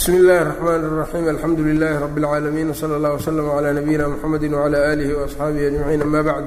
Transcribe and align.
bsmi 0.00 0.17
اllahi 0.17 0.41
الرحmn 0.41 0.85
الرaxيim 0.89 1.27
alxamdu 1.29 1.63
لilh 1.63 1.99
rb 2.03 2.17
العaalamiin 2.17 2.69
wslى 2.73 2.95
اllah 2.97 3.11
وslm 3.17 3.47
عlى 3.55 3.73
nabiyina 3.73 4.07
mxamedi 4.07 4.47
وعlى 4.53 4.77
آlih 4.93 5.09
وأصxaabihi 5.17 5.65
أجmaعiin 5.67 6.01
ama 6.01 6.21
bعd 6.23 6.45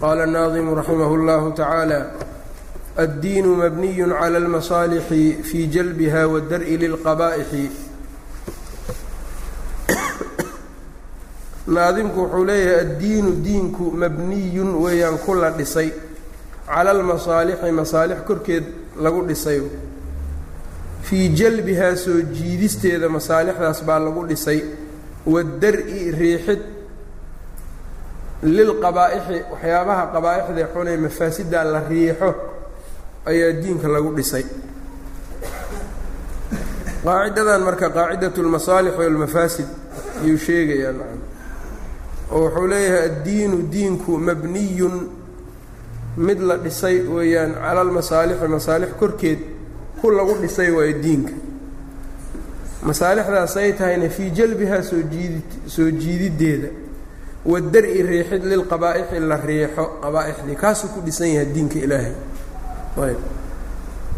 qala 0.00 0.22
الnaadimu 0.28 0.76
raximah 0.80 1.10
اllah 1.18 1.42
tacaalى 1.60 2.00
الdiin 3.04 3.46
mabniy 3.62 3.98
عlى 4.20 4.38
اlmaصaalixi 4.42 5.42
fii 5.42 5.66
jalbiha 5.74 6.22
wاdar'i 6.32 6.78
lilqaba'ixi 6.78 7.66
naadimku 11.66 12.18
wuxuu 12.22 12.44
leeyahay 12.44 12.80
addiinu 12.86 13.30
diinku 13.42 13.90
mabniyun 14.02 14.70
weeyaan 14.84 15.18
ku 15.26 15.34
la 15.34 15.50
dhisay 15.50 15.90
cala 16.66 16.90
almasaalixi 16.90 17.70
masaalix 17.82 18.18
korkeed 18.28 18.64
lagu 19.04 19.20
dhisay 19.26 19.60
fii 21.06 21.28
jalbihaa 21.38 21.96
soo 22.04 22.20
jiidisteeda 22.36 23.08
masaalixdaas 23.16 23.80
baa 23.88 23.98
lagu 24.04 24.22
dhisay 24.30 24.60
wadar-i 25.32 26.00
riixid 26.20 26.62
lilqabaa'ixi 28.56 29.38
waxyaabaha 29.52 30.04
qabaa'ixda 30.14 30.64
xunee 30.74 30.96
mafaasidaa 31.06 31.64
la 31.72 31.80
riixo 31.90 32.30
ayaa 33.30 33.52
diinka 33.62 33.88
lagu 33.94 34.10
dhisay. 34.18 34.44
Qaacidadan 37.04 37.62
marka 37.68 37.88
qaacidatu 37.96 38.42
lmasaalix 38.46 38.94
walmafaasid 39.00 39.68
ayuu 40.22 40.38
sheegayaa 40.46 40.92
nacam 40.98 41.20
oo 42.32 42.40
wuxuu 42.44 42.66
leeyahay 42.72 43.04
addiinu 43.08 43.56
diinku 43.72 44.12
mabniyun. 44.28 44.96
Mid 46.26 46.40
la 46.48 46.56
dhisay 46.64 46.96
weeyaan 47.14 47.52
cala 47.62 47.80
almasaalixi 47.86 48.48
masaalix 48.56 48.90
korkeed 49.00 49.40
ku 50.00 50.10
lagu 50.10 50.34
dhisay 50.40 50.70
waayo 50.70 50.98
diinka. 51.02 51.32
Masaalixdaasay 52.82 53.72
tahayna 53.72 54.08
fii 54.08 54.30
jalbihaa 54.30 54.82
soo 54.82 55.02
jiidi 55.02 55.42
soo 55.66 55.90
jiididdeeda. 55.90 56.68
Wadar-i 57.44 58.02
riixid 58.02 58.44
lilqabaa'ixi 58.44 59.20
la 59.20 59.36
riixo 59.36 59.84
qabaa'ixdii. 60.02 60.56
Kaasuu 60.56 60.88
ku 60.88 61.00
dhisan 61.00 61.28
yahay 61.28 61.46
diinka 61.54 61.78
ilaahay. 61.78 62.14
Ayb. 62.96 63.20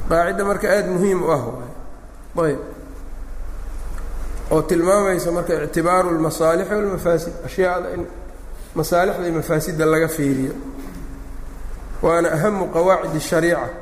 Qaacidda 0.09 0.45
marka 0.45 0.69
aada 0.69 0.91
muhiim 0.91 1.23
u 1.23 1.31
ah 1.31 1.45
ayb. 2.47 2.59
Oo 4.51 4.63
tilmaamaysa 4.63 5.31
marka 5.33 5.65
ictibaaru 5.65 6.11
lmasaalixi 6.19 6.75
walmafaasid 6.75 7.33
ashyaada 7.47 7.95
in 7.95 8.07
masaalixda 8.75 9.25
iyo 9.25 9.35
mafaasidda 9.35 9.87
laga 9.87 10.09
fiiriyo. 10.09 10.53
Waana 12.03 12.33
ahamu 12.33 12.67
qawaacid 12.75 13.15
الshariica 13.15 13.82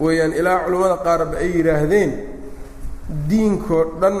weeyaan 0.00 0.32
ilaa 0.40 0.58
culimmada 0.64 0.96
qaarba 1.06 1.36
ay 1.42 1.48
yidhaahdeen 1.56 2.10
diinkoo 3.28 3.84
dhan 4.00 4.16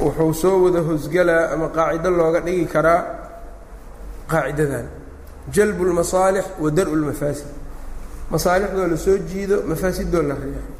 wuxuu 0.00 0.32
soo 0.42 0.56
wada 0.64 0.80
hosgalaa 0.88 1.44
ama 1.54 1.68
qaacido 1.76 2.10
looga 2.10 2.40
dhigi 2.46 2.66
karaa 2.74 3.00
qaacidadan. 4.30 4.86
Jalbu 5.54 5.82
اlmasaalix 5.88 6.46
wa 6.62 6.70
dar-u 6.70 6.92
اlmafaasid 6.98 7.48
masaalixdoo 8.30 8.86
la 8.92 8.96
soo 8.96 9.18
jiido 9.30 9.56
mafaasidoo 9.70 10.22
la 10.22 10.34
riixo. 10.34 10.72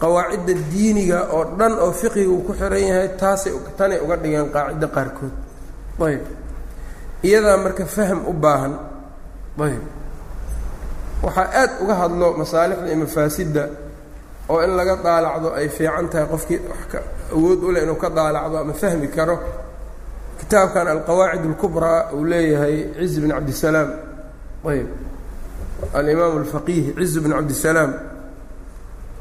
Qawaacidda 0.00 0.52
diiniga 0.72 1.18
oo 1.32 1.44
dhan 1.58 1.72
oo 1.84 1.92
fiqiga 2.00 2.30
uu 2.30 2.42
ku 2.46 2.52
xiran 2.52 2.82
yahay 2.88 3.08
taasay 3.20 3.52
tanay 3.78 3.98
uga 4.04 4.16
dhigeen 4.22 4.48
qaacido 4.54 4.88
qaarkood. 4.96 5.34
Ayb 6.06 6.22
iyadaa 7.28 7.56
marka 7.64 7.84
fahm 7.86 8.20
u 8.30 8.32
baahan. 8.32 8.74
Ayb 9.66 9.82
waxaa 11.23 11.47
aad 11.61 11.71
uga 11.83 11.95
hadlo 12.01 12.27
masaalixda 12.41 12.87
iyo 12.87 12.97
mafaasidda 13.05 13.63
oo 14.49 14.59
in 14.65 14.71
laga 14.79 14.95
daalacdo 15.05 15.47
ay 15.59 15.67
fiican 15.69 16.05
tahay 16.11 16.27
qofkii 16.33 16.59
wax 16.69 17.03
awood 17.35 17.59
u 17.63 17.71
leh 17.73 17.83
inuu 17.83 17.95
ka 18.03 18.09
daalacdo 18.09 18.57
ama 18.57 18.73
fahmi 18.73 19.07
karo 19.07 19.35
kitaabkan 20.39 20.87
alqawaacid 20.93 21.43
اlkubraa 21.51 21.99
uu 22.15 22.23
leeyahay 22.31 22.75
ciz 22.99 23.13
bn 23.21 23.29
cabdisalaam 23.35 23.89
ayb 24.71 24.87
alimaam 25.99 26.33
اlfaqiih 26.43 26.85
ciz 26.99 27.13
bn 27.23 27.31
cabdisalaam 27.37 27.91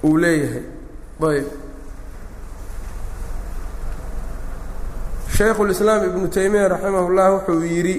uu 0.06 0.16
leeyahay 0.22 0.62
ayb 1.30 1.46
shaykhu 5.36 5.62
اlislaam 5.66 6.00
ibnu 6.08 6.26
taymiya 6.36 6.68
raximah 6.72 7.02
اllah 7.08 7.26
wuxuu 7.34 7.62
yidhi 7.74 7.96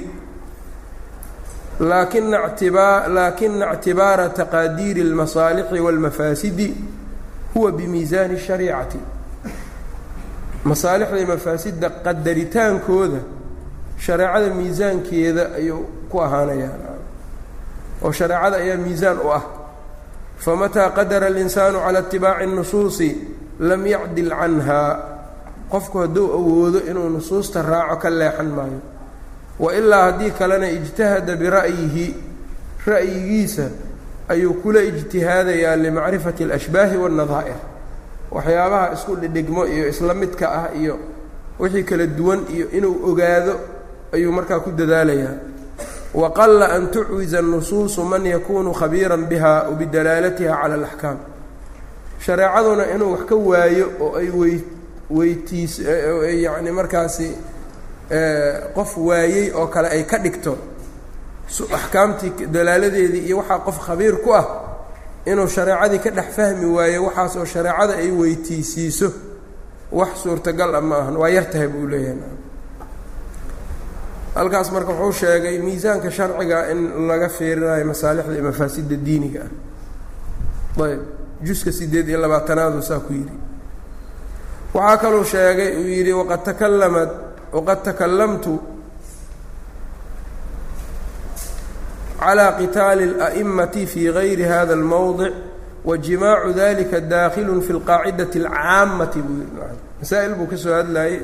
laakina 1.79 2.37
ctibaa 2.49 3.07
laakina 3.07 3.65
اctibaara 3.73 4.29
taqaadiiri 4.29 5.01
اlmasaalixi 5.01 5.79
wاlmafaasidi 5.85 6.67
huwa 7.53 7.71
bimiisaani 7.71 8.33
الshariicati 8.39 8.99
masaalixda 10.63 11.17
iyo 11.17 11.27
mafaasidda 11.27 11.89
qadaritaankooda 11.89 13.19
shareecada 13.97 14.49
miisaankeeda 14.55 15.43
ayuu 15.55 15.83
ku 16.11 16.21
ahaanayaa 16.21 16.95
oo 18.03 18.11
shareecada 18.11 18.57
ayaa 18.57 18.77
miisaan 18.77 19.17
u 19.17 19.31
ah 19.37 19.43
famataa 20.37 20.89
qadara 20.97 21.27
اlinsaanu 21.31 21.79
calى 21.85 21.99
اtibaaci 22.03 22.43
الnusuusi 22.47 23.09
lam 23.59 23.81
yacdil 23.87 24.29
canhaa 24.39 24.89
qofku 25.71 25.97
hadduu 26.03 26.27
awoodo 26.37 26.79
inuu 26.89 27.09
nusuusta 27.15 27.61
raaco 27.61 27.95
ka 28.03 28.09
leexan 28.09 28.49
maayo 28.57 28.79
wailaa 29.58 30.02
haddii 30.04 30.30
kalena 30.30 30.68
ijtahada 30.70 31.36
bira'yihi 31.36 32.14
ra'yigiisa 32.86 33.68
ayuu 34.28 34.54
kula 34.54 34.82
ijtihaadayaa 34.82 35.76
limacrifati 35.76 36.44
اlashbaahi 36.44 36.96
waاnnadaa'ir 36.96 37.58
waxyaabaha 38.30 38.92
isku 38.92 39.16
dhidhigmo 39.16 39.66
iyo 39.66 39.88
isla 39.88 40.14
midka 40.14 40.46
ah 40.52 40.68
iyo 40.80 40.98
wixii 41.58 41.82
kala 41.82 42.06
duwan 42.06 42.40
iyo 42.54 42.70
inuu 42.70 43.10
ogaado 43.10 43.60
ayuu 44.12 44.32
markaa 44.32 44.60
ku 44.60 44.70
dadaalayaa. 44.70 45.34
Waqalla 46.14 46.66
an 46.72 46.90
tucwiza 46.90 47.42
nusuusu 47.42 48.04
man 48.04 48.26
yakunu 48.26 48.72
khabiiran 48.72 49.26
biha 49.26 49.62
wabidalaalatiha 49.70 50.56
cala 50.62 50.74
alaxkaam. 50.74 51.16
Shareecaduna 52.20 52.90
inuu 52.94 53.12
wax 53.12 53.24
ka 53.28 53.34
waayo 53.34 53.86
oo 54.00 54.16
ay 54.18 54.30
wey 54.30 54.56
weytiis 55.10 55.78
yacni 56.44 56.70
markaasi 56.70 57.34
qof 58.74 58.96
waayey 58.98 59.50
oo 59.54 59.66
kale 59.66 59.88
ay 59.88 60.04
ka 60.04 60.18
dhigto 60.18 60.58
axkaamtii 61.72 62.46
dalaaladeedii 62.46 63.26
iyo 63.26 63.36
waxaa 63.38 63.58
qof 63.66 63.78
khabiir 63.86 64.16
ku 64.24 64.32
ah 64.34 64.46
inuu 65.26 65.48
shareecadii 65.48 65.98
ka 65.98 66.10
dhex 66.10 66.28
fahmi 66.36 66.66
waayo 66.76 67.04
waxaas 67.04 67.36
oo 67.36 67.44
shareecada 67.44 67.94
ay 67.96 68.10
weytiisiiso. 68.10 69.12
Wax 69.92 70.22
suurtagal 70.22 70.74
ah 70.74 70.80
ma 70.80 70.96
ahan 70.98 71.16
waa 71.16 71.28
yar 71.30 71.44
tahay 71.50 71.68
buu 71.68 71.86
leeyahay. 71.86 72.34
Halkaas 74.34 74.72
marka 74.72 74.92
wuxuu 74.92 75.12
sheegay 75.12 75.58
miisaanka 75.58 76.10
sharciga 76.10 76.70
in 76.72 77.06
laga 77.08 77.28
fiirinayo 77.28 77.84
masaalixda 77.84 78.34
iyo 78.34 78.42
mafaasidda 78.44 78.96
diiniga 78.96 79.40
ah. 79.46 80.82
Ayb 80.84 81.00
juska 81.42 81.70
siddeed 81.72 82.08
iyo 82.08 82.18
labaatanaadu 82.18 82.82
saa 82.82 82.98
ku 82.98 83.12
yidhi. 83.12 83.36
Waxaa 84.74 84.96
kaluu 84.96 85.24
sheegay 85.24 85.76
uu 85.78 85.86
yidhi 85.88 86.12
waqad 86.12 86.42
takalamat 86.44 87.10
waqad 87.55 87.79
takalamtu 87.83 88.53
calى 92.19 92.47
qitaali 92.59 93.03
اlأ'imati 93.13 93.85
fi 93.87 94.11
gayri 94.11 94.43
hada 94.43 94.73
اlmowdic 94.75 95.33
wajimaacu 95.85 96.53
dalika 96.53 96.99
daakilu 97.01 97.61
fi 97.61 97.73
اlqaacidati 97.73 98.37
اlcaamati 98.43 99.19
buu 99.21 99.37
yidhi 99.39 99.61
masaa'il 99.99 100.33
buu 100.35 100.47
ka 100.51 100.57
soo 100.57 100.73
hadlayey 100.73 101.21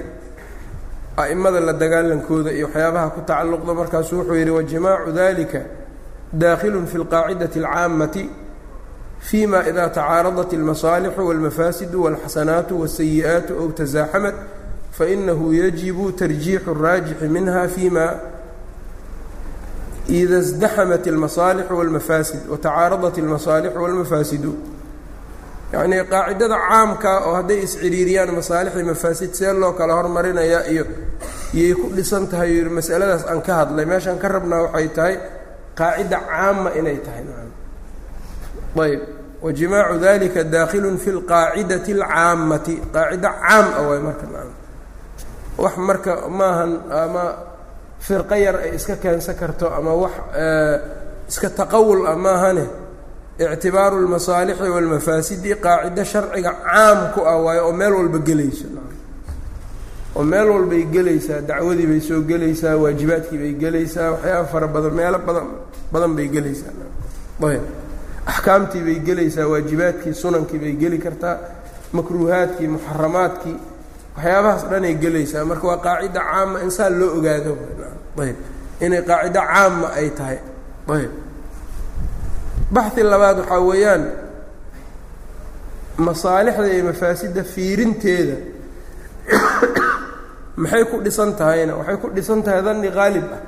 a'imada 1.18 1.59
la 1.59 1.74
dagaalankooda 1.74 2.52
iyo 2.52 2.68
waxyaabaha 2.68 3.09
ku 3.16 3.22
tacalluqda 3.22 3.74
markaasuu 3.74 4.18
wuxuu 4.19 4.36
yidhi 4.36 4.52
wajimaacu 4.52 5.12
dalika 5.12 5.59
daakilu 6.34 6.88
fi 6.88 6.97
اlqaacidati 6.97 7.59
اlcaamati 7.59 8.30
fima 9.19 9.59
ida 9.69 9.90
tacaaradat 9.90 10.53
اlmasaalixu 10.53 11.22
wاlmafaasidu 11.28 11.97
wاlxasanaatu 12.06 12.74
wالsayi'aatu 12.81 13.51
ow 13.62 13.69
tasaaxamat 13.80 14.36
fainahu 15.00 15.45
yajibu 15.62 16.12
tarjiixu 16.19 16.69
الraajixi 16.75 17.27
minha 17.36 17.68
fima 17.75 18.06
ida 20.19 20.38
اsdaxamat 20.44 21.04
اlmasaalixu 21.13 21.74
wاlmafaasid 21.80 22.42
watacaaradat 22.54 23.16
اlmasaalixu 23.24 23.77
wاlmafaasidu 23.83 24.51
yacnii 25.74 26.01
qaacidada 26.13 26.57
caamka 26.68 27.12
oo 27.27 27.33
hadday 27.39 27.60
isciriiriyaan 27.68 28.31
masaalixi 28.39 28.83
mafaasid 28.92 29.31
see 29.39 29.54
loo 29.62 29.72
kala 29.80 29.94
hormarinayaa 30.00 30.63
iyo 30.74 30.83
iyay 31.57 31.74
ku 31.80 31.86
dhisan 31.98 32.24
tahay 32.31 32.50
yidhi 32.57 32.69
masaladaas 32.80 33.24
aan 33.31 33.42
ka 33.48 33.54
hadlay 33.60 33.86
meeshaan 33.92 34.18
ka 34.24 34.27
rabnaa 34.36 34.62
waxay 34.66 34.88
tahay 34.98 35.16
qaacida 35.80 36.18
caama 36.30 36.69
inay 36.80 36.98
tahay 37.06 37.24
ayb 38.86 39.01
wajimaacu 39.45 39.95
dalika 40.06 40.42
daakhilu 40.56 40.89
fi 41.04 41.10
اlqaacidati 41.18 41.92
اlcaammati 41.98 42.74
qaacida 42.95 43.30
caam 43.44 43.66
ah 43.80 43.83
waay 43.89 44.01
marka 44.07 44.25
wax 45.58 45.76
marka 45.76 46.29
maahan 46.29 46.73
ama 46.91 47.25
firqo 48.00 48.35
yar 48.35 48.56
ay 48.64 48.75
iska 48.76 48.97
keensan 48.97 49.37
karto 49.37 49.67
ama 49.79 49.93
wax 49.94 50.12
iska 51.29 51.49
taqawul 51.50 52.06
ah 52.06 52.17
maahane 52.17 52.67
ictibaaru 53.38 53.97
اlmasaalixi 54.05 54.69
wاlmafaasidi 54.75 55.55
qaacido 55.64 56.05
sharciga 56.05 56.52
caam 56.64 56.99
ku 57.14 57.20
ah 57.25 57.37
waayo 57.44 57.62
oo 57.69 57.73
meel 57.73 57.93
walba 57.93 58.19
gelayso. 58.19 58.67
Oo 60.17 60.25
meel 60.25 60.49
walbay 60.50 60.85
gelaysaa 60.93 61.41
dacwadii 61.41 61.87
bay 61.87 62.00
soo 62.00 62.20
gelaysaa 62.31 62.76
waajibaadkii 62.76 63.38
bay 63.38 63.52
gelaysaa 63.62 64.11
waxyaaba 64.11 64.44
fara 64.52 64.67
badan 64.69 64.93
meelo 64.93 65.19
badan 65.19 65.47
badan 65.93 66.12
bay 66.17 66.29
gelaysaa. 66.29 66.73
Ayb. 67.49 67.62
Axkaamtii 68.26 68.82
bay 68.82 68.99
gelaysaa 69.06 69.47
waajibaadkii 69.49 70.14
sunankii 70.14 70.58
bay 70.58 70.73
geli 70.76 70.99
kartaa 70.99 71.37
makruuhaadkii 71.93 72.69
muxaramaadkii 72.69 73.56
waxyaabahaas 74.20 74.69
dhanay 74.69 74.94
gelaysaa. 74.94 75.44
Marka 75.44 75.67
waa 75.67 75.76
qaacida 75.76 76.20
caama 76.20 76.61
insaan 76.61 76.99
loo 77.00 77.19
ogaado. 77.19 77.56
Ayb. 78.19 78.37
Inay 78.81 79.02
qaacido 79.02 79.40
caama 79.40 79.88
ay 79.94 80.11
tahay. 80.11 80.38
Ayb. 80.88 81.11
Baxi 82.70 83.02
labaad 83.02 83.38
waxaa 83.38 83.61
weeyaan 83.61 84.05
masaalixda 85.99 86.67
iyo 86.72 86.84
mafaasidda 86.84 87.44
fiirinteeda 87.44 88.37
maxay 90.56 90.84
ku 90.84 91.00
dhisan 91.00 91.37
tahayna? 91.37 91.76
Waxay 91.76 91.96
ku 91.96 92.11
dhisan 92.11 92.43
tahay 92.43 92.62
danni 92.62 92.90
qaalib 92.90 93.25
ah. 93.32 93.43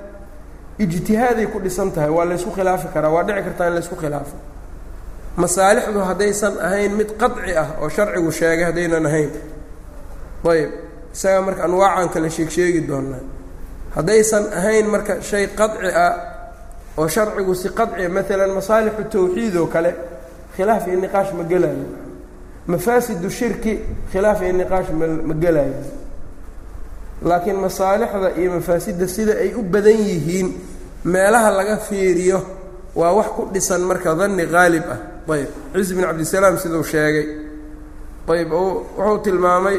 Ijtihaaday 0.78 1.46
ku 1.46 1.60
dhisan 1.60 1.92
tahay. 1.92 2.10
Waa 2.10 2.25
laysku 2.25 2.50
khilaafi 2.50 2.88
karaa. 2.94 3.10
Waa 3.10 3.22
dhici 3.22 3.42
kartaa 3.42 3.68
in 3.68 3.75
laysku 3.75 3.96
khilaafo 3.96 4.36
masaalixdu 5.36 6.00
haddaysan 6.00 6.60
ahayn 6.60 6.92
mid 6.92 7.16
qaci 7.16 7.56
ah 7.56 7.80
oo 7.80 7.88
sharcigu 7.88 8.32
sheegay 8.32 8.64
haddaynan 8.68 9.06
ahayn 9.06 9.30
ayb 10.50 10.70
isaga 11.14 11.40
marka 11.42 11.64
anwaacan 11.64 12.08
kale 12.08 12.30
sheeg 12.30 12.50
sheegi 12.50 12.80
doonaa. 12.88 13.22
Haddaysan 13.94 14.44
ahayn 14.58 14.86
marka 14.88 15.22
shay 15.22 15.46
qaci 15.58 15.88
ah 15.94 16.14
oo 16.98 17.08
sharcigu 17.08 17.54
si 17.54 17.68
qacia 17.68 18.08
maalan 18.08 18.50
masaalixu 18.58 19.04
tawxiid 19.12 19.56
oo 19.56 19.66
kale 19.66 19.94
khilaaf 20.56 20.86
iyo 20.88 21.00
niqaash 21.00 21.32
ma 21.38 21.44
gelaayo 21.44 21.86
mafaasidu 22.66 23.30
shirki 23.30 23.72
khilaaf 24.12 24.42
iyo 24.42 24.52
niqaash 24.52 24.90
ma 24.98 25.06
ma 25.28 25.34
gelaayo 25.34 25.74
laakiin 27.28 27.56
masaalixda 27.56 28.28
iyo 28.40 28.50
mafaasidda 28.56 29.06
sida 29.08 29.32
ay 29.44 29.54
u 29.54 29.62
badan 29.62 29.98
yihiin 30.08 30.48
meelaha 31.04 31.50
laga 31.50 31.76
fiiriyo 31.76 32.40
waa 32.94 33.12
wax 33.18 33.26
ku 33.36 33.42
dhisan 33.52 33.80
marka 33.80 34.14
danni 34.14 34.46
qaalib 34.46 34.84
ah. 34.94 35.00
Ayb 35.32 35.48
ciis 35.74 35.94
bin 35.94 36.04
cabdisalaam 36.04 36.58
siduu 36.58 36.82
sheegay. 36.82 37.26
Ayb 38.28 38.50
wuxuu 38.52 39.18
tilmaamay 39.24 39.78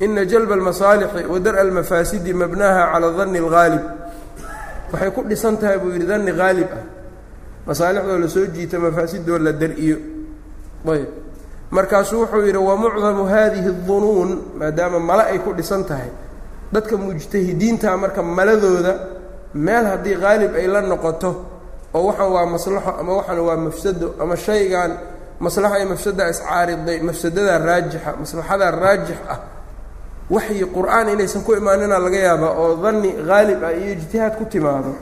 ina 0.00 0.24
jalba 0.24 0.54
almasaalixi 0.54 1.24
wa 1.32 1.38
dar-a 1.38 1.60
almafaasidi 1.60 2.32
mabnaha 2.32 2.92
cala 2.92 3.10
danni 3.18 3.38
alghaalib 3.38 3.82
waxay 4.92 5.10
ku 5.10 5.22
dhisan 5.24 5.56
tahay 5.56 5.78
buu 5.78 5.90
yidhi 5.94 6.06
danni 6.06 6.32
qaalib 6.32 6.68
ah 6.78 6.84
masaalixdoo 7.66 8.18
la 8.18 8.28
soo 8.28 8.46
jiito 8.46 8.78
la 9.38 9.52
dar-iyo 9.52 9.96
ayb 10.92 11.08
markaasuu 11.70 12.20
wuxuu 12.20 12.46
yidhi 12.46 12.58
wa 12.58 12.76
mucdamu 12.76 13.24
hadihi 13.26 13.68
اdunuun 13.68 14.30
maadaama 14.58 14.98
male 15.00 15.22
ay 15.32 15.38
ku 15.38 15.52
dhisan 15.52 15.84
tahay 15.84 16.10
dadka 16.72 16.96
mujtahidiinta 16.96 17.96
marka 17.96 18.22
maladooda 18.22 18.94
meel 19.54 19.84
haddii 19.86 20.16
qaalib 20.24 20.54
ay 20.54 20.66
la 20.66 20.80
noqoto 20.80 21.30
oo 21.94 22.02
waxaan 22.06 22.30
waa 22.32 22.46
maslaxo 22.46 22.90
ama 23.00 23.12
waxaan 23.16 23.38
waa 23.40 23.56
mafsado 23.56 24.14
ama 24.20 24.36
shaygan 24.36 24.92
maslaxa 25.40 25.78
iyo 25.78 25.88
mafsada 25.88 26.28
iscaariday 26.30 26.98
mafsadadaa 27.00 27.58
raajixa 27.58 28.10
maslaxadaa 28.20 28.70
raajix 28.70 29.18
ah 29.34 29.38
waxyi 30.30 30.64
qur'aan 30.74 31.08
inaysan 31.14 31.42
ku 31.46 31.54
imaanina 31.54 31.98
laga 31.98 32.18
yaaba 32.18 32.48
oo 32.58 32.76
danni 32.82 33.10
haalib 33.28 33.62
ah 33.64 33.72
iyo 33.72 33.92
ijtihaad 33.94 34.34
ku 34.38 34.44
timaado. 34.44 34.92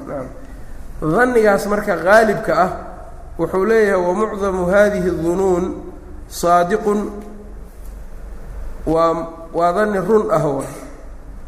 Dannigaas 1.00 1.67
marka 1.67 1.97
haalibka 1.97 2.53
ah 2.65 2.71
wuxuu 3.38 3.65
leeyahay 3.65 4.00
wamucdamu 4.06 4.67
hadihi 4.73 5.11
dunuun 5.11 5.65
saadiqun. 6.29 7.00
Waa 8.87 9.12
waa 9.53 9.73
danni 9.73 9.99
run 10.09 10.29
ah 10.31 10.44
wa 10.44 10.65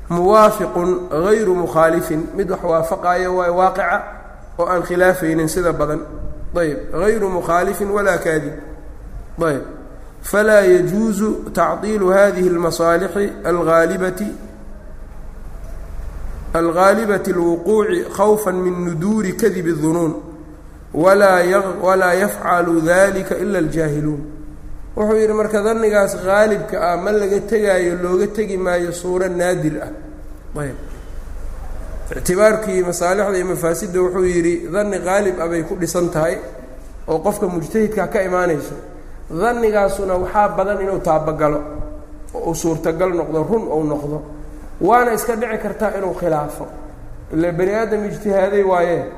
muwaafiqun 0.08 1.08
gayru 1.10 1.54
mukhaalifin 1.54 2.22
mid 2.34 2.50
wax 2.50 2.62
waafaqaayo 2.64 3.36
waa 3.36 3.50
waaqica 3.52 4.02
oo 4.58 4.66
aan 4.66 4.82
khilaafaynin 4.88 5.48
sida 5.48 5.72
badan. 5.72 6.00
Ayb 6.56 6.78
gayru 6.96 7.28
mukhaalifin 7.28 7.90
walaa 7.92 8.18
kaadib. 8.18 8.54
Ayb 9.42 9.62
falaa 10.31 10.61
yajuusu 10.73 11.27
tacطiilu 11.57 12.07
hadihi 12.17 12.49
اlmasaalixi 12.53 13.25
alaalibati 13.49 14.27
alghaalibati 16.53 17.31
اlwuquuci 17.31 17.99
khawfa 18.17 18.51
min 18.51 18.75
nuduuri 18.85 19.33
kadib 19.41 19.65
الdunuun 19.67 20.13
walaa 20.93 22.13
yafcalu 22.21 22.81
dalika 22.81 23.35
ila 23.43 23.59
اljaahiluun 23.63 24.21
wuxuu 24.97 25.15
yidhi 25.21 25.33
marka 25.33 25.59
dannigaas 25.67 26.13
haalibka 26.25 26.75
ah 26.91 26.97
ma 27.03 27.11
laga 27.11 27.39
tegaayo 27.51 27.93
looga 28.03 28.27
tegi 28.35 28.57
maayo 28.65 28.91
suuro 29.01 29.27
naadir 29.39 29.75
ah 29.87 29.91
ayb 30.63 30.75
ictibaarkii 32.17 32.81
masaalixda 32.89 33.37
iyo 33.37 33.45
mafaasidda 33.53 33.99
wuxuu 34.03 34.25
yidhi 34.33 34.53
danni 34.73 34.97
qaalib 35.07 35.35
ah 35.43 35.47
bay 35.51 35.63
ku 35.69 35.73
dhisan 35.81 36.07
tahay 36.15 36.35
oo 37.11 37.17
qofka 37.25 37.45
mujtahidka 37.53 38.03
ka 38.13 38.19
imaanayso 38.29 38.75
dannigaasuna 39.30 40.14
waxaa 40.14 40.48
badan 40.48 40.80
inuu 40.80 40.98
taabagalo 40.98 41.62
uu 42.34 42.54
suurtagal 42.54 43.14
noqdo 43.14 43.42
run 43.42 43.68
ou 43.68 43.84
noqdo. 43.84 44.22
Waana 44.80 45.14
iska 45.14 45.36
dhici 45.36 45.58
kartaa 45.58 45.90
inuu 45.98 46.14
khilaafo. 46.14 46.66
Ila 47.32 47.52
bani 47.52 47.74
aadam 47.74 48.04
ijtihaaday 48.04 48.62
waaye. 48.62 49.12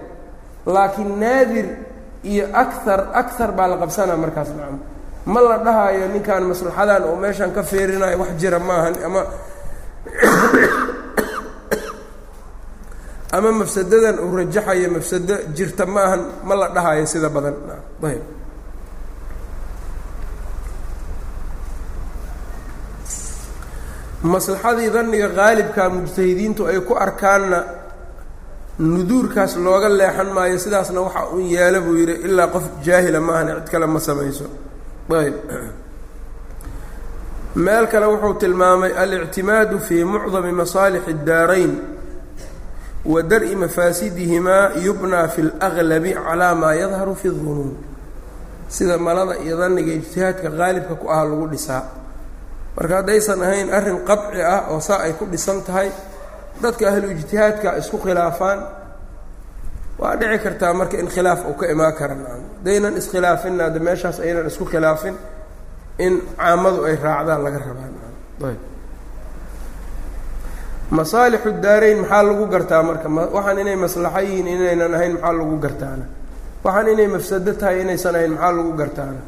Laakiin 0.66 1.20
naadir 1.20 1.66
iyo 2.24 2.46
akar 2.52 3.08
akar 3.12 3.52
baa 3.52 3.68
la 3.68 3.76
qabsanaa 3.76 4.16
markaas 4.16 4.48
nacam 4.48 4.78
ma 5.26 5.40
la 5.40 5.58
dhahaayo 5.58 6.08
ninkan 6.08 6.44
maslaxadan 6.44 7.02
oo 7.04 7.16
meeshan 7.16 7.52
ka 7.52 7.62
feerinayo 7.62 8.18
wax 8.18 8.28
jira 8.40 8.58
maahan 8.58 8.94
ama 9.04 9.24
ama 13.36 13.52
mafsadadan 13.52 14.18
uu 14.18 14.36
rajaxayo 14.36 14.90
mafsado 14.90 15.34
jirta 15.54 15.86
ma 15.86 16.00
ahan 16.00 16.20
ma 16.42 16.54
la 16.54 16.68
dhahayo 16.68 17.06
sida 17.06 17.28
badan. 17.28 17.54
Ayb 18.02 18.37
maslaxadii 24.31 24.89
danniga 24.95 25.29
qaalibka 25.37 25.83
mujtahidiintu 25.95 26.61
ay 26.71 26.79
ku 26.87 26.93
arkaanna 27.05 27.59
nuduurkaas 28.79 29.53
looga 29.65 29.89
leexan 29.99 30.29
maayo 30.35 30.57
sidaasna 30.63 30.99
waxa 31.05 31.21
un 31.35 31.43
yeelo 31.53 31.79
buu 31.85 31.95
yidhi 31.99 32.15
ilaa 32.27 32.47
qof 32.55 32.63
jaahila 32.85 33.19
maahan 33.27 33.47
cid 33.57 33.67
kale 33.71 33.85
ma 33.93 33.99
samayso 34.07 34.45
ayb 35.19 35.35
meel 37.55 37.85
kale 37.91 38.05
wuxuu 38.11 38.33
tilmaamay 38.41 38.91
alictimaadu 39.03 39.79
fii 39.87 40.03
mucdami 40.03 40.51
masaalixi 40.51 41.11
اdaarayn 41.11 41.73
wa 43.05 43.21
dar-i 43.21 43.55
mafaasidihimaa 43.63 44.63
yubnaa 44.85 45.27
fi 45.33 45.41
اlaglabi 45.41 46.11
calaa 46.25 46.55
maa 46.61 46.73
yadharu 46.81 47.15
fi 47.21 47.27
اdunuun 47.27 47.71
sida 48.75 48.97
malada 48.97 49.35
iyo 49.45 49.55
danniga 49.61 49.91
ijtihaadka 49.99 50.49
qaalibka 50.59 50.95
ku 51.01 51.05
ah 51.15 51.23
lagu 51.29 51.47
dhisaa 51.53 51.81
marka 52.78 52.94
haddaysan 53.02 53.40
ahayn 53.46 53.68
arrin 53.78 53.98
qabci 54.08 54.40
ah 54.54 54.60
oo 54.72 54.80
saa 54.88 55.00
ay 55.06 55.12
ku 55.18 55.24
dhisan 55.32 55.58
tahay 55.66 55.88
dadka 56.62 56.84
ahlu 56.90 57.06
ijtihaadka 57.14 57.68
isku 57.82 57.96
khilaafaan 58.04 58.58
waa 60.00 60.14
dhici 60.20 60.38
kartaa 60.44 60.72
marka 60.80 60.96
in 61.02 61.08
khilaaf 61.14 61.40
uu 61.50 61.54
ka 61.60 61.66
imaan 61.74 61.92
kara 61.98 62.14
nacam 62.20 62.42
hadaynan 62.62 62.94
iskhilaafinna 63.00 63.62
hadda 63.66 63.80
meeshaas 63.86 64.18
aynan 64.24 64.46
isku 64.50 64.64
khilaafin 64.72 65.14
in 66.06 66.14
caamadu 66.38 66.80
ay 66.88 66.94
raacdaan 67.06 67.40
laga 67.44 67.58
rabaa. 67.66 67.88
Nacam 67.94 68.46
ayb. 68.50 68.60
Masaalixu 70.96 71.50
daarayn 71.64 71.98
maxaa 72.02 72.22
lagu 72.28 72.44
gartaa 72.54 72.82
marka? 72.88 73.08
Waxaan 73.36 73.58
inay 73.62 73.76
maslaxo 73.84 74.20
yihiin 74.26 74.46
inaynan 74.54 74.92
ahayn 74.96 75.12
maxaa 75.18 75.32
lagu 75.40 75.56
gartaana 75.64 76.04
waxaan 76.64 76.88
inay 76.94 77.08
mafsado 77.14 77.52
tahay 77.60 77.76
inaysan 77.84 78.14
ahayn 78.18 78.32
maxaa 78.34 78.52
lagu 78.58 78.72
gartaana 78.80 79.20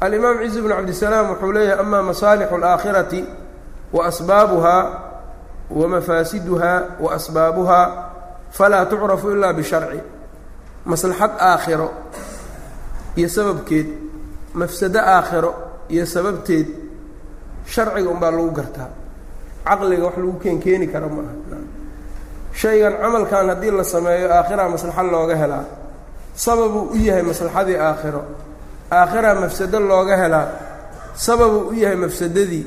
alimaam 0.00 0.38
ciz 0.42 0.56
bnu 0.62 0.74
cabdisalaam 0.74 1.26
wuxuu 1.30 1.52
leeyahay 1.52 1.80
ama 1.84 2.02
masaalixu 2.02 2.54
alaakhirati 2.54 3.24
wa 3.92 4.06
asbaabuhaa 4.06 4.82
wa 5.70 5.88
mafaasiduhaa 5.88 6.82
wa 7.00 7.14
asbaabuhaa 7.14 7.86
falaa 8.50 8.84
tucrafu 8.86 9.30
ilaa 9.30 9.52
bisharci. 9.52 10.00
Maslaxad 10.84 11.30
aakhiro 11.38 11.88
iyo 13.16 13.28
sababkeed 13.28 13.86
mafsado 14.54 14.98
aakhiro 14.98 15.54
iyo 15.88 16.06
sababteed 16.06 16.66
sharciga 17.66 18.10
unbaa 18.10 18.30
lagu 18.30 18.50
gartaa. 18.50 18.88
Caqliga 19.64 20.04
wax 20.04 20.16
lagu 20.16 20.32
keen 20.42 20.60
keeni 20.60 20.86
kara 20.88 21.08
ma 21.08 21.22
aha. 21.22 21.58
Shaygan 22.52 22.94
camalkan 23.02 23.48
haddii 23.48 23.70
la 23.70 23.84
sameeyo 23.84 24.32
aakhiraa 24.32 24.68
maslaxad 24.68 25.06
looga 25.12 25.36
helaa. 25.36 25.64
Sababuu 26.34 26.90
u 26.94 26.96
yahay 26.96 27.22
maslaxadii 27.22 27.76
aakhiro 27.76 28.24
aakhiraa 28.90 29.34
mafsado 29.42 29.80
looga 29.80 30.16
helaa 30.22 30.48
sababuu 31.14 31.68
u 31.70 31.74
yahay 31.74 31.96
mafsadadii 31.96 32.66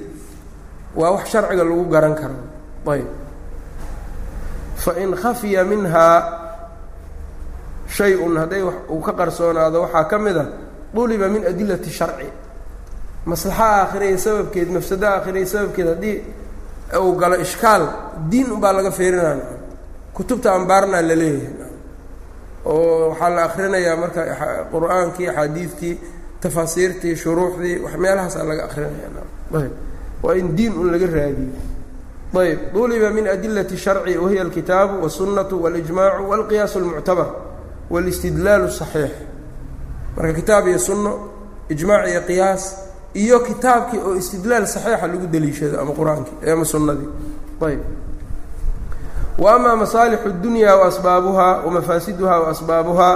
waa 0.96 1.12
wax 1.12 1.26
sharciga 1.32 1.64
lagu 1.64 1.84
garan 1.94 2.16
karo. 2.16 2.36
Ayb. 2.92 3.08
Fain 4.76 5.12
khafiya 5.16 5.64
minhaa 5.64 6.18
shay-un 7.88 8.38
hadday 8.42 8.62
uu 8.90 9.02
ka 9.06 9.12
qarsoonaado 9.14 9.82
waxaa 9.82 10.04
ka 10.12 10.18
mid 10.20 10.38
a 10.38 10.46
duliba 10.94 11.28
min 11.28 11.44
adilati 11.46 11.90
sharci. 11.90 12.28
Maslaxa 13.26 13.64
aakhiraya 13.64 14.18
sababkeed 14.18 14.70
mafsado 14.76 15.06
aakhiraya 15.08 15.46
sababkeed 15.54 15.88
haddii 15.88 16.18
uu 17.02 17.16
galo 17.22 17.36
ishkaal 17.46 17.84
diin 18.30 18.52
unbaa 18.52 18.74
laga 18.74 18.92
feerinaya 18.92 19.46
kutubta 20.14 20.54
ambaarnaa 20.54 21.02
la 21.02 21.16
leeyahay 21.16 21.72
oo 22.65 23.09
waxaa 23.11 23.31
la 23.37 23.43
akrinayaa 23.49 23.97
marka 24.03 24.21
qur-aankii 24.73 25.29
axaadiidtii 25.31 25.95
tafaasiirtii 26.41 27.17
shuruuxdii 27.17 27.77
wax 27.85 27.95
meelahaasaa 28.03 28.45
laga 28.51 28.65
akrinaya 28.65 29.09
ayb 29.61 29.73
waa 30.23 30.35
in 30.41 30.57
diin 30.57 30.73
un 30.81 30.89
laga 30.93 31.07
raadiyo 31.07 31.51
ayb 32.43 32.59
duliba 32.75 33.11
min 33.11 33.27
adilati 33.29 33.77
sharci 33.77 34.19
wahiya 34.19 34.43
alkitaabu 34.43 34.95
wالsunatu 35.03 35.55
wاlijmaacu 35.65 36.23
wاlqiyaas 36.31 36.73
اlmuctabar 36.77 37.29
wاlistidlaal 37.91 38.63
الصaxiix 38.71 39.13
marka 40.17 40.33
kitaab 40.41 40.65
iyo 40.69 40.79
sunno 40.79 41.13
ijmaac 41.73 42.05
iyo 42.13 42.21
qiyaas 42.29 42.63
iyo 43.23 43.37
kitaabkii 43.49 43.99
oo 44.07 44.15
istidlaal 44.23 44.67
saxiixa 44.67 45.07
lagu 45.07 45.27
deliishado 45.35 45.77
ama 45.81 45.93
qur-aankii 45.99 46.51
ama 46.53 46.65
sunnadii 46.65 47.09
ayb 47.67 47.81
wa 49.39 49.55
ama 49.55 49.77
masaalixu 49.77 50.29
اdunya 50.29 50.77
waasbaabuha 50.77 51.47
wamafaasiduha 51.67 52.41
waasbaabuha 52.41 53.11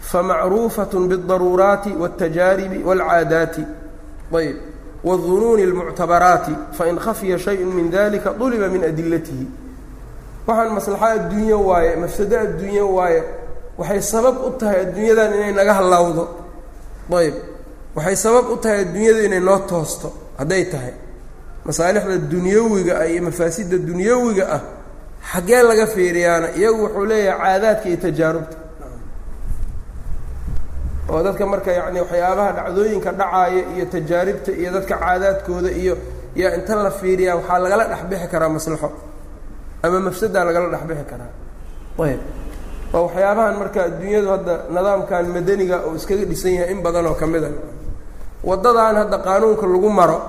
famacruufaة 0.00 0.94
bالdaruuraati 1.08 1.90
wالtajaaribi 2.00 2.82
wاlcaadaati 2.84 3.64
ayb 4.38 4.56
wالdunuuni 5.04 5.62
اlmuctabaraati 5.62 6.52
fain 6.72 6.98
khafiya 6.98 7.38
shayءu 7.38 7.66
min 7.72 7.90
dalika 7.90 8.30
طuliba 8.38 8.68
min 8.68 8.84
adilatihi 8.84 9.46
waxaan 10.46 10.72
maslaxa 10.72 11.06
adduunyo 11.06 11.66
waaye 11.66 11.96
mafsado 11.96 12.38
adduunyo 12.40 12.94
waaye 12.94 13.22
waxay 13.78 14.02
sabab 14.02 14.36
u 14.46 14.50
tahay 14.58 14.80
adduunyadan 14.80 15.34
inay 15.34 15.52
naga 15.52 15.74
hallawdo 15.74 16.28
ayb 17.18 17.34
waxay 17.96 18.16
sabab 18.16 18.50
u 18.50 18.56
tahay 18.56 18.80
adduunyada 18.80 19.22
inay 19.24 19.40
noo 19.40 19.58
toosto 19.58 20.12
hadday 20.38 20.64
tahay 20.64 20.92
masaalixda 21.64 22.16
dunyawiga 22.18 23.00
ah 23.00 23.06
iyo 23.06 23.22
mafaasida 23.22 23.78
dunyawiga 23.78 24.44
ah 24.52 24.60
xaggee 25.31 25.61
laga 25.69 25.85
fiiriyaana 25.95 26.47
iyagu 26.59 26.81
wuxuu 26.85 27.05
leeyahay 27.11 27.39
caadaadka 27.41 27.87
iyo 27.89 27.97
tajaarubta. 28.05 28.57
Oo 31.09 31.21
dadka 31.25 31.45
marka 31.51 31.71
yacni 31.77 31.99
waxyaabaha 32.03 32.51
dhacdooyinka 32.57 33.11
dhacaaya 33.19 33.61
iyo 33.75 33.85
tajaaribta 33.93 34.51
iyo 34.61 34.69
dadka 34.75 34.95
caadaadkooda 35.03 35.69
iyo 35.81 35.93
yaa 36.41 36.55
inta 36.57 36.73
la 36.85 36.91
fiiriyaa 36.99 37.35
waxaa 37.39 37.59
lagala 37.63 37.83
dhexbixi 37.91 38.27
karaa 38.33 38.49
maslaxo. 38.55 38.89
Ama 39.85 39.99
mafsadaa 40.07 40.43
lagala 40.47 40.67
dhexbixi 40.73 41.05
karaa. 41.11 41.31
Ayb. 42.05 42.19
Waa 42.93 43.01
waxyaabahan 43.05 43.55
marka 43.61 43.79
adduunyadu 43.87 44.27
hadda 44.33 44.53
nidaamkan 44.75 45.25
madaniga 45.35 45.77
oo 45.87 45.93
iskaga 45.99 46.25
dhisan 46.31 46.53
yahay 46.57 46.71
in 46.73 46.79
badan 46.85 47.05
oo 47.09 47.13
ka 47.21 47.25
mid 47.33 47.43
a. 47.43 47.49
Waddadan 48.49 48.95
hadda 49.01 49.17
qaanuunka 49.25 49.65
lagu 49.73 49.89
maro 49.99 50.19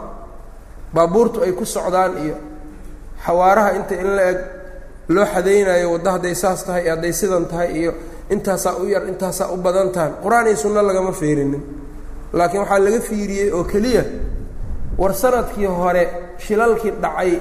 baabuurtu 0.95 1.39
ay 1.45 1.53
ku 1.59 1.65
socdaan 1.65 2.13
iyo 2.25 2.37
xawaaraha 3.25 3.71
inta 3.79 3.95
in 4.03 4.09
la 4.17 4.23
eg 4.33 4.39
loo 5.15 5.25
xadaynayo 5.35 5.87
waddo 5.95 6.11
hadday 6.15 6.35
saas 6.35 6.65
tahay 6.67 6.83
iyo 6.85 6.91
hadday 6.95 7.13
sidan 7.13 7.45
tahay 7.51 7.69
iyo 7.81 7.93
intaasaa 8.31 8.75
u 8.83 8.85
yar 8.95 9.03
intaasaa 9.09 9.49
u 9.53 9.57
badan 9.57 9.89
tahay. 9.95 10.11
Qur'aan 10.23 10.47
iyo 10.47 10.57
sunno 10.57 10.83
lagama 10.83 11.13
fiirinin. 11.13 11.63
Laakiin 12.33 12.61
waxaa 12.63 12.79
laga 12.85 13.01
fiiriyey 13.09 13.51
oo 13.53 13.65
keliya 13.65 14.05
war 14.99 15.13
sannadkii 15.15 15.67
hore 15.67 16.05
shilalkii 16.45 16.91
dhacay 17.03 17.33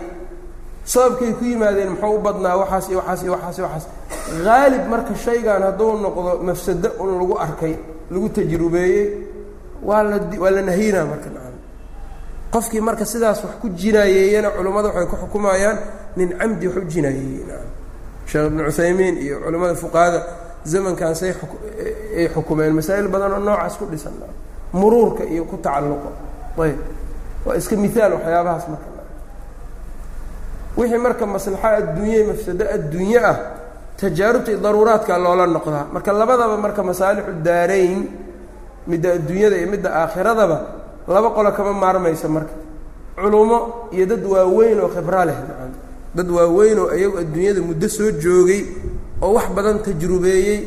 sababkay 0.92 1.32
ku 1.38 1.44
yimaadeen 1.46 1.90
muxuu 1.94 2.16
u 2.16 2.20
badnaa 2.26 2.56
waxaas 2.62 2.86
iyo 2.90 2.98
waxaas 3.00 3.22
iyo 3.24 3.32
waxaas 3.34 3.58
iyo 3.58 3.66
waxaas. 3.68 3.86
Haalib 4.46 4.84
marka 4.92 5.14
shaygan 5.26 5.62
hadduu 5.68 5.92
noqdo 6.04 6.32
mafsado 6.48 6.90
un 7.02 7.10
lagu 7.20 7.36
arkay 7.46 7.74
lagu 8.12 8.28
tajrubeeyey 8.36 9.06
waa 9.88 10.04
la 10.04 10.18
waa 10.44 10.52
la 10.56 10.62
nahyinaa 10.70 11.06
marka 11.12 11.30
qofkii 12.54 12.82
marka 12.88 13.06
sidaas 13.06 13.40
wax 13.44 13.54
ku 13.62 13.68
jinaayeeyana 13.70 14.50
culummada 14.56 14.88
waxay 14.90 15.06
ku 15.12 15.16
xukumayaan 15.22 15.78
nin 16.18 16.30
camdi 16.40 16.68
wax 16.68 16.78
u 16.78 16.86
jinaayeeyey 16.94 17.46
sheekh 18.30 18.46
ibnu 18.50 18.62
cuthaymiin 18.70 19.16
iyo 19.26 19.36
culimmada 19.44 19.76
fuqahada 19.84 20.20
zamankan 20.72 21.14
say 21.16 21.32
ay 22.20 22.28
xukumeen 22.34 22.74
masaa'il 22.78 23.08
badan 23.14 23.32
oo 23.34 23.40
noocaas 23.48 23.76
ku 23.80 23.86
dhisan. 23.92 24.14
Muruurka 24.74 25.24
iyo 25.34 25.44
ku 25.46 25.56
tacalluqo. 25.66 26.10
Ayb. 26.64 26.80
Waa 27.46 27.56
iska 27.60 27.76
miaal 27.84 28.12
waxyaabahaas 28.18 28.66
marka. 28.72 28.90
Wixii 30.78 30.98
marka 31.06 31.26
maslaxa 31.26 31.70
adduunye 31.80 32.20
mafsado 32.30 32.66
adduunye 32.76 33.20
ah 33.32 33.38
tajaarubta 34.00 34.50
iyo 34.52 34.60
daruuraadka 34.66 35.14
loola 35.26 35.46
noqdaa. 35.56 35.86
Marka 35.94 36.12
labadaba 36.20 36.58
marka 36.66 36.82
masaalixu 36.90 37.32
daarayn 37.48 38.02
midda 38.90 39.10
adduunyada 39.18 39.56
iyo 39.62 39.68
midda 39.74 39.90
aakhiradaba 40.02 40.58
laba 41.14 41.30
qolo 41.36 41.50
kama 41.58 41.74
maarmaysa 41.84 42.28
marka. 42.36 42.54
Culummo 43.16 43.58
iyo 43.96 44.06
dad 44.12 44.24
waaweyn 44.34 44.80
oo 44.84 44.90
khibra 44.96 45.22
leh 45.30 45.38
dad 46.16 46.30
waaweyn 46.38 46.80
oo 46.80 46.90
iyagu 47.00 47.18
adduunyada 47.24 47.62
muddo 47.62 47.88
soo 47.90 48.12
joogay 48.24 48.62
oo 49.22 49.34
wax 49.38 49.48
badan 49.56 49.78
tajrubeeyey 49.86 50.60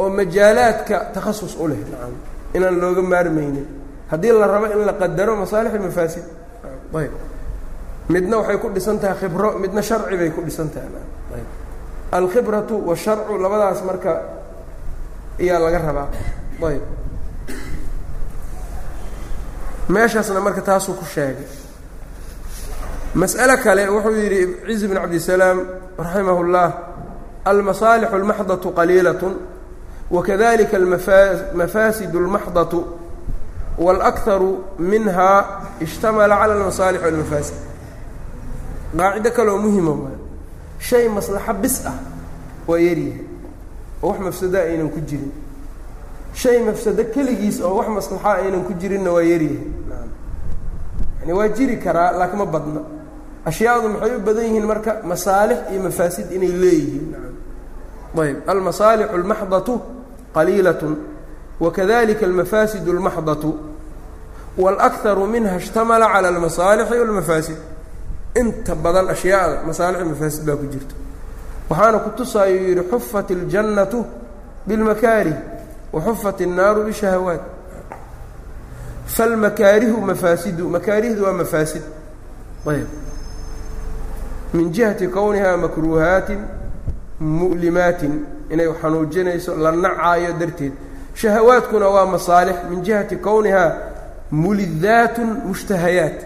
oo 0.00 0.08
majaalaadka 0.18 0.96
takhasus 1.14 1.56
u 1.56 1.68
leh. 1.68 1.78
Nacam 1.90 2.14
inaan 2.56 2.76
looga 2.82 3.02
maarmaynin. 3.02 3.66
Haddii 4.10 4.32
la 4.32 4.46
rabo 4.46 4.66
in 4.66 4.84
la 4.86 4.92
qadaro 5.00 5.36
masaalix 5.42 5.72
iyo 5.74 5.82
mafaasid 5.88 6.24
ayb 7.00 7.12
midna 8.12 8.36
waxay 8.42 8.58
ku 8.62 8.68
dhisan 8.74 8.98
tahay 9.02 9.16
khibro 9.20 9.48
midna 9.62 9.82
sharci 9.82 10.16
bay 10.20 10.30
ku 10.34 10.40
dhisan 10.42 10.68
tahay. 10.74 10.88
Ayb 11.36 11.46
alkhibratu 12.18 12.74
washarcu 12.88 13.32
labadaas 13.38 13.80
marka 13.88 14.12
ayaa 15.40 15.58
laga 15.64 15.78
rabaa. 15.78 16.08
Ayb 16.68 16.82
meeshaasna 19.88 20.40
marka 20.40 20.62
taasuu 20.62 20.94
ku 20.98 21.04
sheegay 21.04 21.46
mas'ale 23.15 23.55
kale 23.63 23.83
wuxuu 23.89 24.11
yidhi 24.21 24.41
ciz 24.67 24.81
bn 24.89 24.95
cabdisalaam 25.03 25.57
raximah 25.99 26.37
اllah 26.43 26.67
almasaalixu 27.45 28.15
اlmaxdaةu 28.19 28.67
qaliilaة 28.79 29.23
wakadalika 30.15 30.77
almafaasid 30.77 32.11
اlmaxdaةu 32.15 32.79
wاlأkharu 33.85 34.51
minha 34.79 35.31
ishtamala 35.85 36.35
cala 36.41 36.53
اlmasaalix 36.57 37.01
wاlmafaasid 37.05 37.55
qaacido 38.97 39.29
kaleoo 39.37 39.57
muhima 39.65 39.91
waay 39.91 40.17
shay 40.79 41.05
maslaxo 41.15 41.53
bis 41.61 41.75
ah 41.91 41.97
waa 42.67 42.79
yaryahay 42.79 43.23
oo 44.03 44.09
wax 44.09 44.19
mafsadaa 44.27 44.63
aynan 44.71 44.89
ku 44.95 44.99
jirin 45.09 45.31
shay 46.41 46.57
mafsado 46.67 47.03
keligiis 47.13 47.57
oo 47.61 47.75
wax 47.79 47.87
maslaxa 47.97 48.29
aynan 48.43 48.63
ku 48.67 48.73
jirinna 48.81 49.11
waa 49.15 49.23
yaryahay 49.31 49.67
yani 51.21 51.33
waa 51.37 51.47
jiri 51.57 51.75
karaa 51.85 52.11
laakiin 52.19 52.39
ma 52.39 52.45
badna 52.45 52.81
ashyaadu 53.49 53.87
maxay 53.93 54.15
u 54.15 54.19
badan 54.27 54.43
yihiin 54.47 54.65
marka 54.71 54.91
masaalix 55.11 55.57
iyo 55.71 55.81
mafaasid 55.87 56.27
inay 56.37 56.51
leeyihiin 56.63 57.15
ayb 58.23 58.37
almasaalixu 58.53 59.13
اlmaxdaةu 59.19 59.73
qaliilaة 60.35 60.83
wakadalika 61.63 62.25
almafaasid 62.29 62.85
اlmaxdaةu 62.95 63.51
wاlأkharu 64.63 65.23
minha 65.33 65.55
اshtamala 65.61 66.05
calى 66.13 66.27
اlmasaalixi 66.33 66.93
wاlmafaasid 67.01 67.57
inta 68.41 68.73
badan 68.83 69.07
ashyaada 69.15 69.55
masaalix 69.69 70.01
mafaasid 70.11 70.43
baa 70.47 70.55
ku 70.61 70.65
jirta 70.73 70.95
waxaana 71.69 71.97
ku 72.05 72.09
tusaayuu 72.17 72.67
yidhi 72.69 72.83
xufat 72.91 73.27
اljannatu 73.37 73.99
biاlmakaarih 74.67 75.37
waxufat 75.95 76.37
الnaaru 76.47 76.79
bishahawaat 76.87 77.43
falmakaarihu 79.15 80.01
mafaasidu 80.01 80.69
makaarihdu 80.69 81.23
waa 81.25 81.33
mafaasid 81.41 81.81
ayb 82.71 82.87
min 84.54 84.72
jihati 84.74 85.06
kownihaa 85.08 85.56
makruuhaatin 85.56 86.40
mu'limaatin 87.20 88.14
inay 88.52 88.68
xanuujinayso 88.82 89.52
la 89.56 89.70
nacaayo 89.72 90.32
darteed. 90.40 90.72
Shahawaadkuna 91.14 91.88
waa 91.94 92.06
masaalix. 92.06 92.56
Min 92.70 92.82
jihati 92.86 93.16
kownihaa 93.16 93.70
mulidaatun 94.30 95.30
mushtahayaat. 95.46 96.18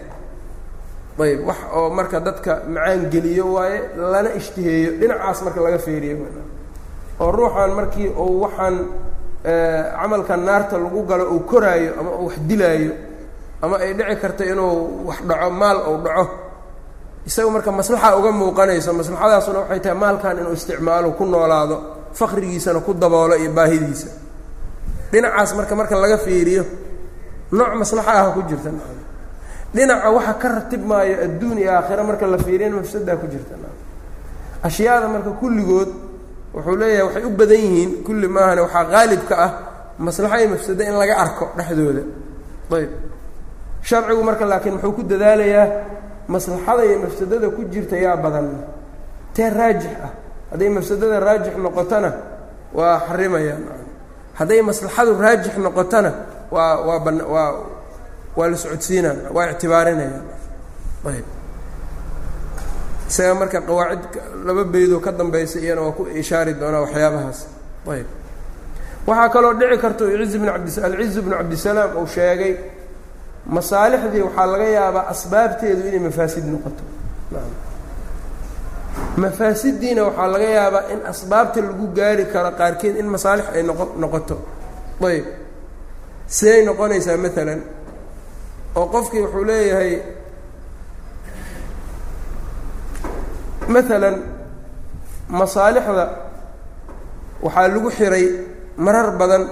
Ayb 1.23 1.39
wax 1.47 1.57
oo 1.77 1.89
marka 1.97 2.19
dadka 2.19 2.53
macaan 2.73 3.01
geliyo 3.11 3.45
waaye 3.53 3.79
lana 4.11 4.29
ishtiheeyo. 4.39 4.91
Dhinacaas 4.99 5.41
marka 5.45 5.61
laga 5.61 5.79
feeriyo 5.85 6.17
oo 7.19 7.31
ruuxan 7.31 7.71
markii 7.79 8.07
uu 8.23 8.41
waxaan 8.43 8.75
camalka 10.01 10.37
naarta 10.37 10.77
lagu 10.77 11.01
galo 11.09 11.25
uu 11.33 11.39
koraayo 11.39 11.91
ama 11.99 12.11
uu 12.19 12.25
wax 12.27 12.35
dilaayo 12.49 12.91
ama 13.61 13.75
ay 13.79 13.93
dhici 13.93 14.15
karta 14.21 14.43
inuu 14.45 15.07
wax 15.07 15.19
dhaco 15.27 15.49
maal 15.49 15.77
uu 15.89 15.97
dhaco 16.05 16.25
isaga 17.27 17.49
marka 17.49 17.71
maslaxa 17.71 18.17
uga 18.19 18.31
muuqanayso 18.31 18.91
maslaxadaasuna 18.99 19.59
waxay 19.65 19.79
tahay 19.83 19.97
maalkan 20.03 20.37
inuu 20.41 20.53
isticmaalo 20.53 21.11
ku 21.17 21.23
noolaado 21.25 21.77
faqrigiisana 22.19 22.79
ku 22.85 22.93
daboolo 22.93 23.35
iyo 23.35 23.51
baahidiisa. 23.51 24.07
Dhinacaas 25.11 25.51
marka 25.57 25.73
marka 25.75 25.95
laga 25.95 26.17
fiiriyo 26.25 26.63
nooc 27.51 27.71
maslaxa 27.81 28.11
ah 28.13 28.31
ku 28.35 28.41
jirta. 28.49 28.69
Dhinaca 29.75 30.09
waxa 30.15 30.33
ka 30.41 30.47
ratib 30.55 30.81
maayo 30.85 31.15
adduun 31.25 31.57
iyo 31.59 31.71
aakhira 31.71 32.03
marka 32.03 32.25
la 32.27 32.37
fiiriyana 32.37 32.75
mafsadaa 32.79 33.17
ku 33.21 33.27
jirta. 33.27 33.55
Ashyaada 34.63 35.07
marka 35.07 35.31
kulligood 35.41 35.89
wuxuu 36.53 36.75
leeyahay 36.79 37.03
waxay 37.07 37.23
u 37.25 37.29
badan 37.39 37.57
yihiin 37.65 37.91
kulli 38.05 38.27
maahane 38.27 38.61
waxaa 38.65 38.85
qaalibka 38.93 39.35
ah 39.45 39.51
maslaxa 39.99 40.37
iyo 40.41 40.49
mafsado 40.53 40.83
in 40.83 40.93
laga 41.01 41.15
arko 41.23 41.45
dhexdooda. 41.57 42.03
Ayb 42.71 42.91
sharcigu 43.83 44.23
marka 44.23 44.45
laakiin 44.45 44.73
muxuu 44.77 44.93
ku 44.97 45.01
dadaalayaa 45.03 45.67
maslaxada 46.27 46.85
iyo 46.85 46.99
mafsadada 46.99 47.49
ku 47.49 47.61
jirta 47.73 47.97
yaa 47.97 48.17
badan. 48.17 48.47
Tee 49.33 49.49
raajix 49.49 49.91
ah. 50.03 50.11
Hadday 50.51 50.69
mafsadada 50.69 51.19
raajix 51.19 51.53
noqotona 51.57 52.09
waa 52.73 52.99
xarimayaan 53.07 53.63
hadday 54.39 54.61
maslaxadu 54.61 55.11
raajix 55.21 55.53
noqotona 55.57 56.11
waa 56.51 56.81
waa 56.87 56.99
ban 57.05 57.17
waa 57.33 57.51
waa 58.37 58.47
la 58.51 58.57
socodsiinaan 58.57 59.19
waa 59.35 59.49
ictibaarinayaan 59.51 60.23
ayb. 61.11 61.25
Isaga 63.09 63.33
marka 63.35 63.59
qawaacid 63.61 64.03
laba 64.45 64.63
beydoo 64.63 64.99
ka 64.99 65.11
dambaysa 65.11 65.59
iyana 65.59 65.81
waa 65.81 65.91
ku 65.97 66.03
ishaari 66.21 66.53
doonaa 66.53 66.81
waxyaabahaas. 66.85 67.39
Ayb. 67.93 68.07
Waxaa 69.07 69.29
kaloo 69.29 69.53
dhici 69.59 69.77
karta 69.83 70.03
ciz 70.09 70.35
bn 70.41 70.49
abd 70.49 70.67
alciz 70.87 71.15
bnu 71.21 71.35
cabdisalaam 71.37 71.91
uu 71.97 72.07
sheegay 72.07 72.53
masaalixdii 73.47 74.21
waxaa 74.27 74.45
laga 74.51 74.67
yaabaa 74.77 75.05
asbaabteedu 75.13 75.81
inay 75.87 75.99
mafaasid 76.07 76.45
noqoto. 76.53 76.83
Mafaasiddiina 79.23 80.01
waxaa 80.07 80.27
laga 80.33 80.49
yaabaa 80.57 80.83
in 80.93 80.99
asbaabta 81.11 81.61
lagu 81.61 81.85
gaari 81.97 82.25
karo 82.33 82.51
qaarkeed 82.59 82.95
in 83.01 83.07
masaalix 83.15 83.45
ay 83.55 83.63
noqo 83.69 83.85
noqoto. 84.01 84.35
Ayb. 85.09 85.25
Siday 86.35 86.61
noqonaysaa 86.69 87.17
maalan 87.23 87.61
oo 88.79 88.85
qofkii 88.93 89.21
wuxuu 89.23 89.43
leeyahay 89.49 89.91
maalan 93.73 94.15
masaalixda 95.39 96.05
waxaa 97.45 97.67
lagu 97.73 97.89
xiray 97.97 98.25
marar 98.85 99.07
badan 99.19 99.43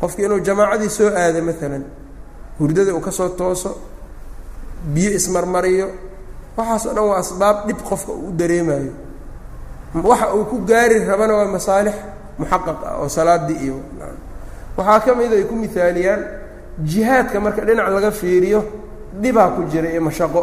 qofkii 0.00 0.24
inuu 0.26 0.40
jamaacadii 0.46 0.90
soo 0.96 1.08
aado 1.20 1.40
maalan 1.48 1.84
hurdada 2.62 2.94
uu 2.94 3.02
ka 3.02 3.10
soo 3.10 3.28
tooso 3.34 3.70
biyo 4.94 5.10
ismarmariyo 5.18 5.86
waxaas 6.56 6.86
oo 6.86 6.94
dhan 6.94 7.04
waa 7.10 7.18
asbaab 7.24 7.56
dhib 7.66 7.80
qofka 7.88 8.12
uu 8.12 8.30
dareemayo 8.40 8.92
waxa 10.10 10.26
uu 10.34 10.44
ku 10.50 10.56
gaari 10.70 10.96
rabana 11.10 11.34
waa 11.42 11.50
masaalix 11.56 11.94
muxaqaq 12.38 12.78
ah 12.88 12.94
oo 13.02 13.08
salaadii 13.16 13.58
iyo 13.66 13.76
waxaa 14.76 15.00
ka 15.04 15.10
mida 15.18 15.34
ay 15.40 15.44
ku 15.50 15.54
mihaaliyaan 15.62 16.20
jihaadka 16.90 17.36
marka 17.44 17.60
dhinac 17.66 17.88
laga 17.94 18.10
fiiriyo 18.10 18.60
dhibaa 19.22 19.50
ku 19.54 19.60
jira 19.68 19.88
iyo 19.92 20.00
mashaqo. 20.08 20.42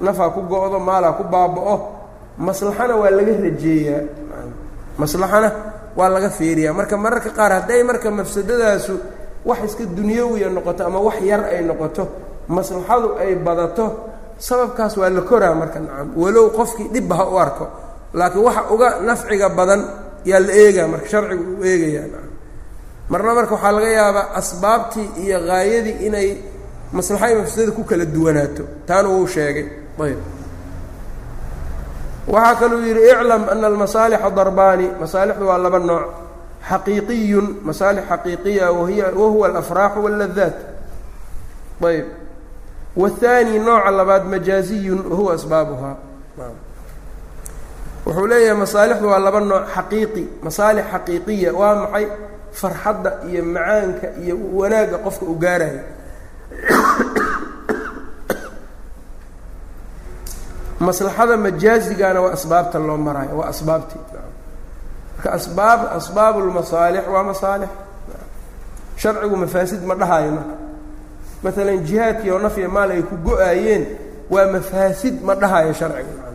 Nafaa 0.00 0.30
ku 0.34 0.40
go-do 0.50 0.78
maalaa 0.78 1.18
ku 1.18 1.22
baaba-o 1.26 1.76
maslaxana 2.38 2.94
waa 3.00 3.10
laga 3.10 3.32
rajeeyaa 3.46 4.02
maslaxana 4.98 5.48
waa 5.98 6.08
laga 6.14 6.30
fiiriyaa. 6.30 6.72
Marka 6.78 6.94
mararka 6.96 7.30
qaar 7.34 7.52
hadday 7.58 7.82
marka 7.82 8.10
mafsadadaasu 8.10 8.94
wax 9.48 9.58
iska 9.68 9.84
dunyawiya 9.96 10.48
noqoto 10.56 10.82
ama 10.88 10.98
wax 11.06 11.16
yar 11.30 11.42
ay 11.54 11.60
noqoto 11.70 12.02
maslaxadu 12.48 13.08
ay 13.22 13.32
badato 13.46 13.84
sababkaas 14.46 14.94
waa 15.00 15.10
la 15.16 15.20
koraa 15.30 15.54
marka 15.60 15.78
nacam. 15.80 16.08
Walow 16.22 16.46
qofkii 16.58 16.88
dhibba 16.94 17.14
ha 17.20 17.24
u 17.32 17.36
arko 17.44 17.64
laakiin 18.18 18.44
waxa 18.46 18.62
uga 18.74 18.88
nafciga 19.08 19.48
badan 19.58 19.80
yaa 20.30 20.40
la 20.46 20.52
eegaa 20.62 20.86
marka 20.92 21.06
sharcigu 21.12 21.44
uu 21.58 21.64
eegayaa 21.70 22.06
nacam. 22.12 22.30
Marna 23.10 23.30
marka 23.38 23.52
waxaa 23.54 23.72
laga 23.76 23.88
yaabaa 23.98 24.26
asbaabtii 24.40 25.08
iyo 25.22 25.38
haayadii 25.48 25.96
inay 26.06 26.28
maslaxa 26.96 27.26
iyo 27.30 27.38
mafsadada 27.40 27.72
ku 27.76 27.82
kala 27.84 28.04
duwanaato. 28.14 28.62
Taana 28.86 29.08
wuu 29.08 29.26
sheegay. 29.34 29.66
Ayb 30.04 30.18
waxaa 32.34 32.54
kaluu 32.60 32.80
yidhi 32.86 33.02
iclam 33.12 33.42
ana 33.52 33.66
almasaalixa 33.70 34.30
darbaani. 34.38 34.86
Masaalixdu 35.00 35.44
waa 35.48 35.58
laba 35.64 35.78
nooc 35.78 36.04
xaqiiqiyun 36.70 37.46
masaalix 37.66 38.04
xaqiiqiya 38.10 38.66
wahuwa 38.72 39.46
alafraaxu 39.48 39.98
wاlladaat 40.04 40.56
ayb 41.90 42.06
wahaani 43.00 43.58
nooca 43.66 43.90
labaad 43.98 44.24
majaaziyun 44.32 45.00
wahuwa 45.10 45.32
asbaabuhaa 45.38 45.96
wuxuu 48.06 48.26
leeyahay 48.30 48.58
masaalixdu 48.64 49.06
waa 49.12 49.18
laba 49.26 49.40
nooc 49.50 49.64
xaqiiqi 49.76 50.24
masaalix 50.46 50.84
xaqiiqiya 50.92 51.50
waa 51.60 51.74
maxay 51.82 52.06
farxadda 52.60 53.10
iyo 53.30 53.42
macaanka 53.54 54.06
iyo 54.22 54.34
wanaagga 54.58 54.98
qofka 55.04 55.24
u 55.26 55.34
gaaraya 55.44 55.82
maslaxada 60.80 61.36
majaazigana 61.36 62.20
waa 62.24 62.32
asbaabta 62.38 62.78
loo 62.78 62.96
maraayo 63.06 63.34
waa 63.38 63.48
asbaabtii 63.54 64.00
marka 65.24 65.32
asbaab 65.32 65.80
asbaab 65.96 66.36
lmasaalix 66.38 67.06
waa 67.08 67.22
masaalix. 67.22 67.68
Sharcigu 68.96 69.36
mafaasid 69.36 69.82
ma 69.82 69.94
dhahayo 69.94 70.30
marka. 70.30 70.54
Maalan 71.42 71.84
jihaadkii 71.84 72.30
oo 72.30 72.38
nafya 72.38 72.68
maal 72.68 72.90
ay 72.90 73.02
ku 73.02 73.16
go'aayeen 73.16 73.86
waa 74.30 74.46
mafaasid 74.46 75.22
ma 75.22 75.34
dhahayo 75.34 75.72
sharciga 75.72 76.32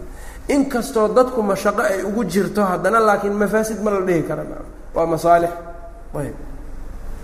inkastoo 0.49 1.07
dadku 1.07 1.41
mashaqo 1.43 1.81
ay 1.81 2.03
ugu 2.03 2.23
jirto 2.25 2.63
haddana 2.63 2.99
laakiin 2.99 3.33
mafaasid 3.33 3.81
ma 3.83 3.91
la 3.91 4.01
dhihi 4.01 4.23
kara 4.23 4.43
waa 4.93 5.05
masaalix. 5.05 5.49
Ayb. 6.15 6.35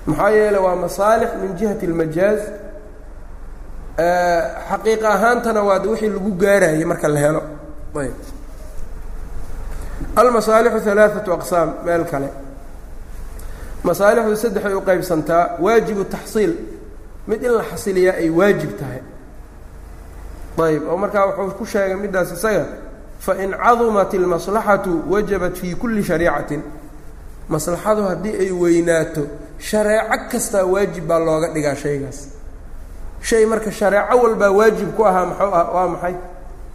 Maxaa 0.06 0.30
yeele 0.30 0.58
waa 0.58 0.76
masaalix 0.76 1.30
min 1.42 1.58
jihati 1.58 1.86
اlmajaaz 1.86 2.42
xaqiiqa 4.70 5.08
ahaantana 5.10 5.64
waa 5.64 5.80
wixii 5.80 6.10
lagu 6.10 6.32
gaarayay 6.38 6.86
marka 6.86 7.08
la 7.08 7.20
helo. 7.20 7.42
Ayb 7.96 8.14
almasaalixu 10.16 10.90
halaaثatu 10.90 11.34
aqsaam 11.34 11.70
meel 11.86 12.04
kale. 12.12 12.30
Masaalixdu 13.84 14.36
saddexay 14.36 14.74
u 14.74 14.82
qeybsantaa 14.82 15.58
waajibu 15.60 16.04
taxsiil 16.06 16.54
mid 17.28 17.44
in 17.44 17.52
la 17.52 17.64
xasiliyaa 17.64 18.16
ay 18.18 18.30
waajib 18.30 18.78
tahay. 18.80 19.02
Ayb 20.58 20.88
oo 20.90 20.98
markaa 20.98 21.26
wuxuu 21.28 21.58
ku 21.58 21.66
sheegay 21.66 21.96
middaas 21.96 22.32
isaga 22.32 22.66
fain 23.20 23.52
cadumat 23.52 24.14
اlmaslaxatu 24.14 25.04
wajabat 25.10 25.56
fi 25.58 25.76
kuli 25.76 26.04
shariicatin. 26.04 26.62
Maslaxadu 27.50 28.04
haddii 28.10 28.36
ay 28.40 28.52
weynaato 28.52 29.28
shareeco 29.60 30.18
kastaa 30.32 30.66
waajib 30.66 31.08
baa 31.08 31.20
looga 31.20 31.48
dhigaa 31.54 31.76
shaygaas. 31.76 32.28
Shay 33.22 33.46
marka 33.46 33.72
shareeco 33.72 34.18
walbaa 34.24 34.52
waajib 34.52 34.96
ku 34.96 35.04
ahaa 35.06 35.26
maxuu 35.26 35.54
ah 35.54 35.68
waa 35.76 35.88
maxay? 35.88 36.16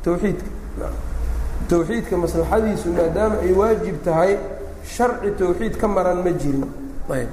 Tawxiidka 0.05 0.47
tawxiidka 1.70 2.18
maslaxadiisu 2.18 2.88
maadaama 2.98 3.36
ay 3.46 3.52
waajib 3.60 3.98
tahay 4.06 4.38
sharci 4.96 5.32
tawxiid 5.40 5.78
ka 5.78 5.88
maran 5.88 6.20
ma 6.24 6.32
jirin 6.32 6.66
ayb 7.10 7.30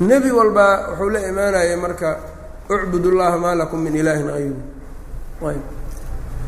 nebi 0.00 0.30
walbaa 0.30 0.72
wuxuu 0.90 1.10
la 1.10 1.20
imaanaya 1.28 1.76
marka 1.76 2.08
ucbud 2.70 3.04
اllaha 3.06 3.36
maa 3.38 3.54
lakum 3.54 3.80
min 3.80 3.94
ilaahin 3.96 4.28
hayru 4.30 4.56
ayb 5.50 5.62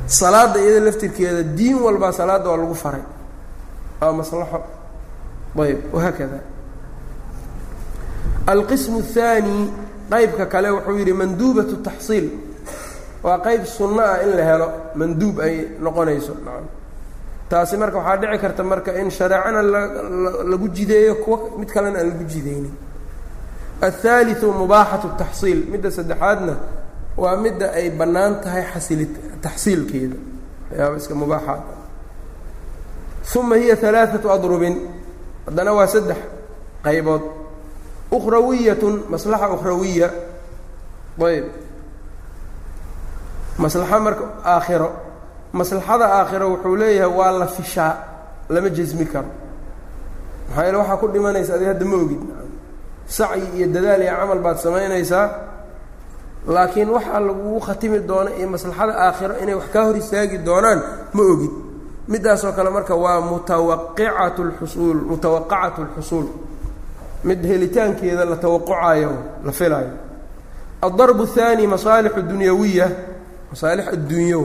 salaadda 0.07 0.61
iyada 0.61 0.81
laftirkeeda 0.87 1.43
diin 1.43 1.77
walbaa 1.87 2.13
salaadda 2.13 2.49
waa 2.51 2.57
lagu 2.63 2.75
faray 2.75 3.05
waa 4.01 4.13
maslaxo 4.13 4.61
ayb 5.65 5.79
wahaakada 5.95 6.39
alqismu 8.47 8.99
الthaani 9.05 9.71
qaybka 10.11 10.47
kale 10.47 10.69
wuxuu 10.71 10.99
yidhi 10.99 11.13
manduubat 11.13 11.71
taxsiil 11.85 12.27
waa 13.23 13.39
qayb 13.47 13.65
sunno 13.65 14.03
ah 14.03 14.19
in 14.25 14.31
la 14.37 14.45
helo 14.51 14.69
manduub 14.95 15.41
ay 15.41 15.55
noqonayso 15.81 16.35
taasi 17.50 17.78
marka 17.78 17.98
waxaa 17.98 18.18
dhici 18.18 18.38
karta 18.44 18.64
marka 18.64 18.92
in 19.02 19.10
shareecana 19.10 19.62
lagu 20.52 20.68
jideeyo 20.70 21.16
kuwa 21.24 21.38
mid 21.60 21.70
kalena 21.70 22.00
aan 22.00 22.10
lagu 22.10 22.24
jideynin. 22.24 22.74
Athaaliu 23.82 24.52
mubaaxatu 24.52 25.08
taxsiil. 25.18 25.60
Midda 25.72 25.92
saddexaadna 25.92 26.54
waa 27.18 27.36
midda 27.38 27.72
ay 27.72 27.90
bannaan 27.90 28.42
tahay 28.44 28.64
xasili 28.74 29.06
taxsiilkeeda. 29.42 30.16
Ayaaba 30.74 30.98
iska 30.98 31.16
mubaaxaad 31.16 31.62
uma 33.36 33.56
hiya 33.56 33.78
alaaatu 33.90 34.32
adrubin. 34.32 34.76
Haddana 35.46 35.74
waa 35.74 35.88
saddex 35.88 36.18
qaybood. 36.84 37.22
Ukhrawiyatun 38.12 39.04
maslaxa 39.10 39.50
ukhrawiya. 39.56 40.10
Ayb 41.22 41.46
maslaxa 43.58 44.00
marka 44.00 44.26
aakhiro 44.46 44.90
maslaxada 45.54 46.06
aakhira 46.06 46.46
wuxuu 46.48 46.76
leeyahay 46.76 47.18
waa 47.18 47.32
la 47.32 47.48
fishaa 47.48 47.98
lama 48.50 48.70
jesmi 48.70 49.06
karo. 49.06 49.28
Maxaa 50.50 50.64
yeele 50.64 50.78
waxaa 50.78 50.98
ku 50.98 51.08
dhimanaysa 51.08 51.54
adig 51.56 51.68
hadda 51.68 51.86
ma 51.86 51.96
ogid. 51.96 52.22
Sacyi 53.08 53.48
iyo 53.58 53.68
dadaal 53.68 54.02
iyo 54.02 54.16
camal 54.20 54.40
baad 54.40 54.58
samaynaysaa 54.58 55.30
laakiin 56.48 56.90
waxaa 56.90 57.20
lagugu 57.20 57.60
khatimi 57.60 58.00
doona 58.00 58.32
iyo 58.40 58.48
maslaxada 58.50 58.94
aakhiro 59.06 59.34
inay 59.44 59.56
wax 59.56 59.68
kaa 59.74 59.84
hor 59.86 59.98
istaagi 59.98 60.38
doonaan 60.38 60.82
ma 61.14 61.24
ogid. 61.24 61.52
Middaasoo 62.08 62.52
kale 62.52 62.70
marka 62.70 62.96
waa 62.96 63.22
mutawaqicatu 63.22 64.44
lxusuul 64.44 64.98
mutawaqacatu 65.12 65.82
lxusuul 65.84 66.28
mid 67.24 67.46
helitaankeeda 67.46 68.26
la 68.26 68.36
tawaqucaayo 68.36 69.12
la 69.46 69.52
filaayo 69.52 69.92
addarbu 70.82 71.24
ahaani 71.24 71.68
masaalix 71.68 72.16
dunyawiya 72.16 72.88
masaalix 73.52 73.88
adduunyo 73.88 74.42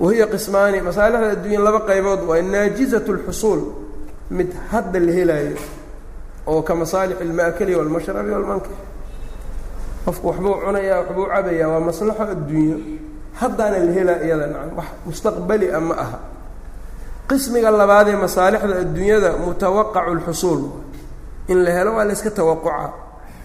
wahiya 0.00 0.26
qismaani 0.32 0.78
masaalixda 0.88 1.30
addunya 1.36 1.60
laba 1.66 1.80
qaybood 1.90 2.20
waa 2.30 2.42
naajizaة 2.54 3.06
اlxusuul 3.14 3.60
mid 4.38 4.48
hadda 4.72 4.98
la 5.06 5.12
helaayo 5.18 5.56
oo 6.50 6.62
ka 6.68 6.72
masaalix 6.82 7.16
almaakali 7.24 7.72
walmashrabi 7.78 8.30
walmankix 8.36 8.72
qofku 10.04 10.24
waxbuu 10.30 10.54
cunayaa 10.64 10.98
waxbuu 11.00 11.26
cabayaa 11.34 11.68
waa 11.72 11.80
maslaxo 11.88 12.22
adduunyo 12.34 12.76
haddaana 13.40 13.78
la 13.86 13.92
helaa 13.98 14.18
iyada 14.26 14.46
nacam 14.52 14.72
wax 14.78 14.88
mustaqbali 15.06 15.66
a 15.70 15.80
ma 15.88 15.94
aha 16.04 16.18
qismiga 17.28 17.70
labaadee 17.80 18.16
masaalixda 18.24 18.74
adduunyada 18.84 19.30
mutawaqacu 19.44 20.12
lxusuul 20.18 20.62
in 21.52 21.58
la 21.64 21.70
helo 21.76 21.90
waa 21.96 22.04
la 22.08 22.12
yska 22.16 22.30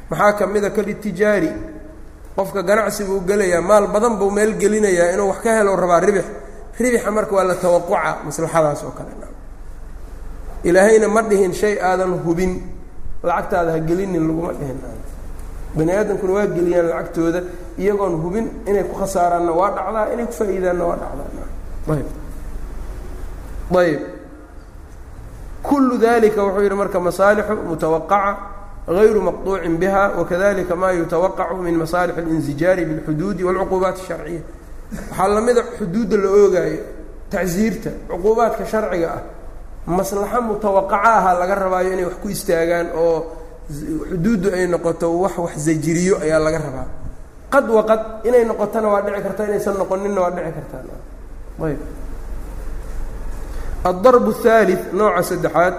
maxaa 0.09 0.33
ka 0.39 0.43
mid 0.53 0.63
a 0.63 0.69
kalitijaari 0.77 1.51
qofka 2.37 2.61
ganacsi 2.69 3.01
buu 3.07 3.19
gelayaa 3.29 3.61
maal 3.69 3.85
badan 3.93 4.13
buu 4.19 4.29
meel 4.37 4.51
gelinayaa 4.61 5.13
inuu 5.13 5.27
wax 5.31 5.39
ka 5.43 5.51
helo 5.57 5.71
rabaa 5.75 5.99
ribix 6.07 6.25
ribixa 6.78 7.10
marka 7.10 7.32
waa 7.36 7.44
la 7.50 7.54
tawaquca 7.54 8.16
maslaxadaas 8.26 8.80
oo 8.84 8.90
kale 8.98 9.12
ilaahayna 10.68 11.08
ma 11.08 11.22
dhihin 11.22 11.52
shay 11.52 11.74
aadan 11.80 12.12
hubin 12.24 12.52
lacagtaada 13.22 13.72
ha 13.72 13.78
gelinin 13.88 14.24
laguma 14.28 14.52
dhihin 14.52 14.78
bani 15.76 15.92
aadamkuna 15.92 16.32
waa 16.36 16.46
geliyaan 16.56 16.86
lacagtooda 16.92 17.40
iyagoon 17.78 18.14
hubin 18.22 18.46
inay 18.68 18.84
ku 18.84 18.94
khasaaraanna 19.00 19.52
waa 19.60 19.70
dhacdaa 19.76 20.12
inay 20.14 20.26
ku 20.26 20.32
faa'iidaanna 20.40 20.84
waa 20.88 20.96
dhacdaa 21.02 21.96
ayb 21.96 22.08
ayb 23.82 24.00
kullu 25.62 25.98
dalika 25.98 26.40
wuxuu 26.44 26.62
yidhi 26.64 26.74
marka 26.82 26.98
masaalixu 27.00 27.54
mutawaqaca 27.68 28.36
غayru 28.88 29.20
maqطuucin 29.28 29.74
biha 29.80 30.02
wakadalika 30.18 30.74
ma 30.76 30.88
yutawaqacu 30.92 31.54
min 31.66 31.74
masaalix 31.82 32.16
اlinsijaari 32.18 32.82
bاlxuduudi 32.88 33.42
wاlcuquubaat 33.44 33.96
الsharciya 34.00 34.40
waxaa 34.91 35.27
lamida 35.27 35.61
xuduudda 35.77 36.17
la 36.17 36.29
oogaayo 36.29 36.81
tacsiirta 37.29 37.89
cuquubaadka 38.09 38.65
sharciga 38.65 39.09
ah. 39.17 39.23
Maslaxo 39.85 40.41
mutawaqaca 40.41 40.97
aha 41.17 41.31
laga 41.39 41.55
rabaayo 41.55 41.93
inay 41.93 42.05
wax 42.05 42.17
ku 42.21 42.27
istaagaan 42.29 42.87
oo 42.97 43.17
xuduuddu 44.09 44.49
ay 44.53 44.65
noqoto 44.67 45.13
wax 45.21 45.37
wax 45.37 45.53
zajiriyo 45.57 46.17
ayaa 46.25 46.39
laga 46.39 46.57
rabaa. 46.57 46.87
Qad 47.53 47.69
wa 47.69 47.83
qad 47.85 48.01
inay 48.25 48.45
noqotana 48.45 48.87
waa 48.89 49.01
dhici 49.01 49.21
kartaa 49.21 49.45
inaysan 49.45 49.77
noqoninna 49.77 50.21
waa 50.21 50.31
dhici 50.33 50.51
kartaaayb 50.57 51.79
addarbu 53.85 54.31
thalid 54.41 54.81
nooca 54.93 55.21
saddexaad 55.23 55.75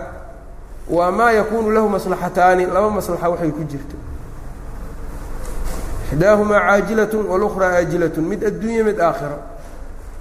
waa 0.86 1.10
maa 1.10 1.30
yakuunu 1.32 1.70
lahu 1.74 1.88
maslaxataani 1.90 2.66
laba 2.70 2.90
maslaxa 2.90 3.26
waxay 3.30 3.50
ku 3.50 3.62
jirto 3.66 3.96
ixdaahumaa 6.12 6.60
caajilatun 6.60 7.26
walukhraa 7.32 7.72
aajilatun 7.78 8.24
mid 8.30 8.44
adduunya 8.44 8.84
mid 8.84 8.98
aakhiro 9.00 9.38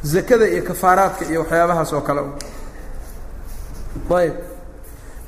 zakada 0.04 0.48
iyo 0.48 0.64
kafaaraadka 0.64 1.26
iyo 1.30 1.40
waxyaabahaas 1.42 1.94
oo 1.94 2.02
kale 2.02 2.22
ayb 4.18 4.34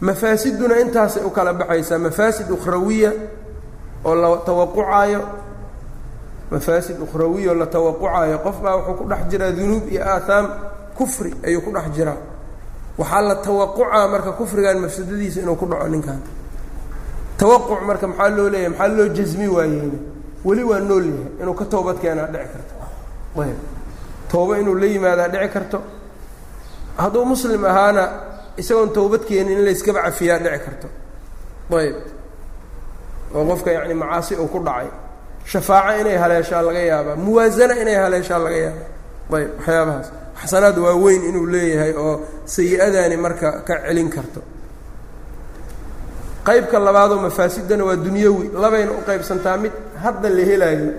mafaasiduna 0.01 0.79
intaasay 0.79 1.23
u 1.23 1.29
kala 1.29 1.53
baxaysaa 1.53 1.97
mafaasid 1.99 2.51
ukhrawiya 2.51 3.11
oo 4.05 4.15
la 4.15 4.37
tawaqucaayo 4.45 5.21
mafaasid 6.51 6.97
ukhrawiya 7.01 7.51
oo 7.51 7.55
la 7.55 7.65
tawaqucaayo 7.65 8.37
qofbaa 8.45 8.75
wuxuu 8.75 8.93
ku 8.97 9.03
dhex 9.09 9.19
jiraa 9.31 9.51
dunuub 9.51 9.85
iyo 9.91 10.01
aahaam 10.05 10.45
kufri 10.97 11.35
ayuu 11.47 11.61
ku 11.61 11.71
dhex 11.71 11.85
jiraa 11.95 12.17
waxaa 12.97 13.21
la 13.21 13.35
tawaqucaa 13.35 14.07
marka 14.07 14.31
kufrigan 14.31 14.77
mafsadadiisa 14.79 15.39
inuu 15.41 15.55
ku 15.55 15.65
dhaco 15.65 15.87
ninkan 15.87 16.19
tawaquc 17.37 17.81
marka 17.87 18.07
maxaa 18.07 18.29
loo 18.29 18.49
leeyahay 18.49 18.69
maxaa 18.69 18.87
loo 18.97 19.07
jasmi 19.17 19.47
waayeyna 19.47 19.97
weli 20.45 20.63
waa 20.63 20.79
nool 20.79 21.05
yahay 21.05 21.41
inuu 21.41 21.53
ka 21.59 21.65
toobad 21.65 21.97
keenaa 22.01 22.27
dhici 22.33 22.47
karto. 22.53 22.73
Ayb. 23.43 23.57
Toobo 24.31 24.55
inuu 24.55 24.75
la 24.75 24.85
yimaadaa 24.85 25.27
dhici 25.33 25.49
karto. 25.53 25.79
Hadduu 26.97 27.25
muslim 27.25 27.65
ahaana 27.65 28.03
isagoon 28.57 28.89
towbad 28.93 29.23
keenin 29.27 29.57
in 29.59 29.65
layskaba 29.65 30.01
cafiyaa 30.07 30.39
dhici 30.43 30.59
karto. 30.65 30.87
Ayb. 31.79 31.95
Oo 33.35 33.43
qofka 33.49 33.71
yacni 33.71 33.93
macaasi 33.93 34.35
uu 34.35 34.47
ku 34.47 34.59
dhacay. 34.59 34.87
Shafaaco 35.45 35.99
inay 36.01 36.17
haleeshaa 36.17 36.61
laga 36.61 36.79
yaabaa. 36.91 37.15
Muwaasana 37.15 37.73
inay 37.81 37.95
haleeshaa 38.03 38.39
laga 38.45 38.57
yaabaa. 38.65 38.87
Ayb 39.37 39.49
waxyaabahaas. 39.57 40.07
Xasanaad 40.41 40.77
waaweyn 40.77 41.21
inuu 41.29 41.45
leeyahay 41.53 41.93
oo 41.97 42.13
sayi-adaani 42.45 43.17
marka 43.17 43.49
ka 43.67 43.73
celin 43.87 44.09
karto 44.09 44.41
qaybka 46.47 46.79
labaadoo 46.79 47.19
mafaasidana 47.27 47.83
waa 47.87 47.95
dunyawi 48.05 48.45
labayna 48.63 48.91
u 48.91 49.01
qaybsantaa 49.07 49.57
mid 49.63 49.71
hadda 50.03 50.29
la 50.29 50.43
helaayo. 50.49 50.89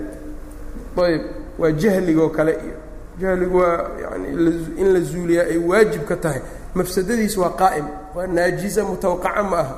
Ayb 1.06 1.22
waa 1.58 1.70
jahligoo 1.82 2.28
kale 2.36 2.52
iyo 2.52 2.76
jahligu 3.20 3.56
waa 3.58 3.78
yani 4.02 4.28
in 4.80 4.88
la 4.94 5.00
zuuliyaa 5.00 5.46
ay 5.52 5.58
waajib 5.58 6.04
ka 6.08 6.16
tahay. 6.16 6.40
Mafsadadiis 6.74 7.36
waa 7.36 7.50
qaa'im 7.60 7.86
waa 8.14 8.26
naajisa 8.26 8.84
mutawaqaca 8.84 9.42
ma 9.50 9.58
aha. 9.58 9.76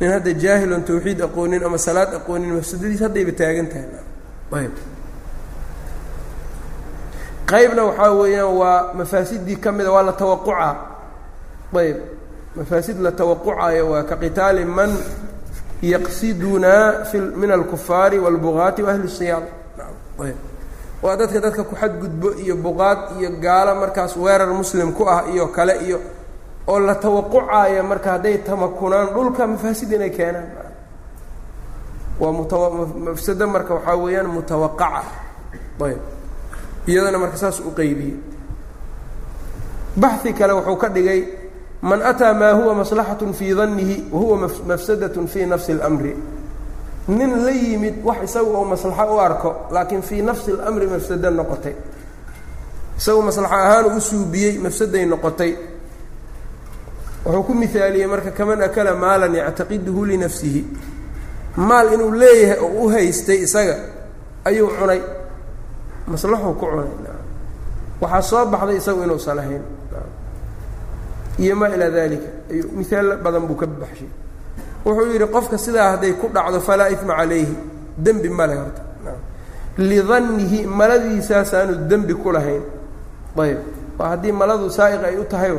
Nin 0.00 0.10
hadda 0.10 0.32
jaahilon 0.32 0.82
tawxiid 0.84 1.20
aqoonin 1.22 1.64
ama 1.64 1.78
salaad 1.78 2.14
aqoonin 2.18 2.52
mafsadadiis 2.56 3.00
haddayba 3.04 3.32
taagan 3.40 3.66
tahay. 3.68 3.88
Ayb. 4.58 4.74
Qaybna 7.50 7.82
waxaa 7.88 8.12
weeyaan 8.20 8.52
waa 8.60 8.92
mafaasidii 8.94 9.56
ka 9.56 9.72
mida 9.72 9.90
waa 9.92 10.02
la 10.02 10.12
tawaqucaa 10.12 10.74
ayb 11.80 11.96
mafaasid 12.58 12.98
la 13.00 13.12
tawaqucayo 13.12 13.90
waa 13.90 14.02
ka 14.02 14.16
qitaali 14.16 14.64
man 14.64 14.90
yaqsidunaa 15.82 17.06
min 17.36 17.50
alkufaari 17.50 18.18
wاlbugaati 18.18 18.82
waahli 18.82 19.30
ayb 19.30 20.36
waa 21.02 21.16
dadka 21.16 21.40
dadka 21.40 21.62
ku 21.64 21.74
xadgudbo 21.76 22.28
iyo 22.42 22.56
buqaad 22.56 22.98
iyo 23.20 23.30
gaalo 23.40 23.74
markaas 23.74 24.16
weerar 24.16 24.50
muslim 24.50 24.92
ku 24.92 25.06
ah 25.06 25.22
iyo 25.32 25.46
kale 25.54 25.74
iyo 25.86 26.00
oo 26.66 26.78
la 26.78 26.94
tawaqucaayo 26.94 27.82
marka 27.82 28.10
hadday 28.18 28.38
tamakunaan 28.42 29.14
dhulka 29.14 29.46
mafaasid 29.46 29.92
inay 29.92 30.10
keenaan 30.10 30.50
waa 32.20 32.32
mutawa 32.32 32.66
mafsado 33.06 33.46
marka 33.46 33.74
waxaa 33.74 33.96
weeyaan 33.96 34.26
mutawaqaca 34.26 35.02
ayb 35.86 36.00
iyadana 36.90 37.18
marka 37.18 37.36
saas 37.36 37.60
u 37.62 37.70
qeybiyey 37.70 38.16
baxi 39.96 40.32
kale 40.34 40.52
wuxuu 40.58 40.76
ka 40.76 40.88
dhigay 40.88 41.20
man 41.82 42.02
ataa 42.02 42.34
maa 42.34 42.52
huwa 42.52 42.74
maslaxatun 42.74 43.32
fii 43.32 43.54
dannihi 43.54 44.04
wahuwa 44.12 44.48
mafsadatun 44.66 45.26
fii 45.28 45.46
nafsi 45.46 45.72
اlmri 45.72 46.16
nin 47.08 47.44
la 47.44 47.50
yimid 47.50 47.94
wax 48.04 48.18
isaga 48.24 48.48
oo 48.58 48.64
maslaxo 48.64 49.14
u 49.14 49.20
arko 49.20 49.50
laakiin 49.70 50.02
fii 50.02 50.22
nafsi 50.22 50.50
اlmri 50.52 50.86
mafsada 50.86 51.30
noqotay. 51.30 51.74
Isagoo 52.98 53.22
maslaxo 53.22 53.54
ahaan 53.54 53.84
u 53.96 54.00
suubiyey 54.00 54.58
mafsaday 54.58 55.06
noqotay. 55.06 55.52
Wuxuu 57.24 57.42
ku 57.42 57.54
mihaaliyey 57.54 58.06
marka 58.06 58.30
kaman 58.30 58.62
akala 58.62 58.94
maalan 58.94 59.34
yactaqiduhu 59.34 60.04
linafsihi 60.06 60.62
maal 61.56 61.92
inuu 61.94 62.12
leeyahay 62.12 62.58
oo 62.60 62.84
u 62.84 62.88
haystay 62.90 63.38
isaga 63.46 63.76
ayuu 64.44 64.68
cunay. 64.78 65.00
Maslaxuu 66.06 66.52
ku 66.54 66.66
cunay 66.66 66.90
waxaa 68.00 68.22
soo 68.22 68.44
baxday 68.46 68.76
isagu 68.76 69.02
inuusan 69.02 69.38
ahayn 69.38 69.62
iyo 71.38 71.54
maa 71.56 71.68
ilaa 71.74 71.90
dalika 71.90 72.28
ayuu 72.50 72.70
mihaal 72.78 73.16
badan 73.24 73.46
buu 73.48 73.54
ka 73.60 73.66
baxshay. 73.66 74.08
Wuxuu 74.84 75.12
yidhi 75.12 75.26
qofka 75.34 75.56
sidaa 75.58 75.90
hadday 75.92 76.12
ku 76.20 76.26
dhacdo 76.34 76.60
falaa 76.60 76.88
ima 76.94 77.14
calayhi 77.16 77.56
dembi 78.04 78.28
male 78.28 78.54
horta. 78.60 78.82
Lidannihi 79.78 80.66
maladiisaasaanu 80.66 81.74
dembi 81.90 82.14
ku 82.22 82.28
lahayn. 82.32 82.62
Ayb 83.38 83.58
waa 83.98 84.08
haddii 84.12 84.32
maladu 84.32 84.70
saa'iq 84.70 85.02
ay 85.08 85.16
u 85.18 85.24
tahay 85.24 85.52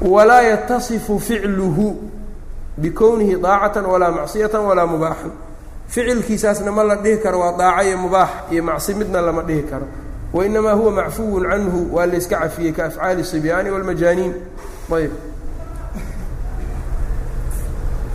walaa 0.00 0.42
yatasifu 0.42 1.18
ficluhu 1.20 1.86
bikownihi 2.78 3.36
daacatan 3.42 3.86
walaa 3.86 4.10
macsiyatan 4.18 4.62
walaa 4.68 4.86
mubaaxan 4.86 5.32
ficilkiisaasna 5.88 6.70
ma 6.72 6.82
la 6.84 6.96
dhihi 6.96 7.18
karo 7.24 7.38
waa 7.40 7.52
daaco 7.58 7.82
iyo 7.88 7.98
mubaax 7.98 8.28
iyo 8.52 8.62
macsi 8.62 8.94
midna 8.94 9.20
lama 9.20 9.42
dhihi 9.42 9.62
karo 9.70 9.86
wainamaa 10.32 10.72
huwa 10.72 10.92
macfuwun 10.92 11.42
canhu 11.50 11.94
waa 11.96 12.06
layska 12.06 12.36
cafiyey 12.38 12.72
ka 12.72 12.84
afcaali 12.84 13.24
sibyaani 13.24 13.70
wاlmajaaniin 13.70 14.34
ayb 14.96 15.12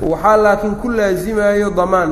waxaa 0.02 0.38
laakiin 0.38 0.76
ku 0.82 0.88
laazimaayo 0.90 1.70
damaan 1.70 2.12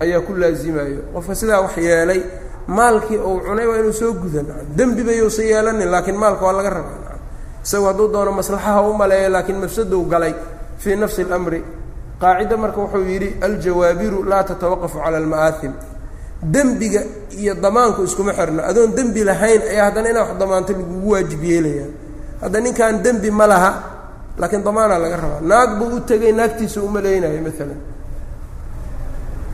ayaa 0.00 0.20
ku 0.20 0.32
laazimaayo 0.34 1.00
qofka 1.14 1.34
sidaa 1.34 1.60
wax 1.60 1.76
yeelay 1.76 2.20
maalkii 2.66 3.18
uu 3.18 3.40
cunay 3.40 3.66
waa 3.66 3.78
inuu 3.78 3.92
soo 3.92 4.12
guda 4.12 4.42
dembi 4.76 5.02
bayuusa 5.02 5.42
yeelanin 5.42 5.88
laakiin 5.90 6.16
maalka 6.16 6.44
waa 6.46 6.52
laga 6.52 6.70
rabaa 6.70 7.16
isagu 7.64 7.84
hadduu 7.86 8.08
doono 8.12 8.32
maslaxaha 8.32 8.82
u 8.82 8.94
maleeya 8.94 9.28
laakiin 9.28 9.58
mafsadou 9.60 10.04
galay 10.04 10.34
fii 10.78 10.96
nafsi 10.96 11.22
اlamri 11.22 11.64
qaacida 12.20 12.56
marka 12.56 12.80
wuxuu 12.80 13.04
yidhi 13.12 13.36
aljawaabiru 13.40 14.22
laa 14.22 14.42
tatawaqafu 14.44 14.98
cala 15.04 15.16
alma'aaim 15.16 15.72
dembiga 16.42 17.00
iyo 17.38 17.54
damaanku 17.54 18.04
iskuma 18.04 18.32
xirno. 18.32 18.62
Adoon 18.62 18.94
dembi 18.94 19.24
lahayn 19.24 19.62
ayaa 19.62 19.84
haddana 19.90 20.10
inaa 20.10 20.22
wax 20.28 20.38
damaanto 20.38 20.72
lagugu 20.72 21.10
waajib 21.10 21.42
yeelayaa 21.44 21.88
hadda 22.42 22.60
ninkan 22.60 23.02
dembi 23.02 23.30
ma 23.30 23.46
laha 23.46 23.70
laakiin 24.38 24.62
damaanaa 24.64 24.98
laga 24.98 25.16
rabaa. 25.16 25.40
Naag 25.40 25.70
buu 25.78 25.96
u 25.96 26.00
tegay 26.00 26.32
naagtiisa 26.32 26.80
u 26.82 26.88
malaynayo 26.88 27.40
maalan 27.42 27.80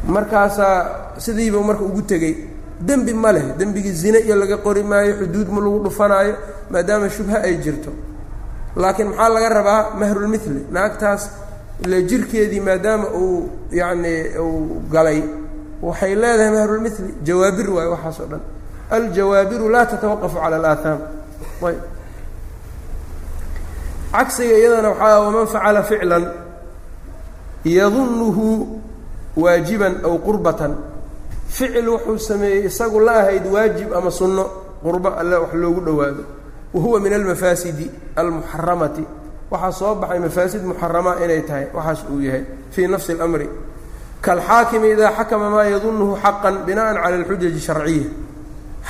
markaasaa 0.08 0.86
sidiibuu 1.18 1.62
marka 1.64 1.82
ugu 1.84 2.02
tegey 2.02 2.34
dembi 2.80 3.14
ma 3.14 3.32
leh. 3.32 3.44
Dembigii 3.58 3.92
zine 3.92 4.18
iyo 4.18 4.36
laga 4.36 4.56
qori 4.58 4.82
maayo 4.82 5.14
xuduud 5.20 5.48
ma 5.48 5.60
lagu 5.60 5.78
dhufanaayo 5.84 6.34
maadaama 6.70 7.08
shubha 7.10 7.42
ay 7.42 7.56
jirto. 7.62 7.90
Laakiin 8.76 9.08
maxaa 9.08 9.28
laga 9.28 9.48
rabaa? 9.48 9.90
Mahrulmithli 10.00 10.66
naagtaas 10.72 11.30
ila 11.84 12.00
jirkeedii 12.02 12.60
maadaama 12.60 13.06
uu 13.14 13.48
yacni 13.70 14.14
uu 14.38 14.82
galay 14.90 15.22
waxay 15.82 16.14
leedahay 16.14 16.50
mahrulmithli 16.56 17.10
jawaabir 17.26 17.68
waayo 17.70 17.90
waxaas 17.94 18.20
oo 18.20 18.26
dhan. 18.32 18.42
Aljawaabiru 18.90 19.68
laa 19.74 19.86
tatawaqafu 19.86 20.36
cala 20.42 20.56
alaahaam 20.60 21.00
ayb. 21.68 21.80
Cagsiga 24.12 24.54
iyadana 24.58 24.88
waxaa 24.92 25.20
waman 25.24 25.46
facala 25.46 25.82
ficlan 25.82 26.24
yadunuhu 27.64 28.46
waajiban 29.36 29.94
aw 30.04 30.14
qurbatan. 30.18 30.72
Ficil 31.48 31.88
wuxuu 31.88 32.18
sameeyey 32.18 32.66
isagu 32.68 33.00
la 33.00 33.12
ahayd 33.24 33.46
waajib 33.46 33.92
ama 33.94 34.10
sunno 34.10 34.44
qurbo 34.82 35.08
alle 35.20 35.36
wax 35.36 35.52
loogu 35.54 35.80
dhowaado. 35.80 36.24
Wa 36.74 36.80
huwa 36.80 37.00
min 37.00 37.12
almafaasidi 37.12 37.90
almuxaramati 38.16 39.04
waxaa 39.50 39.72
soo 39.72 39.94
baxay 39.94 40.18
mafaasid 40.18 40.62
muxarama 40.64 41.16
inay 41.24 41.42
tahay 41.48 41.66
waxaas 41.74 42.04
uu 42.12 42.20
yahay 42.20 42.44
fii 42.70 42.86
nafsi 42.88 43.12
اlamri 43.12 43.48
kaalxaakimi 44.25 44.87
idaa 44.95 45.11
xakama 45.17 45.47
maa 45.55 45.63
yadunuhu 45.73 46.13
xaqan 46.23 46.55
bina'an 46.67 46.95
cala 47.03 47.15
alxujaji 47.19 47.59
sharciya 47.67 48.07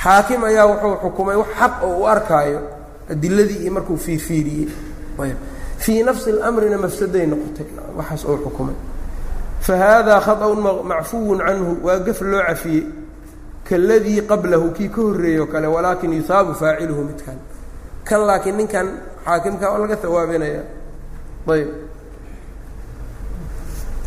xaakim 0.02 0.40
ayaa 0.50 0.64
wuxuu 0.70 0.94
xukumay 1.02 1.36
wax 1.40 1.48
xaq 1.60 1.74
oo 1.86 1.96
u 2.02 2.06
arkaayo 2.14 2.60
adiladii 3.12 3.58
iyo 3.64 3.72
markuu 3.76 3.96
fiirfiiriyey 4.04 4.68
ayb 5.24 5.36
fii 5.82 6.02
nafsi 6.08 6.28
اlamrina 6.34 6.78
mafsaday 6.84 7.24
noqotay 7.32 7.66
waxaas 7.98 8.22
oo 8.30 8.36
xukumay 8.44 8.76
fahada 9.66 10.14
khaطأun 10.26 10.60
macfuwun 10.90 11.38
canhu 11.46 11.70
waa 11.86 11.98
gaf 12.06 12.20
loo 12.30 12.42
cafiyey 12.48 12.84
kaladii 13.68 14.20
qablahu 14.30 14.66
kii 14.76 14.88
ka 14.94 15.00
horreeyey 15.06 15.40
o 15.40 15.46
kale 15.52 15.66
walaakin 15.74 16.12
yuhaabu 16.18 16.52
faaciluhu 16.60 17.02
midkan 17.08 17.38
kan 18.08 18.20
laakiin 18.28 18.56
ninkan 18.60 18.86
xaakimka 19.26 19.66
oo 19.72 19.78
laga 19.82 19.96
hawaabinaya 20.02 20.62
ayb 21.54 21.68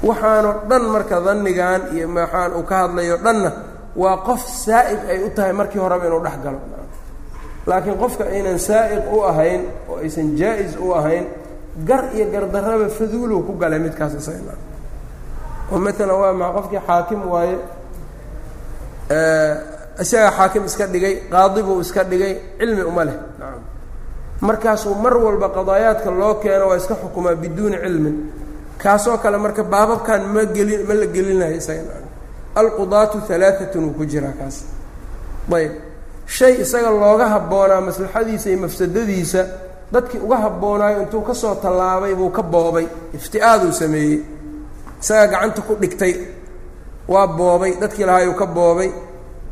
waxaanoo 0.03 0.55
dhan 0.69 0.83
marka 0.95 1.21
danigan 1.21 1.83
iyo 1.95 2.09
maxaan 2.09 2.53
uu 2.59 2.63
ka 2.63 2.77
hadlayo 2.83 3.17
dhanna 3.25 3.51
waa 3.97 4.17
qof 4.27 4.43
saa'iq 4.65 5.01
ay 5.11 5.19
u 5.25 5.31
tahay 5.37 5.53
markii 5.53 5.79
horeba 5.81 6.07
inuu 6.07 6.21
dhex 6.25 6.37
galo. 6.45 6.61
Laakiin 7.67 7.97
qofka 8.03 8.25
aynan 8.25 8.59
saa'iq 8.59 9.05
u 9.13 9.23
ahayn 9.31 9.63
oo 9.89 9.97
aysan 10.05 10.37
jaa-is 10.37 10.77
u 10.77 10.93
ahayn 10.95 11.25
gar 11.89 12.05
iyo 12.15 12.27
gardarraba 12.33 12.89
faduulow 12.89 13.41
ku 13.47 13.53
galay 13.61 13.79
midkaas 13.79 14.15
isaga. 14.21 14.55
Oo 15.73 15.79
maalan 15.85 16.17
waa 16.21 16.33
maa 16.41 16.53
qofkii 16.57 16.81
xaakim 16.87 17.21
waaye 17.33 17.57
isagaa 20.03 20.31
xaakim 20.39 20.65
iska 20.69 20.87
dhigay 20.87 21.15
qaadi 21.33 21.63
buu 21.63 21.81
iska 21.81 22.05
dhigay 22.05 22.33
cilmi 22.59 22.83
uma 22.83 23.05
leh. 23.05 23.17
Markaasuu 24.41 24.95
mar 24.95 25.17
walba 25.17 25.49
qadaayaadka 25.57 26.11
loo 26.11 26.35
keeno 26.43 26.69
waa 26.69 26.77
iska 26.77 26.95
xukumaa 27.03 27.35
biduuni 27.35 27.77
cilmin 27.85 28.17
kaasoo 28.83 29.19
kale 29.23 29.39
marka 29.39 29.63
baababkan 29.65 30.23
ma 30.35 30.43
gelin 30.45 30.83
ma 30.89 30.95
la 30.95 31.07
gelinayo 31.15 31.57
isaga. 31.57 31.97
Alqudaatu 32.61 33.17
halaaatun 33.29 33.85
wuu 33.85 33.95
ku 33.99 34.05
jiraa 34.13 34.33
kaas. 34.39 34.57
Ayb. 35.53 35.73
Shay 36.27 36.55
isaga 36.65 36.91
looga 36.91 37.27
habboonaa 37.35 37.81
maslaxadiisa 37.81 38.49
iyo 38.51 38.59
mafsadadiisa 38.65 39.43
dadkii 39.93 40.19
uga 40.27 40.37
habboonaayo 40.45 41.03
intuu 41.03 41.21
ka 41.29 41.35
soo 41.35 41.55
tallaabay 41.63 42.15
buu 42.15 42.31
ka 42.31 42.43
boobay 42.43 42.87
ifti'aaduu 43.15 43.73
sameeyey. 43.73 44.21
Isagaa 45.03 45.27
gacanta 45.33 45.61
ku 45.63 45.75
dhigtay 45.81 46.15
waa 47.09 47.27
boobay 47.27 47.73
dadkii 47.81 48.05
lahaayuu 48.09 48.35
ka 48.35 48.47
boobay. 48.47 48.91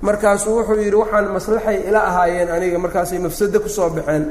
Markaasuu 0.03 0.57
wuxuu 0.59 0.81
yidhi 0.83 0.97
waxaan 1.03 1.27
maslaxay 1.37 1.77
ila 1.89 2.01
ahaayeen 2.11 2.49
aniga 2.51 2.79
markaasay 2.79 3.19
mafsado 3.19 3.61
ku 3.61 3.69
soo 3.69 3.89
baxeen. 3.91 4.25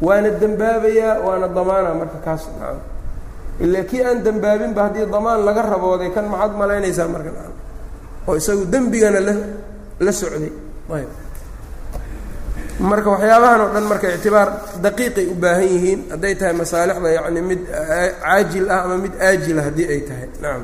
Waana 0.00 0.30
dembaabayaa 0.40 1.20
waana 1.26 1.48
damaana 1.48 1.94
marka 2.00 2.18
kaas 2.24 2.42
ilaa 3.64 3.84
kii 3.90 4.02
aan 4.08 4.18
dembaabinba 4.24 4.80
haddii 4.86 5.06
damaan 5.14 5.40
laga 5.46 5.62
rabooday 5.62 6.10
kan 6.14 6.24
maxaad 6.32 6.52
malaynaysaa 6.60 7.08
marka. 7.14 7.30
Oo 8.28 8.34
isagu 8.40 8.64
dembigana 8.72 9.20
la 9.20 9.34
la 10.04 10.12
socday. 10.12 10.52
Ayb. 10.96 11.08
Marka 12.80 13.08
waxyaabahan 13.14 13.60
oo 13.64 13.70
dhan 13.74 13.84
marka 13.90 14.06
ictibaar 14.16 14.48
daqiiqay 14.84 15.26
u 15.32 15.34
baahan 15.42 15.64
yihiin 15.72 16.00
hadday 16.12 16.34
tahay 16.38 16.52
masaalixda 16.60 17.08
yacni 17.18 17.40
mid 17.50 17.60
caajil 18.22 18.66
ah 18.74 18.80
ama 18.84 18.96
mid 19.04 19.14
aajila 19.26 19.60
haddii 19.66 19.86
ay 19.94 20.00
tahay. 20.08 20.28
Nacam 20.42 20.62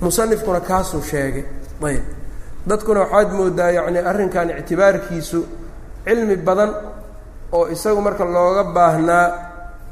musanifkuna 0.00 0.60
kaasuu 0.60 1.02
sheegay. 1.10 1.44
Ayb. 1.88 2.04
Dadkuna 2.68 3.00
waxaad 3.04 3.28
moodaa 3.38 3.70
yacni 3.78 3.98
arrinkan 4.10 4.48
ictibaarkiisu 4.60 5.40
cilmi 6.06 6.36
badan 6.46 6.70
oo 7.52 7.64
isagu 7.74 8.00
marka 8.06 8.24
looga 8.24 8.64
baahnaa 8.76 9.26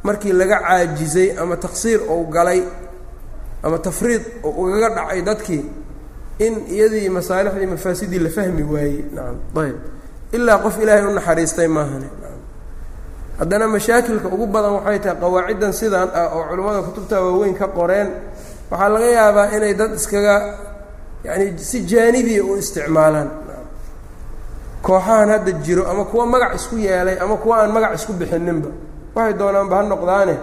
markii 0.03 0.33
laga 0.33 0.59
caajizay 0.67 1.29
ama 1.43 1.57
taqsiir 1.57 2.01
ou 2.13 2.27
galay 2.35 2.63
ama 3.63 3.79
tafriid 3.79 4.23
oo 4.45 4.51
ugaga 4.63 4.89
dhacay 4.97 5.21
dadkii 5.29 5.65
in 6.47 6.55
iyadii 6.75 7.09
masaalixdii 7.09 7.67
mafaasidii 7.67 8.19
la 8.19 8.31
fahmi 8.31 8.63
waayey. 8.63 9.05
Nacam 9.15 9.37
ayb. 9.65 9.77
Ilaa 10.33 10.59
qof 10.65 10.75
ilaahay 10.83 11.05
u 11.07 11.11
naxariistay 11.19 11.69
maahane 11.69 12.09
haddana 13.39 13.67
mashaakilka 13.69 14.29
ugu 14.35 14.47
badan 14.47 14.73
waxay 14.79 14.99
tahay 15.03 15.17
qawaaciddan 15.23 15.73
sidaan 15.81 16.09
ah 16.21 16.27
oo 16.37 16.43
culimmada 16.49 16.81
kutubta 16.87 17.17
waaweyn 17.25 17.55
ka 17.61 17.67
qoreen. 17.77 18.09
Waxaa 18.71 18.89
laga 18.95 19.07
yaabaa 19.19 19.47
inay 19.57 19.75
dad 19.81 19.93
iskaga 19.99 20.35
yacani 21.25 21.47
si 21.59 21.79
jaanibiya 21.91 22.43
u 22.45 22.57
isticmaalaan. 22.63 23.31
Kooxahan 24.83 25.29
hadda 25.29 25.53
jiro 25.65 25.83
ama 25.91 26.05
kuwa 26.05 26.27
magac 26.27 26.55
isku 26.55 26.77
yeelay 26.79 27.19
ama 27.25 27.37
kuwa 27.37 27.55
aan 27.63 27.73
magac 27.73 27.95
isku 27.99 28.13
bixininba 28.13 28.69
waxay 29.15 29.35
doonaanba 29.41 29.77
ha 29.77 29.83
noqdaane. 29.83 30.37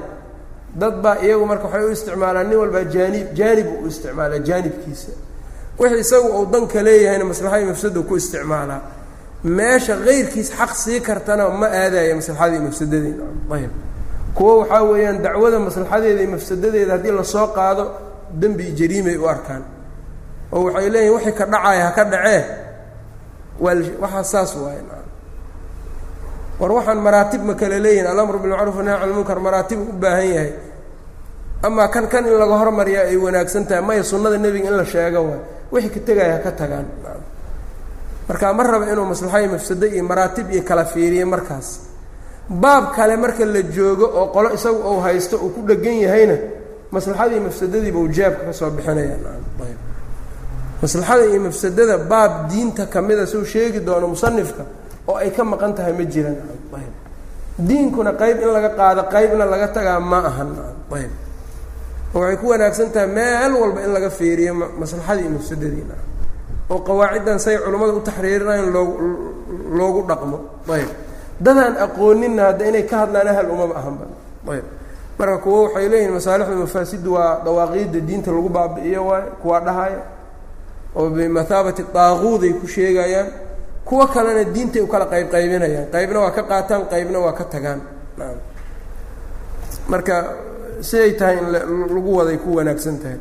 Dad 0.81 0.95
baa 1.03 1.17
iyagu 1.25 1.45
marka 1.45 1.65
waxay 1.67 1.83
u 1.85 1.91
isticmaalaan 1.91 2.47
nin 2.49 2.57
walbaa 2.61 2.83
jaanib 2.95 3.27
jaanib 3.39 3.67
u 3.83 3.87
isticmaalaa 3.87 4.39
jaanibkiisa. 4.47 5.11
Wixii 5.79 5.99
isagu 5.99 6.27
uu 6.37 6.45
danka 6.53 6.79
leeyahayna 6.83 7.25
maslaxadii 7.25 7.65
mafsadu 7.71 8.03
ku 8.03 8.15
isticmaalaa. 8.21 8.81
Meesha 9.43 9.95
kayrkiis 10.05 10.49
xaq 10.59 10.71
sii 10.83 10.99
kartana 11.07 11.49
ma 11.49 11.67
aadaya 11.67 12.15
maslaxadii 12.15 12.59
mafsadadeeda 12.67 13.23
ayb 13.55 13.71
kuwo 14.35 14.53
waxaa 14.59 14.83
weeyaan 14.83 15.17
dacwada 15.23 15.59
maslaxadeeda 15.59 16.21
iyo 16.21 16.31
mafsadadeeda 16.31 16.91
haddii 16.93 17.11
la 17.11 17.23
soo 17.23 17.47
qaado 17.47 17.83
dembi 18.41 18.65
jariimay 18.79 19.17
u 19.17 19.27
arkaan. 19.29 19.63
Oo 20.53 20.63
waxay 20.65 20.89
leeyihiin 20.89 21.15
wixii 21.15 21.31
ka 21.39 21.45
dhacaya 21.45 21.83
ha 21.85 21.91
ka 21.97 22.03
dhacee. 22.11 22.43
Waa 23.59 23.75
waxaa 24.03 24.23
saas 24.23 24.55
waaye 24.55 24.81
war 26.59 26.71
waxaan 26.71 26.99
maraatib 27.03 27.41
ma 27.43 27.53
kale 27.55 27.79
leeyihiin 27.79 28.07
alamru 28.07 28.39
bilmacruuf 28.39 28.77
nahy 28.83 28.99
can 28.99 29.09
lmunkar 29.09 29.39
maraatib 29.39 29.79
u 29.79 29.91
baahan 29.99 30.27
yahay. 30.33 30.51
Amaa 31.63 31.87
kan 31.87 32.07
kan 32.07 32.25
in 32.25 32.33
laga 32.39 32.55
hormariyaa 32.61 33.07
ay 33.11 33.17
wanaagsan 33.17 33.65
tahay 33.67 33.81
maya 33.81 34.03
sunnada 34.03 34.37
nebiga 34.37 34.67
in 34.69 34.77
la 34.77 34.85
sheego 34.85 35.19
waay. 35.27 35.39
Wixii 35.71 35.89
ka 35.93 35.99
tegaya 36.07 36.39
ka 36.43 36.51
tagaan. 36.51 36.85
Marka 38.27 38.53
ma 38.53 38.63
raba 38.63 38.85
inuu 38.91 39.05
maslaxayo 39.05 39.47
mafsado 39.51 39.85
iyo 39.87 40.03
maraatib 40.03 40.51
iyo 40.51 40.63
kala 40.63 40.85
fiiriyo 40.85 41.25
markaas. 41.27 41.79
Baab 42.49 42.93
kale 42.95 43.17
marka 43.17 43.45
la 43.45 43.61
joogo 43.61 44.05
oo 44.05 44.27
qolo 44.31 44.53
isagu 44.53 44.77
uu 44.79 44.99
haysto 45.01 45.37
uu 45.37 45.49
ku 45.49 45.61
dhegan 45.67 45.97
yahayna 46.05 46.37
maslaxadii 46.91 47.39
mafsadadiiba 47.39 47.99
uu 47.99 48.07
jaabka 48.07 48.45
ka 48.45 48.53
soo 48.53 48.69
bixinaya. 48.69 49.17
Ayb 49.65 49.79
maslaxada 50.81 51.25
iyo 51.25 51.39
mafsadada 51.41 51.97
baab 51.97 52.49
diinta 52.49 52.85
kamida 52.85 53.25
suu 53.25 53.43
sheegi 53.45 53.79
doono 53.79 54.07
musanifka 54.07 54.63
oo 55.07 55.15
ay 55.17 55.29
ka 55.31 55.43
maqan 55.43 55.73
tahay 55.77 55.93
ma 55.93 56.03
jiraan. 56.03 56.37
Diinkuna 57.57 58.11
qayb 58.19 58.41
in 58.43 58.49
laga 58.51 58.69
qaado 58.75 59.01
qaybna 59.13 59.45
laga 59.45 59.67
tagaa 59.75 59.99
ma 59.99 60.19
ahan. 60.29 60.49
Ayb. 60.91 61.11
Waxay 62.13 62.37
ku 62.41 62.45
wanaagsan 62.51 62.89
tahay 62.91 63.07
meel 63.07 63.53
walba 63.61 63.79
in 63.85 63.91
laga 63.95 64.09
fiiriyo 64.09 64.53
maslaxadii 64.79 65.21
iyo 65.23 65.31
mafsadadii 65.39 65.85
oo 66.69 66.79
qawaaciddan 66.87 67.39
say 67.39 67.55
culimmada 67.57 67.93
u 67.93 68.01
taxriirinayan 68.01 68.67
loo 68.75 68.87
loogu 69.77 70.01
dhaqmo. 70.09 70.37
Ayb. 70.75 70.89
Dadaan 71.39 71.75
aqooninna 71.85 72.43
hadda 72.51 72.63
inay 72.67 72.83
ka 72.89 72.95
hadlaan 73.05 73.27
ahal 73.27 73.47
umaba 73.51 73.75
ahanba 73.79 74.05
ayb. 74.51 74.65
Marka 75.19 75.37
kuwo 75.43 75.63
waxay 75.63 75.87
leeyihiin 75.89 76.13
masaalixda 76.17 76.55
mafaasidu 76.55 77.09
waa 77.15 77.39
dawaaqiidda 77.45 77.99
diinta 78.07 78.31
lagu 78.35 78.49
baabi'iyo 78.49 79.01
waayo 79.07 79.29
kuwaa 79.41 79.59
dhahaya 79.67 80.01
oo 80.95 81.09
bimathaabati 81.09 81.83
daaquuday 81.93 82.51
ku 82.59 82.67
sheegayaan 82.67 83.27
kuwo 83.84 84.06
kalena 84.14 84.44
diintay 84.54 84.82
u 84.82 84.86
kala 84.92 85.06
qayb 85.12 85.26
qaybinayaan 85.34 85.86
qaybna 85.94 86.18
waa 86.24 86.30
ka 86.36 86.42
qaataan 86.50 86.82
qaybna 86.92 87.18
waa 87.24 87.32
ka 87.38 87.44
tagaan 87.44 87.80
naam 88.18 88.36
marka 89.92 90.16
siday 90.88 91.12
tahay 91.18 91.36
in 91.42 91.46
lagu 91.94 92.10
waday 92.18 92.36
ku 92.44 92.48
wanaagsan 92.58 92.96
tahay 93.02 93.18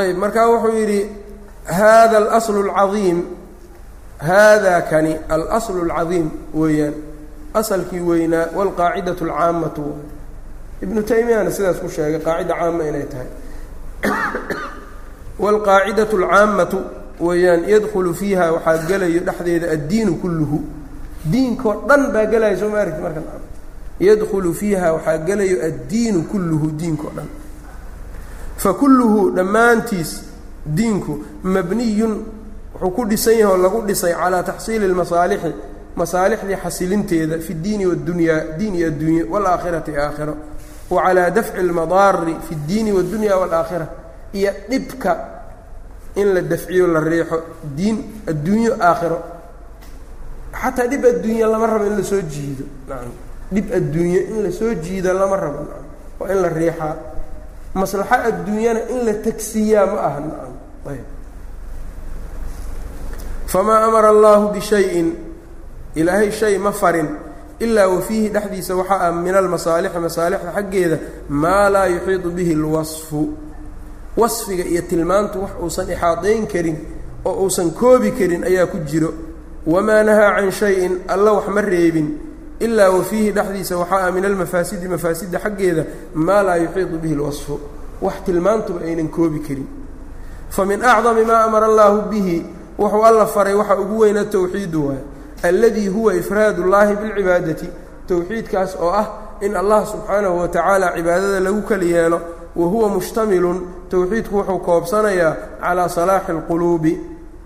ayb 0.00 0.16
markaa 0.18 0.46
wuxuu 0.52 0.74
yidhi 0.80 1.00
hada 1.78 2.16
alaslu 2.22 2.58
اlcadiim 2.66 3.18
hada 4.28 4.74
kani 4.90 5.12
alaslu 5.34 5.78
اlcadiim 5.86 6.28
weeyaan 6.60 6.94
asalkii 7.60 8.00
weynaa 8.08 8.46
wاlqaacidaة 8.56 9.20
اlcaamatu 9.26 9.84
ibnu 10.84 11.00
taymiyana 11.10 11.50
sidaas 11.56 11.78
ku 11.82 11.88
sheegay 11.96 12.20
qaacida 12.26 12.54
caama 12.60 12.82
inay 12.90 13.06
tahay 13.12 13.28
wاlqaacidaة 15.42 16.10
اlcaamatu 16.18 16.78
weeyaan 17.20 17.64
yadkulu 17.68 18.14
fiiha 18.14 18.52
waxaa 18.52 18.86
gelayo 18.88 19.20
dhexdeeda 19.20 19.70
addiinu 19.72 20.14
kulluhu 20.22 20.58
diinkoo 21.32 21.74
dhan 21.88 22.12
baa 22.12 22.26
gelaya 22.26 22.56
soo 22.58 22.68
ma 22.68 22.78
aragti 22.80 23.02
marka 23.02 23.20
yadkhulu 24.00 24.54
fiiha 24.54 24.92
waxaa 24.92 25.18
gelayo 25.18 25.56
addiinu 25.68 26.22
kulluhu 26.22 26.70
diinka 26.80 27.06
o 27.06 27.12
dhan 27.16 27.28
fa 28.56 28.74
kulluhu 28.74 29.30
dhammaantiis 29.36 30.22
diinku 30.66 31.18
mabniyun 31.42 32.14
wuxuu 32.74 32.90
ku 32.90 33.04
dhisan 33.06 33.38
yahay 33.38 33.52
oo 33.54 33.62
lagu 33.62 33.82
dhisay 33.86 34.12
calaa 34.14 34.42
taxsiili 34.42 34.84
اlmasaalixi 34.86 35.52
masaalixdii 35.96 36.56
xasilinteeda 36.64 37.38
fi 37.38 37.52
اddiini 37.52 37.86
waddunyaa 37.86 38.40
diin 38.58 38.74
iyo 38.74 38.86
adduunye 38.88 39.22
wاlaakhirati 39.32 39.96
aakhiro 39.96 40.34
wa 40.90 41.02
calaa 41.02 41.30
dafci 41.30 41.58
اlmadaari 41.64 42.34
fi 42.48 42.54
اddiini 42.54 42.92
waاddunya 42.92 43.36
wاlaakhira 43.36 43.86
iyo 44.32 44.52
dhibka 44.70 45.10
in 46.21 46.33
la 46.33 46.41
dafciyo 46.41 46.87
la 46.87 46.99
riixo 46.99 47.37
diin 47.75 48.23
adduunyo 48.27 48.73
aakhiro. 48.79 49.19
Xataa 50.53 50.87
dhib 50.87 51.05
adduunya 51.05 51.47
lama 51.47 51.67
rabo 51.67 51.85
in 51.85 51.97
la 51.97 52.03
soo 52.03 52.21
jiido. 52.21 52.65
Dhib 53.51 53.71
adduunye 53.73 54.19
in 54.29 54.43
la 54.43 54.51
soo 54.51 54.73
jiido 54.75 55.13
lama 55.13 55.37
rabo. 55.37 55.67
Waa 56.19 56.31
in 56.31 56.41
la 56.41 56.49
riixaa. 56.49 56.95
Maslaxo 57.73 58.15
adduunyana 58.29 58.79
in 58.89 59.05
la 59.05 59.13
tagsiiyaa 59.13 59.85
ma 59.85 59.99
aha. 60.07 60.21
Ayb. 60.89 61.05
Famaa 63.47 63.85
amara 63.87 64.09
allaahu 64.09 64.53
bishayin. 64.53 65.13
Ilaahay 65.95 66.31
shay 66.31 66.57
ma 66.57 66.71
farin. 66.71 67.09
Ilaa 67.59 67.87
wa 67.87 68.01
fiihi 68.01 68.29
dhexdiisa 68.29 68.75
waxaa 68.75 69.09
ah 69.09 69.11
min 69.11 69.35
almasaalixi 69.35 69.99
masaalixda 69.99 70.51
xaggeeda 70.55 70.97
maa 71.29 71.69
laa 71.69 71.87
yuxiidu 71.87 72.31
bihi 72.31 72.53
اlwasfu 72.55 73.21
wasfiga 74.19 74.63
iyo 74.63 74.81
tilmaantu 74.81 75.41
wax 75.41 75.51
uusan 75.63 75.87
ixaadayn 75.91 76.47
karin 76.47 76.77
oo 77.25 77.33
uusan 77.43 77.71
koobi 77.71 78.11
karin 78.11 78.43
ayaa 78.43 78.65
ku 78.67 78.77
jiro. 78.89 79.13
Wamaa 79.67 80.03
nahaa 80.03 80.35
can 80.35 80.51
shayin 80.51 80.93
alla 81.07 81.31
wax 81.33 81.47
ma 81.47 81.61
reebin 81.61 82.07
ilaa 82.59 82.89
wa 82.89 83.03
fiihi 83.03 83.31
dhexdiisa 83.31 83.77
waxaa 83.77 84.07
ah 84.07 84.11
min 84.11 84.25
almafaasidi 84.25 84.87
mafaasidda 84.87 85.39
xaggeeda 85.39 85.83
maa 86.13 86.43
laa 86.43 86.55
yuxiidu 86.57 86.97
bihi 87.01 87.13
اlwasfu 87.15 87.59
wax 88.01 88.13
tilmaantuba 88.25 88.79
aynan 88.85 89.07
koobi 89.09 89.39
karin. 89.39 89.67
Fa 90.49 90.65
min 90.65 90.81
acdami 90.83 91.23
maa 91.25 91.43
amara 91.47 91.65
allaahu 91.65 92.09
bihi 92.09 92.37
wuxuu 92.79 93.03
alla 93.05 93.25
faray 93.25 93.53
waxa 93.53 93.75
ugu 93.79 93.99
weyna 93.99 94.25
towxiidu 94.25 94.87
waay 94.87 94.99
alladii 95.43 95.87
huwa 95.87 96.13
ifraad 96.15 96.59
ullaahi 96.59 96.95
bilcibaadati 96.95 97.67
towxiidkaas 98.07 98.75
oo 98.81 98.89
ah 98.91 99.07
in 99.41 99.55
allah 99.55 99.85
subxaanahu 99.87 100.39
wa 100.39 100.47
tacaala 100.47 100.91
cibaadada 100.95 101.39
lagu 101.39 101.61
kali 101.61 101.91
yeelo 101.91 102.21
wa 102.55 102.67
huwa 102.67 102.89
mushtamilun 102.89 103.57
towxiidku 103.89 104.35
wuxuu 104.37 104.59
koobsanayaa 104.59 105.35
calaa 105.61 105.89
salaaxi 105.89 106.31
alquluubi 106.31 106.93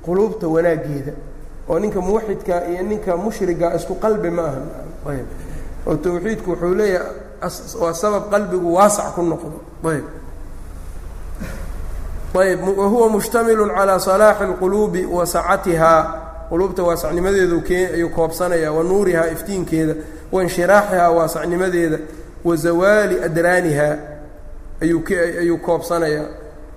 quluubta 0.06 0.48
wanaaggeeda 0.48 1.12
oo 1.70 1.80
ninka 1.80 2.02
muwaxidka 2.02 2.68
iyo 2.68 2.84
ninka 2.84 3.18
mushriga 3.18 3.76
isku 3.76 3.96
qalbi 3.96 4.30
ma 4.30 4.42
aha. 4.42 4.62
Ayb. 5.10 5.26
Oo 5.88 5.96
towxiidku 5.96 6.50
wuxuu 6.52 6.74
leeyahay 6.76 7.08
waa 7.82 7.94
sabab 7.94 8.24
qalbigu 8.32 8.74
waasac 8.76 9.14
ku 9.16 9.22
noqdo. 9.22 9.58
Ayb. 9.90 10.06
Ayb 12.42 12.60
wahuwa 12.78 13.10
mushtamilun 13.10 13.70
calaa 13.70 14.00
salaaxi 14.00 14.44
اlquluubi 14.44 15.06
wa 15.06 15.26
sacatihaa 15.26 16.02
quluubta 16.50 16.84
waasacnimadeedu 16.84 17.64
ayuu 17.94 18.10
koobsanayaa 18.10 18.72
wa 18.72 18.84
nuurihaa 18.84 19.28
iftiinkeeda 19.28 19.94
wainshiraaxihaa 20.32 21.10
waasacnimadeeda 21.12 21.98
wa 22.46 22.56
zawaali 22.56 23.24
adraanihaa 23.24 23.96
ayuu 24.83 25.59
koobsanayaa 25.59 26.27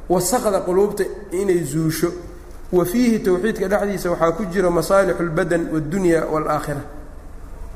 wasaqda 0.10 0.60
quluubta 0.62 1.04
inay 1.32 1.64
zuusho 1.64 2.10
wa 2.72 2.86
fiihi 2.86 3.20
towxiidka 3.20 3.68
dhexdiisa 3.68 4.10
waxaa 4.12 4.32
ku 4.32 4.46
jira 4.46 4.70
masaalixu 4.70 5.22
اlbadan 5.24 5.64
wاddunya 5.74 6.20
wاlaakhira 6.34 6.82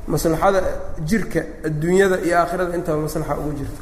maslaxada 0.08 0.60
jirka 1.08 1.40
adduunyada 1.66 2.16
iyo 2.26 2.38
aakhirada 2.38 2.74
intaba 2.76 2.98
maslaxa 3.02 3.34
ugu 3.40 3.52
jirta 3.58 3.80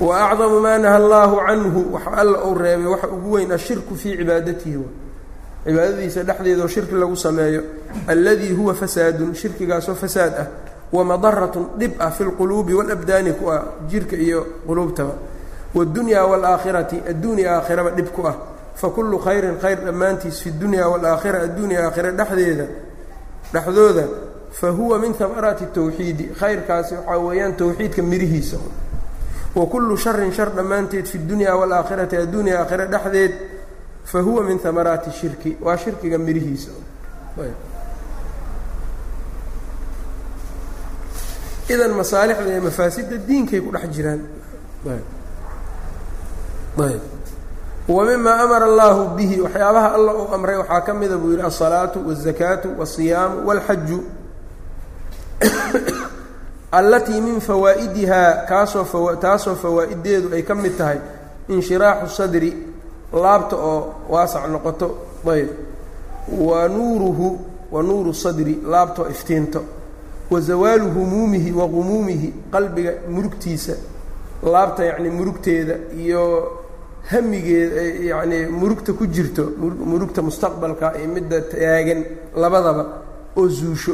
wa 0.00 0.30
acdamu 0.30 0.60
maa 0.60 0.78
naha 0.78 0.96
allaahu 0.96 1.36
canhu 1.46 1.80
waxa 1.94 2.10
alla 2.12 2.44
uu 2.44 2.54
reebay 2.54 2.86
waxa 2.86 3.08
ugu 3.08 3.30
weyn 3.32 3.52
ashirku 3.52 3.96
fii 3.96 4.16
cibaadatihi 4.16 4.78
cibaadadiisa 5.64 6.22
dhexdeeda 6.22 6.62
oo 6.62 6.68
shirki 6.68 6.94
lagu 6.94 7.16
sameeyo 7.16 7.62
alladii 8.06 8.52
huwa 8.52 8.74
fasaadun 8.74 9.34
shirkigaasoo 9.34 9.94
fasaad 9.94 10.32
ah 10.42 10.46
wa 10.91 11.03
madaratun 11.03 11.69
dhib 11.77 11.93
ah 11.99 12.11
fi 12.11 12.23
lquluubi 12.23 12.73
walabdaani 12.73 13.33
ku 13.33 13.49
ah 13.51 13.63
jirka 13.89 14.15
iyo 14.15 14.45
quluubtaba. 14.67 15.13
Waddunyaa 15.75 16.25
waalaakhirati 16.25 17.01
adduunya 17.09 17.57
aakhiraba 17.57 17.91
dhib 17.91 18.09
ku 18.11 18.27
ah. 18.27 18.35
Fa 18.75 18.89
kullu 18.89 19.19
khayrin 19.19 19.59
khayr 19.59 19.83
dhammaantiis 19.83 20.41
fi 20.41 20.51
dunya 20.51 20.87
waalaakhira 20.87 21.41
adduunya 21.43 21.83
aakhira 21.83 22.11
dhexdeeda 22.11 22.65
dhexdooda 23.53 24.03
fa 24.51 24.69
huwa 24.69 24.99
min 24.99 25.13
hamaraati 25.13 25.65
tawxiidi 25.73 26.29
khayrkaasi 26.39 26.95
waxaa 26.95 27.17
weeyaan 27.19 27.53
towxiidka 27.57 28.01
mirihiisa 28.01 28.57
wa 29.55 29.65
kullu 29.65 29.97
sharin 29.97 30.31
shar 30.31 30.49
dhammaanteed 30.55 31.05
fi 31.05 31.17
dunya 31.17 31.55
waalaakhirati 31.55 32.15
adduunya 32.17 32.59
aakhira 32.59 32.85
dhexdeed 32.85 33.33
fa 34.05 34.19
huwa 34.21 34.43
min 34.43 34.59
hamaraati 34.63 35.11
shirki 35.11 35.57
waa 35.61 35.77
shirkiga 35.77 36.17
mirihiisa 36.17 36.71
idan 41.69 41.91
masaalixda 41.99 42.49
iyo 42.51 42.61
mafaasidda 42.61 43.17
diinkay 43.27 43.59
ku 43.61 43.71
dhex 43.71 43.89
jiraan. 43.95 44.21
Wa 47.89 48.05
mimaa 48.05 48.37
amara 48.45 48.65
allaahu 48.65 49.15
bihi 49.17 49.41
waxyaabaha 49.41 49.93
alla 49.95 50.13
uu 50.13 50.33
amray 50.33 50.57
waxaa 50.57 50.81
ka 50.81 50.93
mida 50.93 51.17
buu 51.17 51.31
yidhi 51.31 51.41
alsalaatu 51.41 52.07
waazakaatu 52.07 52.67
waasiyaamu 52.79 53.47
walxaju 53.47 53.99
allatii 56.71 57.21
min 57.21 57.39
fawaa'idihaa 57.41 58.45
kaasoo 58.49 59.15
taasoo 59.15 59.55
fawaa'ideedu 59.55 60.33
ay 60.35 60.43
ka 60.43 60.55
mid 60.55 60.77
tahay 60.77 60.99
inshiraaxu 61.49 62.15
sadri 62.15 62.51
laabta 63.13 63.55
oo 63.55 63.93
waasac 64.09 64.45
noqoto. 64.53 64.87
Ayb. 65.25 65.49
Wa 66.29 66.67
nuuruhu 66.69 67.39
wa 67.71 67.83
nuuru 67.83 68.13
sadri 68.13 68.61
laabta 68.65 69.09
iftiinto 69.09 69.63
wa 70.31 70.39
zawaalu 70.39 70.85
humuumihi 70.95 71.51
wa 71.51 71.67
qumuumihi 71.67 72.33
qalbiga 72.51 72.93
murugtiisa 73.09 73.73
laabta 74.43 74.85
yacni 74.85 75.09
murugteeda 75.09 75.75
iyo 75.97 76.21
hamigeeda 77.09 77.81
yacnii 78.11 78.45
murugta 78.45 78.93
ku 78.93 79.07
jirto 79.07 79.43
murugta 79.91 80.21
mustaqbalka 80.21 80.93
iyo 80.99 81.07
midda 81.07 81.41
taagan 81.41 82.03
labadaba 82.35 82.83
oo 83.37 83.47
zuusho. 83.47 83.93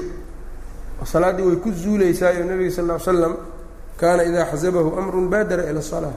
Salaaddii 1.06 1.43
way 1.43 1.56
ku 1.58 1.71
zuulaysaa 1.71 2.34
iyo 2.34 2.43
nebiga 2.45 2.71
sal 2.71 2.86
ll 2.88 3.00
slam 3.00 3.36
kaana 4.00 4.24
idaa 4.24 4.45
xasabahu 4.52 4.98
amrun 5.00 5.28
baadara 5.30 5.63
ila 5.71 5.82
salaa 5.82 6.13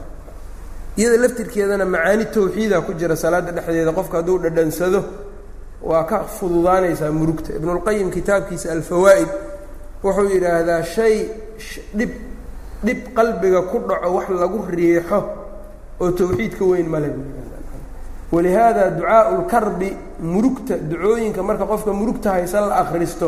iyada 0.97 1.17
laftirkeedana 1.17 1.85
macaani 1.85 2.25
tawxiida 2.25 2.81
ku 2.81 2.93
jira 2.93 3.15
salaadda 3.15 3.51
dhexdeeda 3.51 3.91
qofka 3.91 4.17
hadduu 4.17 4.37
dhadhansado 4.39 5.03
waa 5.83 6.03
ka 6.03 6.23
fududaanaysaa 6.23 7.11
murugta. 7.11 7.53
Ibnulqayim 7.55 8.09
kitaabkiisa 8.11 8.71
alfawaa'id 8.71 9.27
wuxuu 10.03 10.29
yidhaahdaa 10.33 10.83
shay 10.83 11.15
dhib 11.97 12.11
dhib 12.85 12.99
qalbiga 13.17 13.61
ku 13.71 13.77
dhaco 13.89 14.09
wax 14.15 14.27
lagu 14.41 14.59
riixo 14.71 15.19
oo 16.01 16.11
tawxiid 16.11 16.53
ka 16.59 16.65
weyn 16.65 16.87
male 16.93 17.09
walihaada 18.31 18.89
ducaau 18.91 19.45
murugta 20.21 20.77
ducooyinka 20.77 21.43
marka 21.43 21.65
qofka 21.65 21.91
murugta 21.93 22.31
haysan 22.31 22.69
la 22.69 22.75
akhristo 22.83 23.27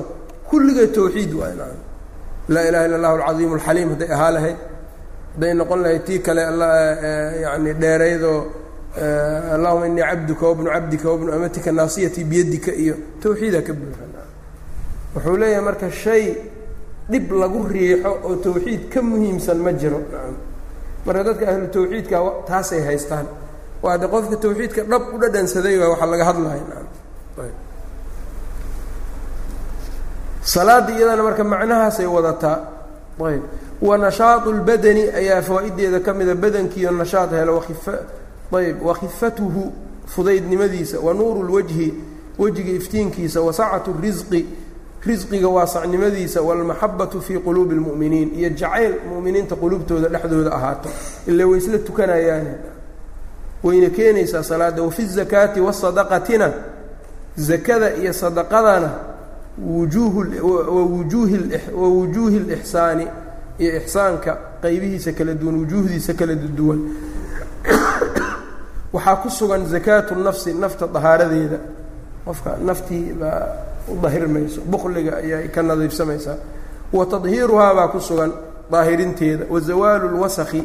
kulligeed 0.49 0.91
tawxiid 0.93 1.33
nacam 1.55 1.79
laa 2.53 2.63
ilaha 2.69 2.85
illa 2.85 2.95
allahu 2.99 3.15
alcadiimu 3.21 3.53
alxaliim 3.55 3.89
hadday 3.89 4.11
ahaa 4.15 4.31
lahayd 4.31 4.57
hadday 5.33 5.53
noqon 5.59 5.79
lahayd 5.83 6.03
tii 6.05 6.19
kale 6.25 6.41
yani 7.43 7.73
dheeraydoo 7.81 8.39
allahuma 9.55 9.87
inii 9.87 10.01
cabduka 10.11 10.43
wabnu 10.47 10.69
cabdika 10.75 11.09
wabnu 11.09 11.33
amatika 11.33 11.71
naasiyatii 11.71 12.23
biyadika 12.23 12.71
iyo 12.83 12.95
tawxiidaa 13.23 13.61
ka 13.67 13.73
buuxa 13.73 14.05
wuxuu 15.15 15.37
leeyahay 15.37 15.63
marka 15.65 15.91
shay 15.91 16.23
dhib 17.11 17.31
lagu 17.31 17.67
riixo 17.67 18.11
oo 18.23 18.35
tawxiid 18.35 18.89
ka 18.89 19.01
muhiimsan 19.01 19.57
ma 19.57 19.71
jiro. 19.73 20.01
Marka 21.05 21.23
dadka 21.23 21.45
ahlu 21.51 21.67
tawxiidka 21.67 22.17
taasay 22.47 22.81
haystaan. 22.87 23.27
Waa 23.83 23.97
de 23.97 24.07
qofka 24.07 24.35
tawxiidka 24.37 24.83
dhab 24.83 25.03
u 25.13 25.17
dhadhansaday 25.19 25.77
waa 25.79 25.89
waxa 25.93 26.05
laga 26.05 26.25
hadlaya 26.25 26.63
nacam 26.69 26.87
salaadda 30.41 30.91
iyadana 30.93 31.23
marka 31.23 31.43
macnahaasay 31.43 32.05
wadataa. 32.05 32.59
Ayb. 33.21 33.43
Wa 33.81 33.97
nashaatu 33.97 34.51
lbadani 34.53 35.03
ayaa 35.09 35.41
fawaa'ideeda 35.41 35.99
ka 35.99 36.13
mida 36.13 36.35
badankiiyo 36.35 36.91
nashaad 36.91 37.31
helo 37.31 37.55
wakifa 37.57 37.93
ayb 38.57 38.81
wakhifatuhu 38.85 39.73
fudaydnimadiisa 40.05 40.99
wa 40.99 41.13
nuuru 41.13 41.43
lwajhi 41.43 41.93
wejiga 42.39 42.71
iftiinkiisa 42.71 43.41
wa 43.41 43.53
sacatu 43.53 43.95
risqi 44.01 44.45
risqiga 45.06 45.48
waasacnimadiisa 45.48 46.42
waalmaxabatu 46.42 47.20
fii 47.22 47.38
quluubi 47.38 47.74
اlmu'miniin 47.74 48.34
iyo 48.38 48.48
jacayl 48.50 48.94
mu'miniinta 49.10 49.54
quluubtooda 49.56 50.08
dhexdooda 50.08 50.52
ahaato 50.52 50.88
ila 51.26 51.46
way 51.46 51.58
isla 51.58 51.78
tukanayaane 51.78 52.52
wayna 53.64 53.90
keenaysaa 53.90 54.42
salaadda 54.42 54.82
wafi 54.82 55.02
الzakaati 55.02 55.60
wasadaqatina 55.60 56.52
zakada 57.36 57.94
iyo 57.96 58.12
sadaqadana 58.12 58.90
wawujuuhi 61.76 62.36
اlixsaani 62.36 63.06
iyo 63.58 63.76
ixsaanka 63.76 64.38
qaybihiisa 64.62 65.12
kala 65.12 65.34
duwan 65.34 65.56
wujuuhdiisa 65.58 66.14
kala 66.14 66.34
duwan 66.34 66.80
waxaa 68.92 69.16
ku 69.16 69.30
sugan 69.30 69.66
zakaatu 69.66 70.14
nafsi 70.14 70.52
nafta 70.54 70.86
dahaaradeeda 70.86 71.58
qofka 72.24 72.56
naftii 72.66 73.12
baa 73.20 73.46
u 73.91 73.99
dahirmayso 74.01 74.61
bukliga 74.61 75.17
ayay 75.17 75.47
ka 75.47 75.61
nadiifsamaysaa 75.61 76.37
wa 76.93 77.05
tadhiiruhaa 77.05 77.73
baa 77.75 77.87
ku 77.87 77.99
sugan 78.01 78.31
daahirinteeda 78.71 79.45
wa 79.49 79.59
zawaalu 79.59 80.07
lwasaki 80.09 80.63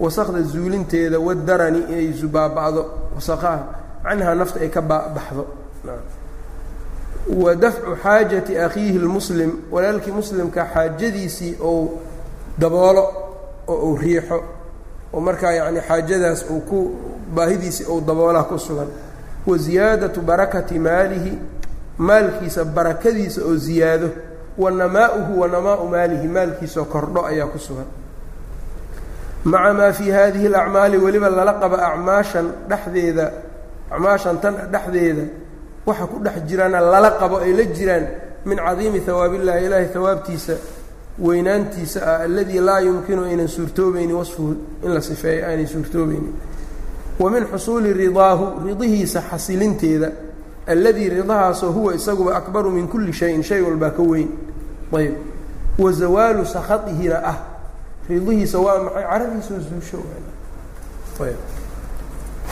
wasakda 0.00 0.42
zuulinteeda 0.42 1.18
wadarani 1.18 1.78
inay 1.78 2.12
baaba'do 2.26 2.82
wasaqaha 3.14 3.64
canhaa 4.02 4.34
nafta 4.34 4.60
ay 4.60 4.68
ka 4.68 4.82
baabaxdo 4.82 5.46
wa 7.28 7.54
dafcu 7.54 7.96
xaajati 8.02 8.58
akhiihi 8.58 8.98
lmuslim 8.98 9.52
walaalkii 9.70 10.12
muslimka 10.12 10.66
xaajadiisii 10.74 11.56
ou 11.60 12.00
daboolo 12.58 13.04
oo 13.68 13.90
uu 13.90 13.96
riixo 13.96 14.42
oo 15.12 15.20
markaa 15.20 15.52
yacni 15.52 15.80
xaajadaas 15.80 16.44
uu 16.50 16.60
ku 16.60 16.78
baahidiisii 17.34 17.84
ou 17.88 18.00
daboolaha 18.00 18.44
ku 18.44 18.58
sugan. 18.58 18.88
Wa 19.46 19.58
ziyaadatu 19.58 20.20
barakati 20.20 20.78
maalihi 20.78 21.38
maalkiisa 21.98 22.64
barakadiisa 22.64 23.42
oo 23.44 23.56
ziyaado 23.56 24.10
wa 24.58 24.70
namaa'uhu 24.70 25.40
wa 25.40 25.48
namaa'u 25.48 25.88
maalihi 25.88 26.28
maalkiisaoo 26.28 26.84
kordho 26.84 27.26
ayaa 27.26 27.46
ku 27.46 27.58
sugan. 27.58 27.86
Maca 29.44 29.74
maa 29.74 29.92
fii 29.92 30.10
hadihi 30.10 30.46
alacmaali 30.46 30.96
weliba 30.98 31.30
lala 31.30 31.52
qaba 31.52 31.76
acmaashan 31.92 32.46
dhexdeeda 32.68 33.32
acmaashan 33.90 34.40
tan 34.40 34.54
dhexdeeda 34.72 35.22
waxa 35.86 36.06
ku 36.06 36.18
dhex 36.24 36.42
jiraana 36.48 36.80
lala 36.80 37.10
qabo 37.10 37.38
ay 37.38 37.52
la 37.52 37.64
jiraan 37.64 38.06
min 38.44 38.58
cadiimi 38.58 39.00
hawaabillahi 39.06 39.64
ilaahay 39.66 39.88
hawaabtiisa 39.94 40.52
weynaantiisa 41.18 42.00
ah 42.06 42.22
alladii 42.24 42.60
laa 42.60 42.80
yumkinu 42.80 43.24
aynan 43.24 43.48
suurtoobayni 43.48 44.12
wasfuhu 44.12 44.56
in 44.84 44.94
la 44.94 45.00
sifeeyo 45.00 45.46
aanay 45.46 45.66
suurtoobaynin. 45.66 46.34
Wa 47.18 47.30
min 47.30 47.44
xusuuli 47.46 47.92
ridaahu 47.92 48.66
ridihiisa 48.66 49.22
xasilinteeda 49.30 50.10
alladii 50.68 51.08
ridahaasoo 51.08 51.72
huwa 51.72 51.94
isaguba 51.94 52.36
akbaru 52.36 52.70
min 52.70 52.88
kulli 52.88 53.12
shayin 53.12 53.42
shay 53.42 53.60
walbaa 53.60 53.90
ka 53.90 54.02
weyn. 54.02 54.28
Ayb 54.92 55.14
wa 55.78 55.92
zawaalu 55.92 56.46
sakhatihina 56.46 57.22
ah. 57.24 57.36
Ridihiisa 58.08 58.58
waa 58.58 58.82
maxay? 58.82 59.02
Caradiisoo 59.02 59.58
zuusho 59.58 59.98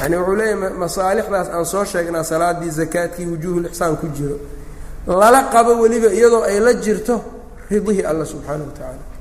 yani 0.01 0.17
wuxuu 0.17 0.37
leeyahay 0.37 0.71
masaalixdaas 0.71 1.49
aan 1.49 1.65
soo 1.65 1.85
sheegnaa 1.85 2.25
salaadii 2.25 2.71
zakaadkii 2.71 3.27
wujuuhulixsaan 3.27 3.97
ku 3.97 4.07
jiro. 4.07 4.37
Lala 5.07 5.43
qabo 5.53 5.81
weliba 5.81 6.13
iyadoo 6.13 6.43
ay 6.43 6.61
la 6.61 6.75
jirto 6.75 7.21
ridihii 7.71 8.03
alla 8.03 8.27
subxaana 8.27 8.65
wa 8.65 8.71
tacaala 8.71 9.16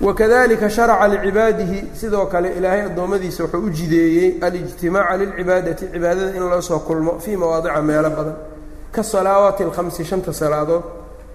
wakadalika 0.00 0.70
sharaca 0.70 1.08
licibaadihi 1.08 1.90
sidoo 1.94 2.26
kale 2.26 2.52
ilaahay 2.56 2.82
addoommadiisa 2.82 3.42
wuxuu 3.44 3.66
u 3.66 3.70
jideeyey 3.70 4.34
alijtimaaca 4.40 5.16
lilcibaadati 5.16 5.86
cibaadada 5.92 6.36
in 6.36 6.42
loo 6.42 6.78
kulmo 6.78 7.18
fii 7.18 7.36
mawaadica 7.36 7.82
meelo 7.82 8.10
badan. 8.10 8.34
Kasalawaati 8.92 9.62
alhamsi 9.62 10.04
shanta 10.04 10.32
salaadood 10.32 10.82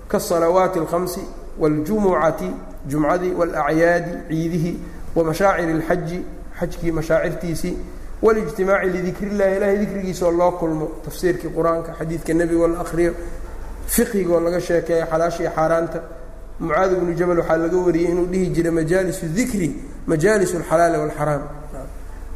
kasalawaati 0.08 0.80
alkhamsi 0.80 1.22
waljumucati 1.60 2.52
jumcadii 2.88 3.34
walacyaadi 3.34 4.12
ciidihii 4.30 4.80
wa 5.16 5.24
mashaaciri 5.24 6.26
xajkii 6.60 6.92
mashaacirtiisii. 6.92 7.78
Walijtimaaci 8.22 8.90
lidikr 8.90 9.24
illahi 9.24 9.78
dikrigiisaoo 9.78 10.32
loo 10.32 10.52
kulmo 10.52 10.92
tafsiirkii 11.06 11.50
qur'aanka 11.50 11.94
xadiidka 12.00 12.34
nebigo 12.34 12.68
la 12.68 12.80
akhriyo 12.80 13.14
fiqhigoo 13.88 14.40
laga 14.40 14.62
sheekeeyo 14.62 15.06
xalaasha 15.06 15.52
xaaraanta 15.52 16.25
mucaad 16.61 16.93
ibnu 16.93 17.15
jabal 17.15 17.39
waxaa 17.39 17.57
laga 17.57 17.77
wariyey 17.77 18.11
inuu 18.13 18.27
dhihi 18.27 18.47
jiray 18.55 18.73
majaalisu 18.73 19.27
dikri 19.27 19.69
majaalis 20.07 20.55
alxalaali 20.55 20.99
walxaraam 20.99 21.43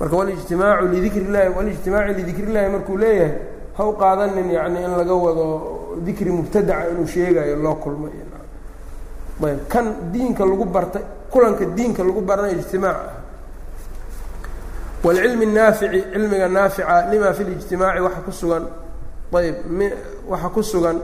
marka 0.00 0.16
walijtimaacu 0.16 0.84
lidikri 0.88 1.20
illahi 1.20 1.48
walijtimaaci 1.56 2.14
lidikri 2.14 2.42
illahi 2.42 2.68
markuu 2.72 2.96
leeyahay 2.96 3.32
ha 3.76 3.84
u 3.86 3.92
qaadanin 4.02 4.50
yacni 4.50 4.78
in 4.84 4.92
laga 5.00 5.14
wado 5.14 5.46
dikri 6.06 6.30
mubtadaca 6.30 6.90
inuu 6.90 7.06
sheegayo 7.06 7.56
loo 7.56 7.74
kulmay 7.74 8.12
ayb 9.44 9.58
kan 9.68 9.86
diinka 10.12 10.44
lagu 10.46 10.64
bartay 10.64 11.02
kulanka 11.30 11.64
diinka 11.64 12.02
lagu 12.04 12.20
barana 12.20 12.50
ijtimaac 12.50 12.96
ah 12.96 13.12
wاlcilmi 15.04 15.44
الnaafici 15.46 16.04
cilmiga 16.12 16.48
naafica 16.48 17.06
lima 17.10 17.32
fi 17.32 17.42
اlijtimaaci 17.42 18.00
waxa 18.00 18.20
ku 18.26 18.32
sugan 18.32 18.64
ayb 19.34 19.56
waxa 20.28 20.48
ku 20.48 20.62
sugan 20.62 20.96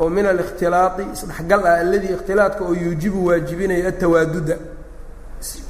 oo 0.00 0.08
min 0.10 0.26
alikhtilaaطi 0.26 1.02
isdhexgal 1.14 1.62
ah 1.66 1.78
aladii 1.82 2.12
ikhtilaaطka 2.16 2.62
oo 2.64 2.74
yuujibu 2.74 3.18
waajibinaya 3.26 3.88
atawaaduda 3.88 4.56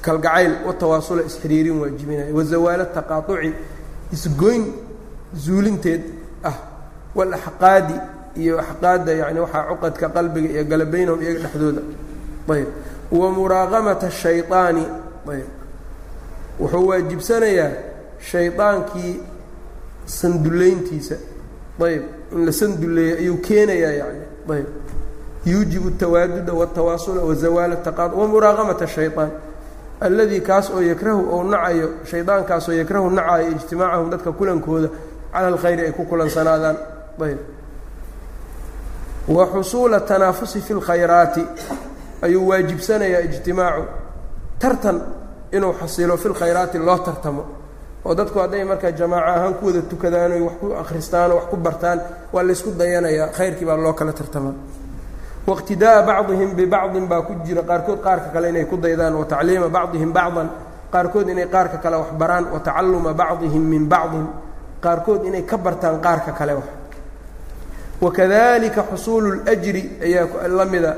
kalgacayl 0.05 0.53
watawaasula 0.67 1.23
isxiriirin 1.23 1.77
waajibinaya 1.83 2.35
wazawaal 2.35 2.83
taqaaطuci 2.95 3.51
isgoyn 4.13 4.65
zuulinteed 5.45 6.03
ah 6.45 6.57
wاlaxqaadi 7.15 7.95
iyo 8.43 8.55
axqaadda 8.61 9.13
yani 9.23 9.39
waxaa 9.45 9.65
cuqadka 9.71 10.07
qalbiga 10.17 10.49
iyo 10.55 10.65
galabaynahum 10.71 11.21
iyaga 11.23 11.39
dhexdooda 11.45 11.83
ayb 12.55 12.69
wa 13.19 13.27
muraaqamata 13.37 14.07
الshayطaani 14.13 14.85
ayb 15.35 15.49
wuxuu 16.61 16.87
waajibsanayaa 16.91 17.71
shaydaankii 18.31 19.15
sandullayntiisa 20.07 21.17
ayb 21.89 22.03
in 22.34 22.46
la 22.46 22.52
sanduleeya 22.52 23.18
ayuu 23.18 23.38
keenayaa 23.38 23.92
yani 23.92 24.20
ayb. 24.50 24.66
Yuujibu 25.46 25.92
tawaaduda 25.92 26.54
watawaasula 26.54 27.22
wazawaala 27.22 27.76
taqaad 27.76 28.12
wamuraaqamata 28.14 28.88
shayaan 28.88 29.32
alladii 30.00 30.42
kaas 30.42 30.70
oo 30.70 30.82
yakrahu 30.82 31.22
ou 31.34 31.44
nacayo 31.44 31.90
shaydaankaas 32.06 32.70
oo 32.70 32.74
yakrahu 32.74 33.10
nacayo 33.10 33.52
ijtimaacahum 33.52 34.10
dadka 34.10 34.32
kulankooda 34.32 34.90
cala 35.34 35.48
alkhayri 35.48 35.82
ay 35.82 35.92
ku 35.92 36.06
kulansanaadaan 36.06 36.78
ayb. 37.22 37.40
Wa 39.28 39.46
xusuula 39.54 40.00
tanaafusi 40.00 40.62
fi 40.62 40.74
lkhayraati 40.74 41.46
ayuu 42.22 42.48
waajibsanayaa 42.48 43.22
ijtimaacu 43.22 43.84
tartan 44.60 45.02
inuu 45.52 45.74
xasilo 45.74 46.18
fi 46.18 46.28
lkhayraati 46.30 46.78
loo 46.78 46.98
tartamo 46.98 47.46
oo 48.06 48.14
dadku 48.16 48.40
hadday 48.40 48.64
markaa 48.64 48.92
jamaaco 48.92 49.30
ahaan 49.30 49.54
ku 49.54 49.66
wada 49.66 49.82
tukadaan 49.82 50.32
oy 50.32 50.42
wax 50.42 50.54
ku 50.62 50.68
akhristaan 50.74 51.32
oo 51.32 51.36
wax 51.38 51.46
ku 51.52 51.56
bartaan 51.58 52.00
waa 52.34 52.44
laysku 52.44 52.70
dayanayaa. 52.72 53.28
Khayrkii 53.38 53.66
baa 53.66 53.78
loo 53.78 53.94
kala 53.94 54.14
tartamaa. 54.14 54.54
Wاqtidaa'a 55.48 56.02
bacdihim 56.04 56.56
bibacdin 56.56 57.08
baa 57.08 57.22
ku 57.22 57.34
jira. 57.46 57.62
Qaarkood 57.64 58.02
qaarka 58.02 58.30
kale 58.34 58.50
inay 58.50 58.66
ku 58.66 58.78
daydaan 58.78 59.14
wa 59.16 59.26
tacliima 59.26 59.70
bacdihim 59.70 60.12
bacdan. 60.14 60.50
Qaarkood 60.92 61.30
inay 61.30 61.48
qaarka 61.48 61.78
kale 61.78 61.96
wax 61.98 62.12
baraan 62.18 62.46
wa 62.54 62.60
tacalluma 62.60 63.14
bacdihim 63.14 63.64
min 63.70 63.88
bacdin. 63.88 64.26
Qaarkood 64.82 65.26
inay 65.26 65.44
ka 65.46 65.58
bartaan 65.58 66.02
qaarka 66.02 66.32
kale 66.32 66.54
wax. 66.54 66.68
Wakadalika 68.02 68.84
xusuulu 68.92 69.42
اljri 69.46 69.84
ayaa 70.02 70.48
la 70.48 70.96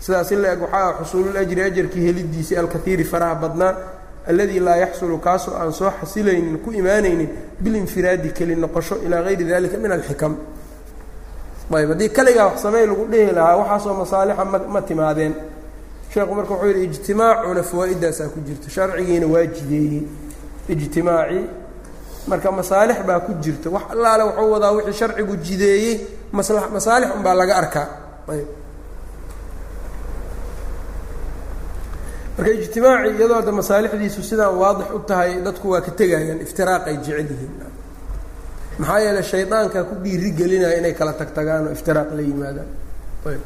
sidaas 0.00 0.30
in 0.30 0.40
la 0.42 0.52
eg 0.52 0.60
waxaa 0.60 0.92
xusuululjri 1.00 1.62
ajarkii 1.62 2.06
helidiisii 2.06 2.56
alkaiiri 2.56 3.04
faraha 3.04 3.34
badnaa 3.34 3.74
alladii 4.28 4.60
laa 4.60 4.76
yaxsulu 4.76 5.18
kaasoo 5.18 5.54
aan 5.54 5.72
soo 5.72 5.90
xasilaynin 6.00 6.58
ku 6.58 6.72
imaanaynin 6.72 7.28
bilinfiraadi 7.60 8.32
keli 8.32 8.54
noqosho 8.56 8.96
ilaa 9.06 9.22
gayri 9.22 9.44
dalika 9.44 9.76
min 9.78 9.92
alxikam. 9.92 10.36
Ayb 11.74 11.88
haddii 11.88 12.08
kaligaa 12.08 12.46
wax 12.46 12.62
samey 12.62 12.86
lagu 12.86 13.04
dhehi 13.10 13.32
lahaa 13.32 13.56
waxaasoo 13.56 13.94
masaalixa 13.94 14.44
ma 14.44 14.58
ma 14.58 14.80
timaadeen. 14.82 15.34
Sheekhu 16.12 16.34
marka 16.34 16.52
wuxuu 16.54 16.68
yidhi 16.68 16.84
ijtimaacuna 16.84 17.62
fawaa-idaasaa 17.62 18.28
ku 18.28 18.40
jirto 18.46 18.68
sharcigiina 18.70 19.26
waa 19.26 19.46
jideeyey 19.46 20.02
ijtimaacii 20.68 21.44
marka 22.26 22.52
masaalix 22.52 22.98
baa 23.06 23.20
ku 23.20 23.32
jirta 23.42 23.70
wax 23.70 23.82
allaale 23.92 24.22
wuxuu 24.24 24.50
wadaa 24.52 24.70
wixii 24.72 24.92
sharcigu 25.00 25.36
jideeyey 25.36 26.00
masla 26.32 26.68
masaalix 26.72 27.08
unbaa 27.16 27.34
laga 27.34 27.56
arkaa. 27.56 27.88
Ayb 28.32 28.46
marka 32.36 32.50
ijtimaaci 32.52 33.08
iyadoo 33.18 33.42
da 33.46 33.52
masaalixdiisu 33.58 34.20
sidaan 34.30 34.54
waadix 34.62 34.88
u 34.94 34.98
tahay 35.08 35.30
dadku 35.46 35.66
waa 35.72 35.80
ka 35.86 35.90
tegayaan 35.98 36.40
iftiraaqay 36.46 36.96
jecel 37.04 37.18
yihiin 37.30 37.54
maxaa 38.78 38.98
yeeley 39.04 39.22
shaydaankaa 39.32 39.84
ku 39.88 39.94
dhiiri 40.04 40.30
gelinaya 40.38 40.76
inay 40.80 40.94
kala 40.98 41.12
tag 41.20 41.30
tagaan 41.36 41.62
oo 41.68 41.72
iftiraaq 41.78 42.08
la 42.16 42.22
yimaadaan. 42.28 42.68
Ayb. 43.30 43.42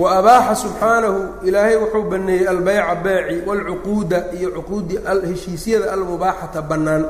Wa 0.00 0.08
abaaxa 0.18 0.54
subxaanahu 0.62 1.18
ilaahay 1.48 1.76
wuxuu 1.82 2.02
baneeyey 2.10 2.46
albeyca 2.52 2.94
beeci 3.04 3.36
waalcuquuda 3.48 4.18
iyo 4.38 4.48
cuquudi 4.56 4.94
heshiisyada 5.30 5.86
almubaaxata 5.92 6.60
bannaan. 6.70 7.04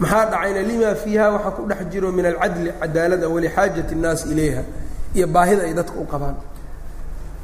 Maxaa 0.00 0.24
dhacayna? 0.30 0.60
Limaa 0.70 0.94
fiiha 1.02 1.26
waxaa 1.34 1.50
ku 1.56 1.62
dhex 1.70 1.80
jiro 1.92 2.08
min 2.12 2.26
alcadli 2.26 2.70
cadaalada 2.80 3.26
walixaajati 3.34 3.92
اnnaasi 3.94 4.24
ilayha 4.32 4.62
iyo 5.16 5.26
baahida 5.34 5.62
ay 5.68 5.74
dadka 5.78 5.96
u 6.02 6.06
qabaan 6.12 6.36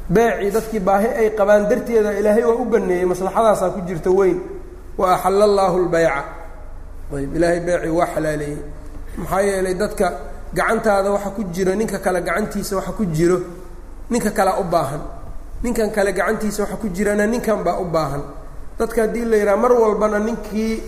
beecii 0.09 0.51
dadkii 0.55 0.79
baahi 0.79 1.07
ay 1.21 1.29
qabaan 1.37 1.63
darteeda 1.69 2.11
ilaahay 2.19 2.43
waa 2.43 2.55
u 2.61 2.65
baneeyey 2.65 3.05
maslaxadaasaa 3.05 3.69
ku 3.75 3.81
jirta 3.87 4.09
weyn. 4.11 4.39
Wa 4.97 5.15
axalla 5.15 5.43
allaahu 5.49 5.77
lbayca 5.87 6.23
ayb 7.15 7.35
ilaahay 7.35 7.59
beecii 7.67 7.89
waa 7.99 8.07
xalaaleeyey. 8.13 8.57
Maxaa 9.17 9.41
yeelay 9.41 9.73
dadka 9.81 10.07
gacantaada 10.53 11.09
waxa 11.11 11.29
ku 11.35 11.43
jiro 11.53 11.73
ninka 11.75 11.99
kale 11.99 12.21
gacantiisa 12.21 12.75
waxa 12.75 12.91
ku 12.91 13.05
jiro 13.05 13.39
ninka 14.09 14.31
kalea 14.31 14.59
u 14.59 14.63
baahan. 14.63 15.01
Ninkan 15.63 15.89
kale 15.95 16.11
gacantiisa 16.13 16.63
waxa 16.63 16.77
ku 16.81 16.87
jirana 16.89 17.25
ninkan 17.25 17.63
baa 17.65 17.79
u 17.79 17.85
baahan. 17.85 18.23
Dadka 18.79 19.01
haddii 19.01 19.25
la 19.25 19.37
yidhaha 19.37 19.57
mar 19.57 19.71
walbana 19.71 20.19
ninkii 20.19 20.83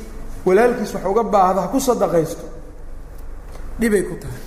walaalkiis 0.45 0.93
wax 0.93 1.03
uga 1.05 1.23
baahdo 1.23 1.61
ha 1.61 1.67
ku 1.67 1.79
sadaqaysto. 1.79 2.45
Dhibay 3.79 4.03
ku 4.03 4.15
tahay. 4.21 4.41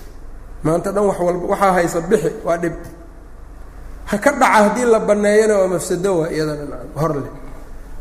Maanta 0.64 0.92
dhan 0.92 1.04
wax 1.08 1.18
walba 1.20 1.46
waxaa 1.52 1.72
haysa 1.76 2.00
bixi 2.00 2.30
waa 2.44 2.56
dhib 2.62 2.74
ha 4.10 4.16
ka 4.18 4.30
dhaca 4.32 4.58
haddii 4.64 4.86
la 4.92 4.98
banneeyana 5.00 5.54
waa 5.60 5.68
mafsado 5.74 6.10
waa 6.20 6.28
iyadana 6.34 6.76
hor 7.00 7.12
leh. 7.22 7.32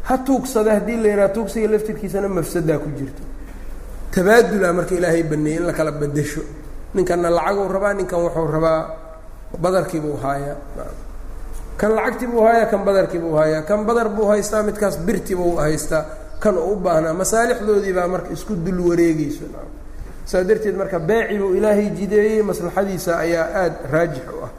Ha 0.07 0.17
tuugsada 0.17 0.71
haddii 0.77 0.97
la 1.03 1.07
yidhaha 1.09 1.29
tuugsiga 1.35 1.67
laftirkiisana 1.73 2.27
mafsadaa 2.27 2.77
ku 2.83 2.89
jirto. 2.97 3.23
Tabaadula 4.11 4.73
marka 4.73 4.95
ilaahay 4.95 5.23
baneeyey 5.23 5.59
in 5.59 5.65
la 5.67 5.73
kala 5.73 5.91
bedesho 5.91 6.41
ninkanna 6.95 7.29
lacaguu 7.29 7.67
rabaa 7.75 7.93
ninkan 7.93 8.19
wuxuu 8.25 8.47
rabaa 8.55 8.79
badarkiibuu 9.63 10.17
haayaa 10.23 10.55
kan 11.79 11.91
lacagtii 11.95 12.27
buu 12.27 12.41
haayaa 12.45 12.65
kan 12.71 12.81
badarkii 12.85 13.19
buu 13.19 13.35
haayaa. 13.37 13.61
Kan 13.61 13.85
badar 13.85 14.09
buu 14.09 14.25
haystaa 14.27 14.63
midkaas 14.63 14.97
birti 14.99 15.35
buu 15.35 15.55
haystaa. 15.57 16.05
Kan 16.39 16.57
u 16.57 16.75
baahnaa 16.75 17.13
masaalixdoodii 17.13 17.93
baa 17.93 18.07
marka 18.07 18.33
isku 18.33 18.55
dul 18.55 18.79
wareegeyso 18.89 19.45
saa 20.25 20.43
darteed 20.43 20.75
marka 20.75 20.99
beeci 20.99 21.37
buu 21.37 21.53
ilaahay 21.55 21.89
jideeyey 21.97 22.41
maslaxadiisa 22.43 23.17
ayaa 23.19 23.45
aada 23.61 23.75
raajix 23.91 24.23
u 24.27 24.43
ah 24.45 24.51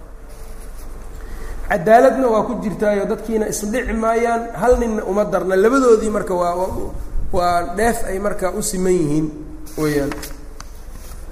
cadaaladna 1.71 2.27
waa 2.27 2.43
ku 2.43 2.59
jirtaayo 2.63 3.07
dadkiina 3.07 3.47
isdhici 3.47 3.95
maayaan 3.95 4.51
hal 4.59 4.75
ninna 4.79 5.03
uma 5.07 5.25
darna. 5.25 5.55
Labadoodii 5.57 6.11
marka 6.11 6.35
waa 6.35 6.67
waa 7.33 7.75
dheef 7.79 8.05
ay 8.11 8.19
marka 8.19 8.51
u 8.51 8.63
siman 8.63 8.93
yihiin 8.93 9.27
weeyaan. 9.79 10.11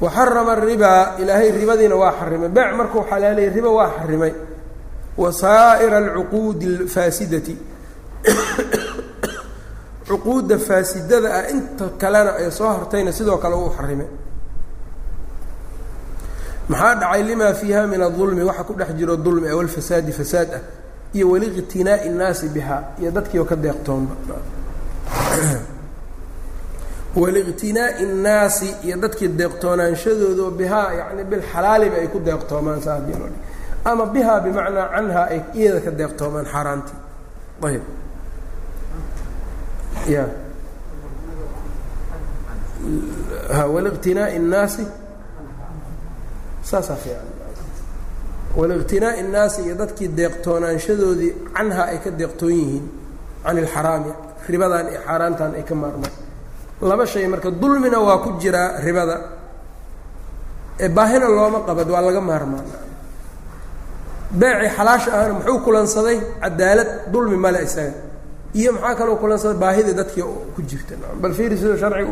Wa 0.00 0.10
xarama 0.10 0.52
aribaa 0.52 1.18
ilaahay 1.18 1.50
ribadiina 1.50 1.96
waa 1.96 2.12
xarimay. 2.20 2.48
Beec 2.48 2.70
markuu 2.76 3.02
xalaalayay 3.10 3.50
riba 3.50 3.70
waa 3.70 3.90
xarimay. 3.98 4.32
Wa 5.18 5.32
saa'ira 5.32 5.96
alcuquudi 5.98 6.66
alfaasidati. 6.66 7.56
Cuquudda 10.08 10.58
faasidada 10.58 11.28
ah 11.34 11.50
inta 11.50 11.90
kalena 11.98 12.38
ee 12.38 12.50
soo 12.50 12.68
hartayna 12.68 13.12
sidoo 13.12 13.36
kale 13.36 13.54
uu 13.54 13.70
xarimay 13.76 14.06
maxaa 16.68 16.94
dhacay 16.94 17.22
limaa 17.22 17.54
fiiha 17.54 17.86
min 17.86 18.02
aulmi 18.02 18.42
waxa 18.42 18.64
ku 18.64 18.74
dhex 18.74 18.88
jiro 18.98 19.14
ulmi 19.14 19.52
walfasaadi 19.52 20.12
fasaad 20.12 20.48
ah 20.54 20.60
iyo 21.14 21.30
waliqtinaai 21.30 22.08
nnaasi 22.08 22.48
bihaa 22.48 22.82
iyo 23.00 23.10
dadkiioo 23.10 23.44
ka 23.44 23.56
deeqtoonba. 23.56 24.14
Waliqtinaai 27.16 28.04
nnaasi 28.06 28.74
iyo 28.84 28.96
dadkii 28.96 29.28
deeqtoonaanshadoodo 29.28 30.50
bihaa 30.50 30.92
yani 30.92 31.24
bilxalaaliba 31.24 31.96
ay 31.96 32.08
ku 32.08 32.20
deeqtoomaan 32.20 32.80
saadi 32.82 33.12
ama 33.84 34.06
bihaa 34.06 34.40
bimacnaa 34.40 34.88
canhaa 34.94 35.24
ay 35.24 35.40
iyada 35.54 35.80
ka 35.80 35.90
deeqtoomaan 35.90 36.46
xaaraantii. 36.52 36.98
Ayb 37.62 37.82
ya 40.08 40.28
waliqtinaai 43.74 44.38
nnaasi 44.38 44.86
saasaa 46.70 46.96
fiican. 47.02 47.28
Waliqtinaa'i 48.58 49.20
الnaasi 49.24 49.58
iyo 49.66 49.74
dadkii 49.82 50.08
deeqtoonaanshadoodii 50.18 51.32
canhaa 51.56 51.86
ay 51.92 51.98
ka 52.04 52.10
deeqtoon 52.20 52.52
yihiin 52.60 52.84
can 53.44 53.56
ilxaraami 53.62 54.12
ribadan 54.50 54.86
iyo 54.92 55.00
xaaraantan 55.06 55.50
ay 55.58 55.62
ka 55.68 55.74
maarmaan. 55.82 56.14
Laba 56.88 57.04
shay 57.12 57.26
marka 57.32 57.50
dulmina 57.62 57.98
waa 58.06 58.18
ku 58.24 58.28
jiraa 58.42 58.80
ribada. 58.86 59.16
Ee 60.80 60.88
baahina 60.96 61.26
looma 61.36 61.60
qabad 61.68 61.88
waa 61.94 62.02
laga 62.06 62.20
maarmaan. 62.30 62.66
Beecii 64.40 64.70
xalaasha 64.76 65.10
ahna 65.18 65.32
muxuu 65.38 65.58
kulansaday? 65.66 66.18
Cadaalad 66.42 66.90
dulmi 67.12 67.36
male 67.44 67.58
isaga. 67.68 67.92
Iyo 68.54 68.70
maxaa 68.72 68.94
kaloo 68.98 69.16
kulansaday? 69.22 69.58
Baahida 69.62 69.92
dadkii 70.00 70.22
ku 70.54 70.60
jirta. 70.68 70.94
Bal 71.22 71.32
fiiri 71.38 71.56
sidoo 71.60 71.76
sharciga 71.76 72.10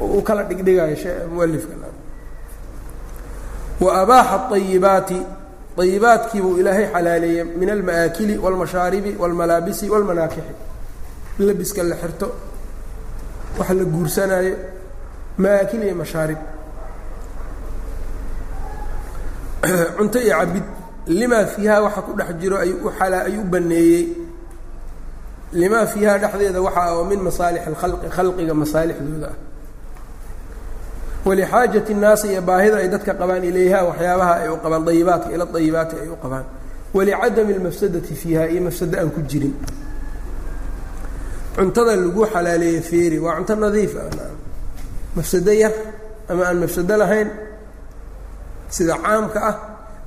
uu 0.00 0.22
kala 0.22 0.42
dhigdhigayo 0.48 0.96
mualifka 1.34 1.74
wa 3.83 3.91
abaaxa 4.01 4.37
ayibaati 4.57 5.19
ayibaadkii 5.81 6.41
buu 6.41 6.57
ilaahay 6.61 6.85
xalaaleeyey 6.93 7.43
min 7.59 7.69
alma'aakili 7.75 8.35
wاlmashaaribi 8.43 9.11
wاlmalaabisi 9.21 9.85
wاlmanaakixi 9.93 10.53
labiska 11.47 11.83
la 11.83 11.95
xirto 12.01 12.27
waxa 13.59 13.73
la 13.79 13.83
guursanaayo 13.93 14.55
ma'aakil 15.43 15.81
iyo 15.87 15.95
mashaarib 16.01 16.37
cunto 19.97 20.19
iyo 20.19 20.35
cabid 20.39 20.63
limaa 21.07 21.45
fiihaa 21.53 21.81
waxa 21.85 22.01
ku 22.01 22.11
dhex 22.17 22.29
jiro 22.41 22.57
ayuu 22.63 22.79
uala 22.87 23.17
ayuu 23.27 23.43
baneeyey 23.53 24.03
limaa 25.53 25.85
fiihaa 25.85 26.17
dhexdeeda 26.23 26.61
waxa 26.67 26.81
oo 26.95 27.03
min 27.09 27.19
masaalix 27.27 27.63
alkhalqi 27.67 28.07
khalqiga 28.15 28.53
masaalixdooda 28.61 29.27
ah 29.33 29.35
walixaajati 31.26 31.94
nnaasi 31.94 32.28
iyo 32.32 32.42
baahida 32.42 32.76
ay 32.76 32.88
dadka 32.88 33.14
qabaan 33.14 33.44
ilayha 33.44 33.84
waxyaabaha 33.84 34.34
ay 34.34 34.48
u 34.48 34.56
qabaan 34.56 34.84
dayibaadka 34.84 35.30
ila 35.34 35.44
dayibaadka 35.44 35.96
ay 36.02 36.08
u 36.08 36.16
qabaan. 36.22 36.44
Walicadami 36.94 37.54
almafsadati 37.54 38.14
fiiha 38.14 38.48
iyo 38.48 38.62
mafsado 38.62 38.98
aan 38.98 39.10
ku 39.10 39.20
jirin. 39.20 39.54
Cuntada 41.56 41.96
lagu 41.96 42.26
xalaaleeye 42.26 42.80
feeri 42.80 43.18
waa 43.18 43.36
cunto 43.36 43.56
nadiif 43.56 43.96
ah. 43.96 44.30
mafsado 45.16 45.52
yar 45.52 45.72
ama 46.28 46.46
aan 46.46 46.58
mafsado 46.60 46.96
lahayn 46.96 47.28
sida 48.68 48.94
caamka 48.94 49.40
ah 49.50 49.56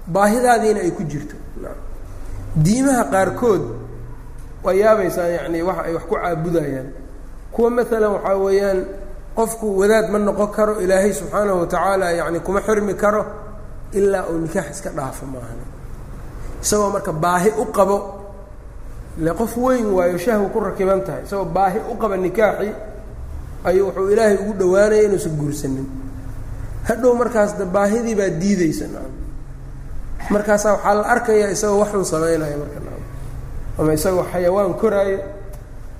baahidaadiina 0.07 0.80
ay 0.80 0.91
ku 0.91 1.03
jirto. 1.03 1.36
Diimaha 2.55 3.03
qaarkood 3.11 3.63
waa 4.63 4.74
yaabaysaa 4.74 5.28
yacni 5.28 5.61
waxa 5.61 5.84
ay 5.84 5.93
wax 5.93 6.03
ku 6.07 6.15
caabudayaan. 6.15 6.88
Kuwa 7.51 7.70
maalan 7.70 8.11
waxaa 8.15 8.38
weeyaan 8.38 8.80
qofku 9.39 9.65
wadaad 9.79 10.05
ma 10.13 10.17
noqon 10.27 10.49
karo 10.57 10.73
ilaahay 10.83 11.13
subxaanahu 11.19 11.57
watacaala 11.63 12.05
yacni 12.19 12.39
kuma 12.45 12.59
xirmi 12.67 12.93
karo 13.03 13.21
ilaa 13.99 14.23
uu 14.31 14.37
nikaax 14.43 14.67
iska 14.75 14.89
dhaafo 14.97 15.23
maahan 15.33 15.59
isagoo 16.63 16.89
marka 16.95 17.11
baahi 17.23 17.49
u 17.57 17.65
qabo 17.77 17.97
ile 19.19 19.31
qof 19.39 19.53
weyn 19.63 19.85
waayo 19.97 20.17
shahwa 20.25 20.49
ku 20.53 20.59
rakiban 20.67 20.99
tahay 21.07 21.23
isagoo 21.27 21.45
baahi 21.57 21.79
u 21.91 21.95
qaba 22.01 22.15
nikaaxi 22.25 22.69
ayuu 23.69 23.85
wuxuu 23.87 24.09
ilaahay 24.13 24.37
ugu 24.43 24.53
dhowaanaya 24.59 25.03
inuusan 25.07 25.33
guursanin. 25.39 25.87
Hadhow 26.87 27.11
markaas 27.21 27.51
de 27.59 27.65
baahidii 27.75 28.15
baa 28.19 28.29
diideysa 28.41 28.85
markaasaa 30.33 30.73
waxaa 30.73 30.93
la 30.99 31.03
arkayaa 31.13 31.49
isagoo 31.55 31.79
waxun 31.83 32.05
samaynayo 32.11 32.57
marka 32.63 32.79
ama 33.79 33.91
isagoo 33.97 34.23
xayawaan 34.31 34.73
koraayo 34.81 35.19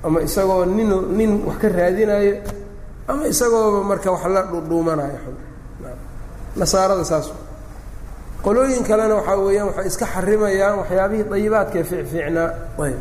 ama 0.06 0.20
isagoo 0.28 0.66
nin 0.66 0.90
nin 1.18 1.32
wax 1.48 1.58
ka 1.62 1.68
raadinayo 1.78 2.34
ama 3.10 3.24
isagooba 3.34 3.80
marka 3.90 4.10
wax 4.16 4.24
la 4.36 4.42
dhudhuumanayo 4.52 5.18
xun. 5.24 5.36
Nasaarada 6.60 7.04
saas 7.12 7.28
qolooyin 8.46 8.84
kalena 8.90 9.16
waxaa 9.20 9.38
weeyaan 9.46 9.68
waxay 9.70 9.88
iska 9.92 10.06
xarimayaan 10.14 10.76
waxyaabihii 10.82 11.26
dayibaadkae 11.32 11.84
fiicfiicnaa 11.90 12.50
ayb 12.86 13.00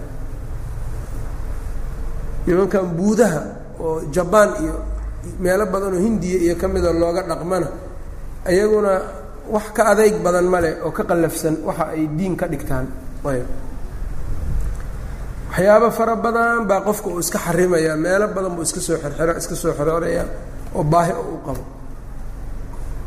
nimankan 2.46 2.86
buudaha 2.96 3.40
oo 3.84 4.00
jabaan 4.14 4.50
iyo 4.64 4.74
meelo 5.42 5.64
badan 5.72 5.92
oo 5.96 6.00
hindiya 6.06 6.38
iyo 6.44 6.54
ka 6.60 6.66
mida 6.72 6.90
looga 7.02 7.22
dhaqmana 7.30 7.68
iyaguna 8.52 8.92
wax 9.54 9.66
ka 9.76 9.82
adeyg 9.92 10.14
badan 10.24 10.46
male 10.54 10.70
oo 10.84 10.90
ka 10.96 11.02
qallafsan 11.10 11.54
waxa 11.68 11.84
ay 11.94 12.02
diin 12.16 12.34
ka 12.40 12.46
dhigtaan. 12.52 12.86
Ayb 13.28 13.46
waxyaabo 15.58 15.90
fara 15.90 16.16
badan 16.16 16.66
baa 16.66 16.80
qofka 16.80 17.08
uu 17.10 17.18
iska 17.18 17.38
xarimaya 17.38 17.96
meelo 17.96 18.28
badan 18.28 18.54
buu 18.54 18.62
iska 18.62 18.80
soo 18.80 18.96
xirxira 18.96 19.36
iska 19.38 19.54
soo 19.54 19.72
xorooraya 19.72 20.24
oo 20.74 20.84
baahi 20.84 21.12
oo 21.12 21.34
u 21.34 21.40
qabo. 21.46 21.62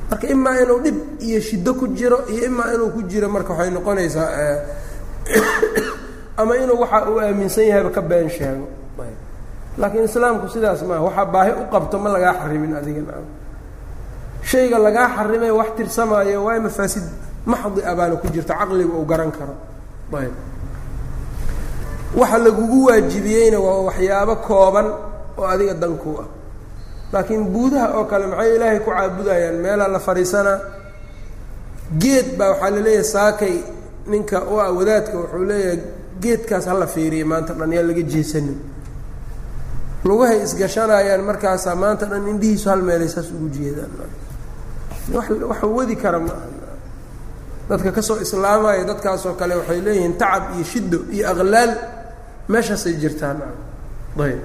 Marka 0.09 0.27
imaa 0.27 0.59
inuu 0.59 0.79
dhib 0.83 0.97
iyo 1.21 1.39
shiddo 1.39 1.73
ku 1.73 1.87
jiro 1.95 2.27
iyo 2.27 2.45
imaa 2.45 2.73
inuu 2.75 2.89
ku 2.91 3.03
jiro 3.07 3.29
marka 3.29 3.53
waxay 3.53 3.71
noqonaysaa 3.71 4.29
ama 6.39 6.57
inuu 6.57 6.79
waxa 6.79 7.09
uu 7.09 7.19
aaminsan 7.19 7.63
yahayba 7.63 7.89
ka 7.89 8.01
been 8.01 8.29
sheego. 8.29 8.67
Laakiin 9.77 10.03
islaamku 10.03 10.49
sidaas 10.49 10.83
maaha 10.83 11.01
waxaa 11.07 11.25
baahi 11.25 11.51
u 11.51 11.63
qabto 11.71 11.99
ma 11.99 12.09
lagaa 12.09 12.33
xarimin 12.33 12.75
adiga 12.75 13.15
shayga 14.43 14.77
lagaa 14.79 15.07
xarimay 15.15 15.51
wax 15.51 15.69
tirsamaayo 15.77 16.43
waay 16.43 16.59
mafaasid 16.59 17.03
maxdi 17.45 17.81
a 17.85 17.95
baana 17.95 18.15
ku 18.15 18.27
jirta 18.27 18.59
caqliga 18.59 18.91
uu 18.91 19.05
garan 19.05 19.31
karo. 19.31 19.55
Ayb 20.11 20.50
waxa 22.19 22.37
lagugu 22.37 22.85
waajibiyeyna 22.87 23.59
waa 23.59 23.81
waxyaabo 23.87 24.35
kooban 24.47 24.87
oo 25.37 25.45
adiga 25.53 25.73
dankuu 25.73 26.17
ah. 26.23 26.27
Laakiin 27.13 27.43
buudaha 27.53 27.87
oo 27.97 28.05
kale 28.05 28.25
maxay 28.27 28.55
ilaahay 28.55 28.79
ku 28.79 28.91
caabudayaan? 28.91 29.55
Meelaa 29.63 29.87
la 29.87 29.99
fadhiisanaa 29.99 30.59
geed 32.01 32.27
baa 32.37 32.49
waxaa 32.55 32.69
la 32.75 32.79
leeyahay 32.85 33.03
saakay. 33.03 33.55
Ninka 34.07 34.37
u 34.47 34.59
ah 34.59 34.71
wadaadka 34.77 35.15
wuxuu 35.17 35.43
leeyahay 35.49 35.79
geedkaas 36.21 36.65
hala 36.65 36.87
fiiriya 36.87 37.25
maanta 37.25 37.53
dhan 37.53 37.71
yaa 37.73 37.83
laga 37.83 38.01
jeesanin. 38.13 38.57
Lugahay 40.07 40.39
isgashanayaan 40.43 41.23
markaasaa 41.29 41.75
maanta 41.75 42.05
dhan 42.11 42.27
indhihiisu 42.27 42.69
hal 42.69 42.81
meelay 42.81 43.07
saas 43.09 43.27
ugu 43.35 43.47
jeedaan. 43.55 43.91
Wax 45.13 45.61
wadi 45.77 45.95
kara 45.95 46.19
ma 46.19 46.31
aha. 46.31 46.47
Dadka 47.69 47.91
ka 47.91 48.01
soo 48.01 48.17
islaamaya 48.25 48.83
dadkaasoo 48.89 49.33
kale 49.39 49.55
waxay 49.59 49.81
leeyihiin 49.85 50.15
tacab 50.21 50.43
iyo 50.55 50.63
shiddo 50.71 50.99
iyo 51.15 51.27
aqlaal 51.31 51.71
meeshaasay 52.52 52.94
jirtaan 53.02 53.38
ayb 54.26 54.40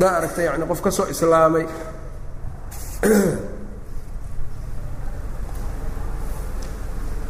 daa 0.00 0.12
aragta 0.18 0.40
yani 0.48 0.64
qof 0.70 0.80
ka 0.84 0.90
soo 0.96 1.06
islaamay 1.14 1.66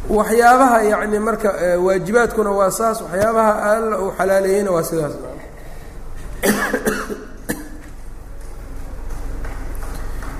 waxyaabaha 0.09 0.79
yani 0.91 1.19
marka 1.19 1.49
waajibaadkuna 1.85 2.51
waa 2.59 2.71
saas 2.71 2.97
waxyaabaha 3.01 3.53
alla 3.71 3.95
uu 4.03 4.11
xalaaleeyeyna 4.17 4.71
waa 4.75 4.83
sidaas 4.89 5.13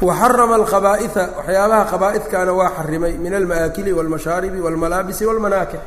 waxarama 0.01 0.55
alkhabaa'iha 0.61 1.24
waxyaabaha 1.38 1.86
khabaaidkaana 1.91 2.51
waa 2.59 2.72
xarimay 2.78 3.13
min 3.24 3.34
alma'aakili 3.39 3.91
wاlmashaaribi 3.97 4.59
wاlmalaabisi 4.66 5.24
wاlmanaakix 5.30 5.80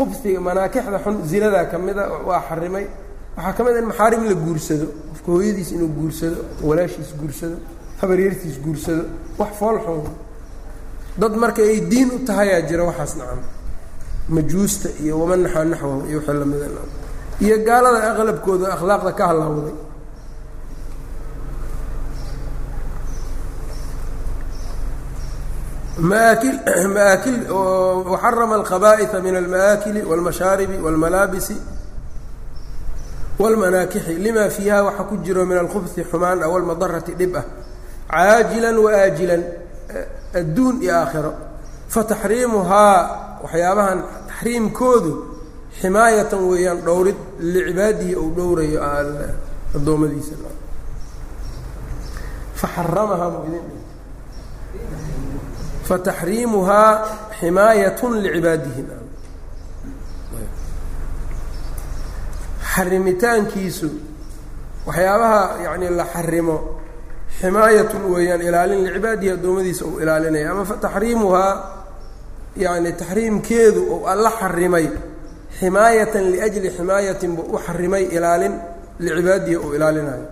khubsiga 0.00 0.40
manaakixda 0.48 0.98
xun 1.04 1.16
zinadaa 1.30 1.64
ka 1.70 1.76
mida 1.78 2.02
waa 2.28 2.40
xarimay. 2.48 2.86
Waxaa 3.36 3.52
ka 3.56 3.62
mid 3.64 3.76
in 3.80 3.86
maxaarim 3.90 4.22
la 4.30 4.34
guursado 4.44 4.86
qofka 5.12 5.30
hooyadiis 5.34 5.70
inuu 5.76 5.90
guursado 5.98 6.38
walaashiis 6.68 7.10
guursado 7.20 7.56
habaryartiis 8.00 8.56
guursado 8.64 9.02
wax 9.38 9.50
fool 9.58 9.76
xun. 9.84 10.00
Dad 11.20 11.34
marka 11.42 11.62
ay 11.62 11.80
diin 11.90 12.08
u 12.16 12.18
tahayaa 12.28 12.62
jira 12.68 12.82
waxaas 12.90 13.12
nacam. 13.20 13.40
Majuusta 14.34 14.88
iyo 15.02 15.14
waman 15.20 15.40
naxaa 15.44 15.64
naxwahu 15.72 16.00
iyo 16.08 16.18
wixii 16.18 16.38
lamida 16.42 16.66
iyo 17.44 17.56
gaalada 17.66 17.98
aqlabkooda 18.12 18.66
akhlaaqda 18.76 19.12
ka 19.18 19.24
halaawday 19.30 19.74
maakil 26.11 26.55
maakil 26.95 27.37
waxarama 28.11 28.55
alkhabaa'iha 28.61 29.17
min 29.25 29.35
alma'aakili 29.35 30.01
wاlmashaaribi 30.09 30.77
wاlmalaabisi 30.85 31.55
wاlmanaakixi 33.39 34.13
lima 34.25 34.49
fiiha 34.49 34.83
waxa 34.83 35.03
ku 35.09 35.17
jiro 35.25 35.45
min 35.45 35.57
alkhubsi 35.57 36.03
xumaan 36.11 36.43
aw 36.43 36.51
almadarati 36.57 37.13
dhib 37.19 37.35
ah 37.35 37.45
caajilan 38.11 38.77
waaajilan 38.85 39.41
adduun 40.39 40.75
iyo 40.83 40.93
aakhiro 41.01 41.31
fataxriimuhaa 41.93 42.97
waxyaabahan 43.43 43.99
taxriimkoodu 44.29 45.11
ximaayatan 45.81 46.41
weeyaan 46.51 46.79
dhowrid 46.87 47.15
licibaadihi 47.53 48.13
ou 48.21 48.27
dhowrayo 48.37 48.79
addoommadiisa 49.75 50.35
faxaramahaa 55.90 55.98
fataxriimuhaa 55.98 56.90
ximaayatun 57.40 58.12
licibaadihi 58.22 58.82
xarimitaankiisu 62.74 63.88
waxyaabaha 64.86 65.40
yani 65.64 65.88
la 65.98 66.04
xarimo 66.04 66.56
ximaayatun 67.40 68.02
weeyaan 68.12 68.42
ilaalin 68.42 68.84
licibaadihi 68.86 69.30
addoommadiisa 69.32 69.84
uu 69.84 69.98
ilaalinaya 70.00 70.50
ama 70.50 70.64
taxriimuhaa 70.86 71.52
yani 72.56 72.92
taxriimkeedu 72.92 73.80
ou 73.94 74.06
alla 74.12 74.30
xarimay 74.40 74.86
ximaayatan 75.60 76.24
liajli 76.32 76.70
ximaayatin 76.76 77.36
buu 77.36 77.46
u 77.54 77.58
xarimay 77.66 78.04
ilaalin 78.16 78.54
licibaadihi 78.98 79.56
uu 79.56 79.74
ilaalinayo 79.74 80.24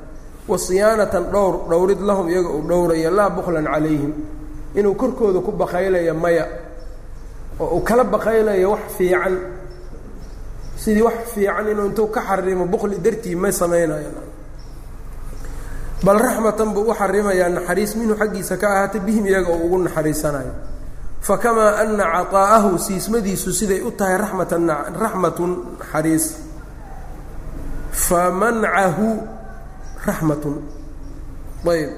wa 0.48 0.58
siyaanatan 0.58 1.24
dhowr 1.32 1.54
dhowrid 1.70 2.00
lahum 2.00 2.28
iyaga 2.28 2.48
uu 2.56 2.62
dhowraya 2.68 3.10
laa 3.10 3.30
buklan 3.30 3.64
calayhim 3.64 4.12
inuu 4.78 4.94
korkooda 5.00 5.40
ku 5.46 5.50
baqaylayo 5.60 6.14
maya 6.14 6.44
oo 7.60 7.76
uu 7.76 7.82
kala 7.88 8.04
baqaylayo 8.04 8.70
wax 8.74 8.80
fiican. 8.96 9.34
Sidii 10.82 11.02
wax 11.08 11.18
fiican 11.34 11.66
inuu 11.72 11.86
intuu 11.90 12.06
ka 12.14 12.20
xarimo 12.28 12.64
bukli 12.72 12.96
dartii 13.04 13.34
ma 13.42 13.50
samaynayo 13.60 14.10
bal 16.06 16.18
raxmatan 16.26 16.68
buu 16.74 16.86
u 16.90 16.94
xarimayaa 16.94 17.48
naxariis 17.56 17.92
minhu 17.98 18.14
xaggiisa 18.20 18.54
ka 18.60 18.66
ahaata 18.74 18.98
bihim 19.06 19.26
iyaga 19.26 19.50
oo 19.54 19.66
ugu 19.66 19.78
naxariisanayo 19.86 20.52
fakamaa 21.26 21.72
ana 21.82 22.04
caطaa'ahu 22.14 22.78
siismadiisu 22.86 23.50
siday 23.58 23.80
u 23.82 23.90
tahay 23.98 24.16
ramatan 24.22 24.70
raxmatun 25.02 25.52
naxariis. 25.82 26.26
Famancahu 28.06 29.08
raxmatun. 30.06 30.56
Ayb 31.66 31.90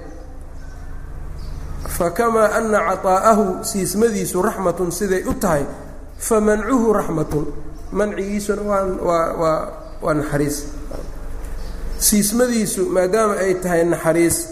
fakamaa 1.89 2.53
ana 2.59 2.78
caطaa'ahu 2.89 3.64
siismadiisu 3.64 4.43
raxmatun 4.43 4.91
siday 4.91 5.22
u 5.24 5.35
tahay 5.35 5.64
famancuhu 6.18 6.93
raxmatun. 6.93 7.47
Mancigiisuna 7.93 8.62
waa 8.62 9.33
waa 9.35 9.68
waa 10.03 10.14
naxariis. 10.14 10.64
Siismadiisu 11.99 12.87
maadaama 12.87 13.35
ay 13.39 13.55
tahay 13.55 13.85
naxariis 13.85 14.49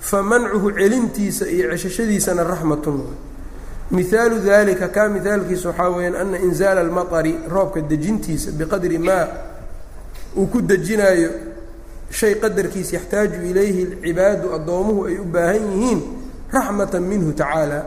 fa 0.00 0.22
mancuhu 0.22 0.72
celintiisa 0.72 1.48
iyo 1.48 1.70
ceshashadiisana 1.70 2.44
raxmatun. 2.44 3.00
Mihaalu 3.90 4.38
dalika 4.40 4.88
kaa 4.88 5.08
mihaalkiisa 5.08 5.68
waxaa 5.68 5.88
weeyaan 5.90 6.16
ana 6.16 6.38
inzaala 6.38 6.80
almaطari 6.80 7.38
roobka 7.48 7.80
dejintiisa 7.80 8.50
biqadri 8.50 8.98
maa 8.98 9.28
uu 10.36 10.46
ku 10.46 10.60
dejinaayo 10.60 11.30
shay 12.10 12.34
qadarkiisa 12.34 12.96
yaxtaaju 12.96 13.42
ilayhi 13.50 13.82
alcibaadu 13.82 14.54
addoomuhu 14.54 15.06
ay 15.06 15.18
u 15.18 15.24
baahan 15.24 15.64
yihiin 15.72 16.00
raxmata 16.52 17.00
minhu 17.00 17.32
tacaala 17.32 17.80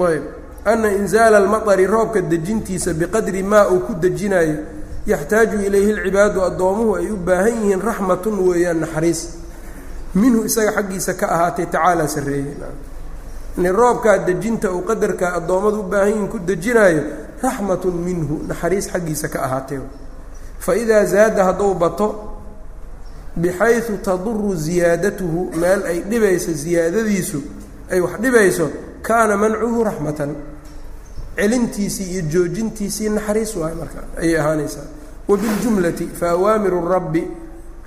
ayb 0.00 0.22
ana 0.64 0.92
inzaala 0.92 1.36
almaطari 1.38 1.86
roobka 1.86 2.20
dejintiisa 2.20 2.92
biqadri 2.94 3.42
maa 3.42 3.68
uu 3.70 3.80
ku 3.80 3.94
dejinaayo 3.94 4.56
yaxtaaju 5.06 5.60
ilayhi 5.66 5.92
alcibaadu 5.92 6.42
addoomuhu 6.42 6.96
ay 6.96 7.10
u 7.10 7.16
baahan 7.16 7.54
yihiin 7.62 7.80
raxmatun 7.80 8.38
weeyaan 8.48 8.80
naxariis 8.80 9.20
minhu 10.14 10.44
isaga 10.44 10.72
xaggiisa 10.76 11.14
ka 11.14 11.26
ahaatay 11.30 11.66
tacaala 11.66 12.08
sarreeye 12.08 12.54
roobkaa 13.72 14.18
dejinta 14.26 14.70
uu 14.72 14.82
qadarka 14.82 15.34
addoommadu 15.38 15.80
u 15.80 15.82
baahan 15.82 16.08
yihiin 16.08 16.28
ku 16.28 16.38
dejinaayo 16.38 17.02
raxmatun 17.42 17.94
minhu 17.94 18.42
naxariis 18.48 18.90
xaggiisa 18.92 19.28
ka 19.28 19.38
ahaatay 19.46 19.78
fa 20.58 20.74
idaa 20.76 21.04
zaada 21.04 21.44
hadduu 21.44 21.74
bato 21.74 22.35
bixaysu 23.36 23.96
taduru 24.02 24.54
ziyaadatuhu 24.56 25.50
meel 25.60 25.82
ay 25.86 26.00
dhibayso 26.00 26.52
ziyaadadiisu 26.52 27.42
ay 27.90 28.00
wax 28.00 28.20
dhibayso 28.20 28.70
kaana 29.02 29.36
mancuhu 29.36 29.84
raxmatan. 29.84 30.34
Celintiisii 31.36 32.04
iyo 32.12 32.22
joojintiisii 32.22 33.08
naxariis 33.08 33.56
waay 33.56 33.74
marka 33.74 34.00
ayay 34.20 34.38
ahaanaysaa. 34.40 34.88
Wabiljumlati 35.28 36.06
fa 36.06 36.30
awaamiru 36.30 36.88
rabbi 36.88 37.22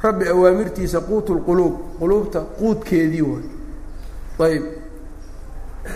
rabbi 0.04 0.28
awaamirtiisa 0.28 1.00
quutu 1.02 1.34
lquluub 1.36 1.74
quluubta 2.00 2.39
quudkeedii 2.41 3.22
waay. 3.22 3.43
Ayb 4.39 4.64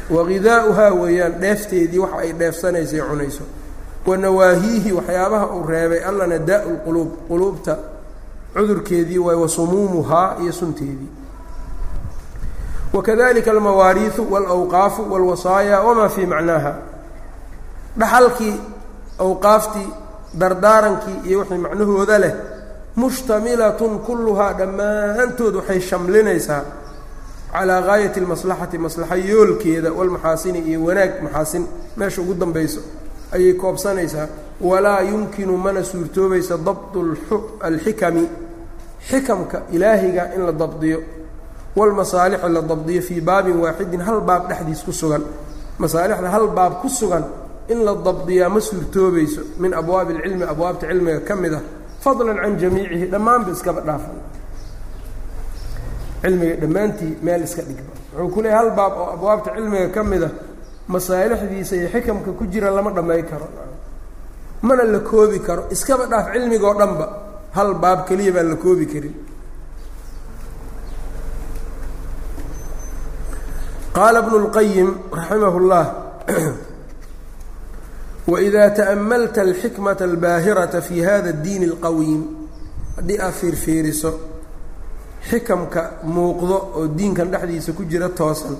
wagidaa'uhaa 0.10 0.92
weeyaan 0.94 1.40
dheefteedii 1.42 2.00
waxa 2.00 2.18
ay 2.18 2.34
dheefsanaysay 2.34 3.02
cunayso. 3.02 3.44
Wa 4.06 4.18
nawaahiihi 4.18 4.92
waxyaabaha 4.92 5.48
uu 5.56 5.66
reebay 5.68 6.04
allana 6.04 6.38
daa'u 6.40 6.70
lquluub 6.74 7.10
quluubta 7.28 7.78
cudurkeedii 8.54 9.18
waay 9.18 9.38
wasumuumuhaa 9.38 10.36
iyo 10.44 10.52
sunteedii. 10.52 11.10
Wakadalika 12.94 13.52
almawaariiu 13.52 14.32
walawqaafu 14.32 15.14
walwasaaya 15.14 15.80
wamaa 15.82 16.10
fii 16.10 16.26
macnaaha? 16.26 16.74
Dhaxalkii 17.98 18.56
awqaaftii 19.20 19.88
dardaarankii 20.34 21.30
iyo 21.30 21.40
wixii 21.40 21.58
macnahooda 21.58 22.18
leh 22.20 22.34
mushtamilatun 22.96 24.00
kulluhaa 24.00 24.54
dhammaantood 24.54 25.56
waxay 25.56 25.80
shamlinaysaa 25.82 26.62
calaa 27.54 27.82
gaayati 27.82 28.20
almaslaxati 28.20 28.78
maslaxa 28.78 29.16
yoolkeeda 29.16 29.92
walmaxaasini 29.92 30.60
iyo 30.60 30.84
wanaag 30.86 31.12
maxaasin. 31.24 31.66
Meesha 31.98 32.22
ugu 32.22 32.34
dambayso 32.34 32.80
ayay 33.32 33.54
koobsanaysaa 33.54 34.28
walaa 34.62 35.02
yumkinu 35.02 35.58
mana 35.58 35.84
suurtoobaysa 35.84 36.58
dabtu 36.58 37.18
alxikami 37.60 38.30
xikamka 39.10 39.64
ilaahiga 39.72 40.34
in 40.36 40.46
la 40.46 40.52
dabdiyo 40.52 41.00
walmasaalixi 41.76 42.50
la 42.50 42.62
dabdiyo 42.62 43.02
fii 43.02 43.22
baabin 43.22 43.58
waaxidin 43.64 44.02
hal 44.02 44.22
baab 44.22 44.48
dhexdiis 44.50 44.84
ku 44.86 44.92
sugan. 44.92 45.24
Masaalixda 45.80 46.30
hal 46.30 46.48
baab 46.48 46.82
ku 46.82 46.88
sugan 46.90 47.26
in 47.70 47.84
la 47.84 47.94
dabdiyaa 47.96 48.50
ma 48.50 48.60
suurtoobayso 48.60 49.42
min 49.60 49.74
abwaabi 49.74 50.14
alcilmi 50.16 50.44
abwaabta 50.44 50.88
cilmiga 50.88 51.20
ka 51.28 51.36
mid 51.36 51.54
ah 51.54 51.62
fadlan 52.04 52.38
can 52.38 52.58
jamiicihi 52.60 53.06
dhammaanba 53.10 53.52
iskaba 53.52 53.82
dhaafan. 53.82 54.18
Cilmiga 56.22 56.56
dhammaantii 56.62 57.18
meel 57.22 57.44
iska 57.44 57.62
dhigba. 57.62 57.94
Wuxuu 58.16 58.30
ku 58.34 58.42
leeyahy 58.42 58.58
hal 58.60 58.72
baab 58.78 58.94
oo 59.02 59.10
abwaabta 59.16 59.50
cilmiga 59.56 59.90
ka 59.96 60.04
mid 60.04 60.24
ah 60.24 60.32
masaalixdiisa 60.88 61.76
iyo 61.76 61.88
xikamka 61.90 62.32
ku 62.38 62.44
jira 62.46 62.70
lama 62.72 62.92
dhamay 62.92 63.24
karo. 63.24 63.48
Mana 64.62 64.84
la 64.84 65.00
koobi 65.00 65.40
karo. 65.40 65.68
Iskaba 65.72 66.06
dhaaf 66.06 66.32
cilmigoo 66.34 66.74
dhanba 66.80 67.06
hal 67.57 67.75
baab 67.83 68.07
keliya 68.09 68.33
baan 68.37 68.49
la 68.53 68.57
koobi 68.57 68.87
karin 68.93 69.15
qaala 73.97 74.23
bnu 74.23 74.37
اlqayim 74.47 74.89
raximah 75.19 75.55
اllah 75.61 75.87
wإida 78.29 78.71
taأmalta 78.79 79.41
alxikmaةa 79.43 80.03
اlbaahiraةa 80.11 80.81
fi 80.89 80.97
hada 81.09 81.31
اdiin 81.37 81.63
اlqawiim 81.71 82.23
haddii 82.97 83.19
aad 83.27 83.33
fiirfiiriso 83.41 84.11
xikamka 85.31 85.83
muuqdo 86.15 86.57
oo 86.79 86.87
diinkan 86.99 87.29
dhexdiisa 87.33 87.73
ku 87.73 87.83
jira 87.91 88.09
toosan 88.09 88.57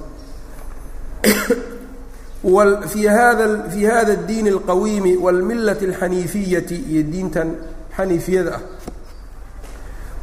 fii 2.93 3.07
hada 3.07 3.47
fii 3.73 3.85
hada 3.93 4.13
اdiin 4.19 4.47
اlqawiimi 4.55 5.13
wاlmilaةi 5.25 5.85
اlxaniifiyati 5.91 6.77
iyo 6.93 7.03
diintan 7.13 7.49
xaniifiyada 7.97 8.51
ah 8.57 8.63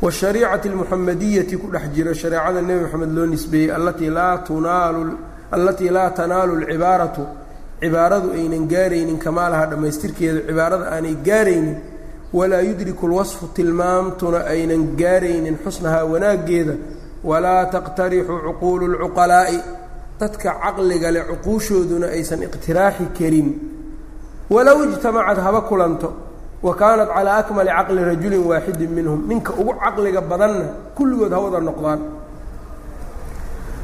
washariicati 0.03 0.69
almuxamadiyati 0.69 1.57
ku 1.59 1.67
dhex 1.71 1.93
jiro 1.95 2.13
shareecada 2.15 2.63
nebi 2.63 2.85
moxamed 2.85 3.13
loo 3.17 3.27
nisbeeyey 3.27 3.71
allatii 3.71 4.11
laa 5.91 6.11
tanaalu 6.11 6.53
alcibaaratu. 6.57 7.27
Cibaaradu 7.81 8.33
aynan 8.33 8.69
gaaraynin 8.69 9.19
kamaalaha 9.19 9.67
dhammaystirkeeda 9.67 10.41
cibaarada 10.49 10.85
aanay 10.93 11.15
gaaraynin 11.29 11.77
walaa 12.33 12.61
yudriku 12.61 13.09
lwasfu 13.09 13.47
tilmaamtuna 13.57 14.39
aynan 14.47 14.97
gaaraynin 14.97 15.59
xusnahaa 15.65 16.05
wanaaggeeda. 16.05 16.75
Walaa 17.25 17.67
taqtarixu 17.67 18.35
cuquulu 18.47 18.85
lcuqalaa'i 18.93 19.59
dadka 20.21 20.55
caqliga 20.63 21.11
leh 21.11 21.25
cuquushooduna 21.31 22.07
aysan 22.17 22.43
iqtiraaxi 22.43 23.05
karin. 23.19 23.49
Walow 24.51 24.79
ijtamacad 24.85 25.39
haba 25.45 25.61
kulanto 25.61 26.30
wa 26.63 26.75
kaanat 26.75 27.09
calaa 27.09 27.39
akmali 27.39 27.71
caqli 27.71 28.05
rajulin 28.05 28.45
waaxidin 28.45 28.91
minhum. 28.91 29.27
Ninka 29.29 29.53
ugu 29.53 29.75
caqliga 29.75 30.21
badanna 30.21 30.65
kulligood 30.95 31.33
ha 31.33 31.41
wada 31.41 31.61
noqdaan. 31.61 32.01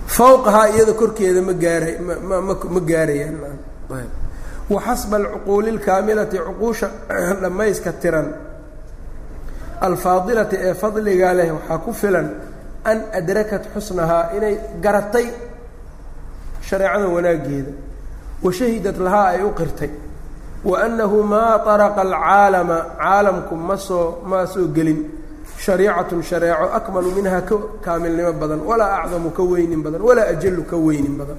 Fowqahaa 0.07 0.69
iyada 0.77 0.93
korkeeda 0.93 1.43
ma 1.43 1.53
gaara 1.53 1.91
ma 2.75 2.81
gaarayaan. 2.81 3.37
Waxasba 4.69 5.17
alcuquuli 5.17 5.71
lkaamilati 5.73 6.39
cuquusha 6.39 6.91
dhammayska 7.43 7.93
tiran. 7.93 8.29
Alfaadilati 9.81 10.57
ee 10.57 10.75
fadliga 10.75 11.35
leh 11.35 11.51
waxaa 11.53 11.79
ku 11.79 11.93
filan 11.93 12.29
an 12.85 12.99
adrakat 13.13 13.73
xusnahaa 13.75 14.37
inay 14.37 14.59
garatay 14.83 15.27
shareecada 16.61 17.09
wanaaggeeda. 17.09 17.73
Wa 18.43 18.53
shahidat 18.53 18.97
lahaa 18.99 19.29
ay 19.33 19.43
u 19.43 19.53
qirtay 19.53 20.06
wa 20.69 20.77
annahu 20.87 21.19
maa 21.33 21.55
طaraqa 21.67 22.01
alcaalama 22.07 22.79
caalamku 23.03 23.55
ma 23.69 23.77
soo 23.87 24.07
maa 24.31 24.47
soo 24.53 24.67
gelin 24.77 24.99
shariicatun 25.65 26.21
shareeco 26.31 26.67
akmalu 26.79 27.09
minhaa 27.17 27.41
ka 27.49 27.57
kaamilnimo 27.85 28.33
badan 28.41 28.61
walaa 28.69 28.93
acdamu 29.03 29.31
ka 29.37 29.43
weynin 29.51 29.81
badan 29.85 30.03
walaa 30.09 30.27
ajalu 30.35 30.63
ka 30.71 30.77
weynin 30.87 31.15
badan 31.21 31.39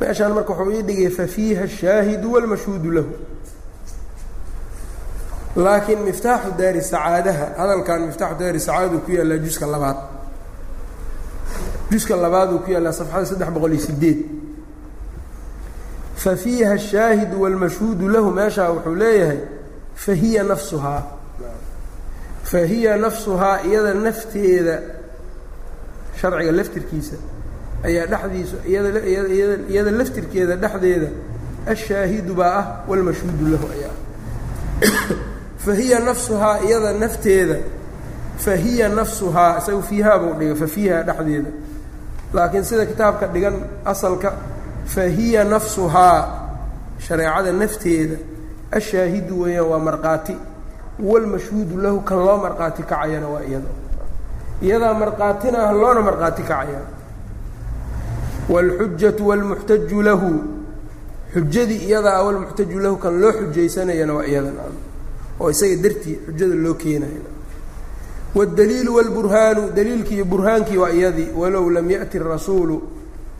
meeshaan 0.00 0.32
marka 0.36 0.52
wuxuu 0.58 0.72
ii 0.78 0.82
dhigay 0.88 1.10
fafiiha 1.18 1.62
ashaahidu 1.70 2.26
wاlmashhuudu 2.34 2.90
lahu 2.96 3.12
laakiin 5.64 6.00
miftaaxu 6.08 6.50
daari 6.58 6.80
sacaadaha 6.90 7.46
hadalkan 7.60 8.00
miftaaxu 8.08 8.36
daari 8.40 8.60
sacaadadu 8.66 8.98
ku 9.04 9.10
yaallaa 9.18 9.38
juska 9.46 9.66
labaad 9.74 9.98
juska 11.92 12.14
labaad 12.24 12.48
uu 12.54 12.58
ku 12.64 12.70
yaallaa 12.74 12.92
safxada 13.00 13.26
saddex 13.30 13.48
boqol 13.54 13.72
iyo 13.76 13.82
sideed 13.88 14.18
fafiiha 16.16 16.72
ashaahidu 16.72 17.42
wاlmashhuudu 17.42 18.08
lahu 18.08 18.30
meeshaa 18.30 18.70
wuxuu 18.70 18.94
leeyahay 18.94 19.38
fahiya 19.94 20.42
nafsuhaa 20.42 21.02
fahiya 22.42 22.96
nafsuhaa 22.96 23.60
iyada 23.62 23.94
nafteeda 23.94 24.80
sharciga 26.20 26.52
laftirkiisa 26.52 27.16
ayaa 27.84 28.06
dhexdiisu 28.06 28.56
iyada 29.68 29.90
laftirkeeda 29.90 30.56
dhexdeeda 30.56 31.08
ashaahidu 31.66 32.34
baa 32.34 32.58
ah 32.58 32.66
wاlmashhuudu 32.88 33.48
lahu 33.52 33.66
ayaa. 33.72 33.94
Fahiya 35.64 35.98
nafsuhaa 36.00 36.58
iyada 36.60 36.92
nafteeda 36.92 37.56
fahiya 38.36 38.88
nafsuhaa 38.88 39.58
isaga 39.58 39.82
fiihaa 39.82 40.18
buu 40.18 40.34
dhigay 40.38 40.54
fafiiha 40.54 41.02
dhexdeeda. 41.02 41.50
Laakiin 42.34 42.64
sida 42.64 42.86
kitaabka 42.86 43.26
dhigan 43.26 43.56
asalka 43.84 44.32
fahiya 44.85 45.43
nafsuhaa 45.43 46.21
shareecada 47.07 47.51
nafteeda 47.53 48.17
ashaahidu 48.71 49.41
weeyaan 49.41 49.67
waa 49.71 49.79
markhaati 49.79 50.35
wاlmashhuudu 51.09 51.77
lahu 51.81 52.01
kan 52.01 52.17
loo 52.25 52.37
markhaati 52.37 52.83
kacayana 52.83 53.27
waa 53.27 53.43
iyada 53.49 53.71
iyadaa 54.61 54.93
markhaatina 54.93 55.57
ah 55.69 55.71
loona 55.81 56.01
markhaati 56.01 56.43
kacaya 56.43 56.81
wاlxujatu 58.49 59.27
wاlmuxtaju 59.27 60.01
lahu 60.01 60.29
xujadii 61.33 61.81
iyadaa 61.87 62.23
wlmuxtaju 62.27 62.79
lahu 62.79 62.95
kan 62.97 63.19
loo 63.21 63.31
xujaysanayana 63.31 64.13
waa 64.13 64.25
iyadan 64.25 64.55
oo 65.39 65.49
isaga 65.49 65.75
dartii 65.83 66.15
xujada 66.25 66.55
loo 66.55 66.73
keenaya 66.73 67.21
wاdaliilu 68.35 68.95
wاlburhaanu 68.95 69.69
daliilkii 69.75 70.15
iyo 70.15 70.25
burhaankii 70.25 70.77
waa 70.77 70.89
iyadii 70.89 71.29
walow 71.37 71.69
lam 71.69 71.91
yaأti 71.91 72.17
الrasuulu 72.17 72.81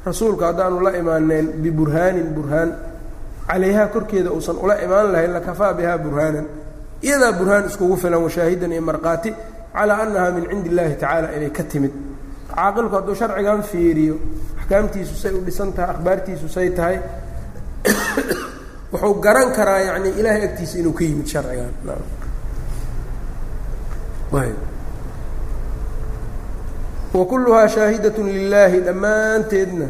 rasuulka 0.07 0.47
haddaanu 0.47 0.81
la 0.81 0.91
imaaneen 0.97 1.53
biburhaanin 1.63 2.35
burhaan 2.35 2.75
calayhaa 3.49 3.89
korkeeda 3.89 4.31
uusan 4.31 4.57
ula 4.57 4.77
imaan 4.83 5.13
lahayn 5.13 5.33
lakafaa 5.33 5.75
bihaa 5.75 5.99
burhaanan. 5.99 6.47
Iyadaa 7.03 7.33
burhaan 7.33 7.67
iskugu 7.67 7.97
filan 7.97 8.23
washaahidan 8.23 8.73
iyo 8.73 8.83
markhaati 8.83 9.35
calaa 9.73 10.03
annahaa 10.03 10.31
min 10.31 10.49
cindi 10.51 10.71
اllahi 10.71 10.95
tacaala 10.95 11.33
inay 11.37 11.51
ka 11.51 11.63
timid. 11.63 11.93
Caaqilku 12.55 12.97
hadduu 12.97 13.15
sharcigan 13.15 13.63
fiiriyo 13.63 14.17
axkaamtiisu 14.61 15.15
say 15.15 15.33
u 15.33 15.45
dhisan 15.45 15.73
tahay 15.73 15.91
akhbaartiisu 15.95 16.49
say 16.49 16.71
tahay 16.71 16.99
wuxuu 18.93 19.15
garan 19.21 19.53
karaa 19.53 19.81
yani 19.81 20.11
ilaahay 20.21 20.45
agtiisa 20.49 20.79
inuu 20.79 20.93
ka 20.93 21.05
yimid 21.05 21.27
sharcigan 21.27 21.73
wa 27.15 27.25
kulluhaa 27.27 27.69
shaahidatun 27.69 28.27
lilaahi 28.27 28.81
dhammaanteedna 28.81 29.87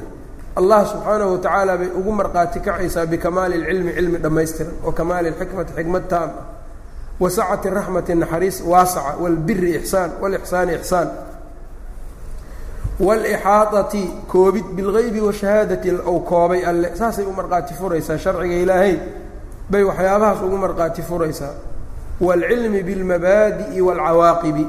allah 0.57 0.87
subxaanahu 0.87 1.33
watacaala 1.33 1.77
bay 1.77 1.89
ugu 1.89 2.13
marqaati 2.13 2.61
kacaysaa 2.61 3.07
bikamaali 3.07 3.59
lcilmi 3.59 3.93
cilmi 3.93 4.19
dhammaystiran 4.19 4.73
wa 4.85 4.93
kamaali 4.93 5.31
lxikmati 5.31 5.73
xikmad 5.73 6.09
taam 6.09 6.31
ah. 6.31 6.45
wa 7.21 7.31
sacati 7.31 7.71
raxmati 7.71 8.15
naxariis 8.15 8.63
waasaca 8.67 9.17
walbiri 9.21 9.75
ixsaan 9.75 10.11
walixsaani 10.21 10.75
ixsaan. 10.75 11.09
Walixaadati 13.01 14.11
koobid 14.29 14.65
bilgeybi 14.65 15.21
washahaadati 15.21 15.91
ou 16.07 16.21
koobay 16.21 16.65
alle. 16.65 16.97
Saasay 16.97 17.25
u 17.25 17.33
marqaati 17.33 17.75
furaysaa 17.75 18.19
sharciga 18.19 18.55
ilaahay. 18.55 18.99
Bay 19.71 19.83
waxyaabahaas 19.83 20.43
ugu 20.43 20.57
marqaati 20.57 21.03
furaysaa. 21.03 21.55
Waalcilmi 22.21 22.83
bilmabaadi'i 22.83 23.81
waalcawaaqibi 23.81 24.67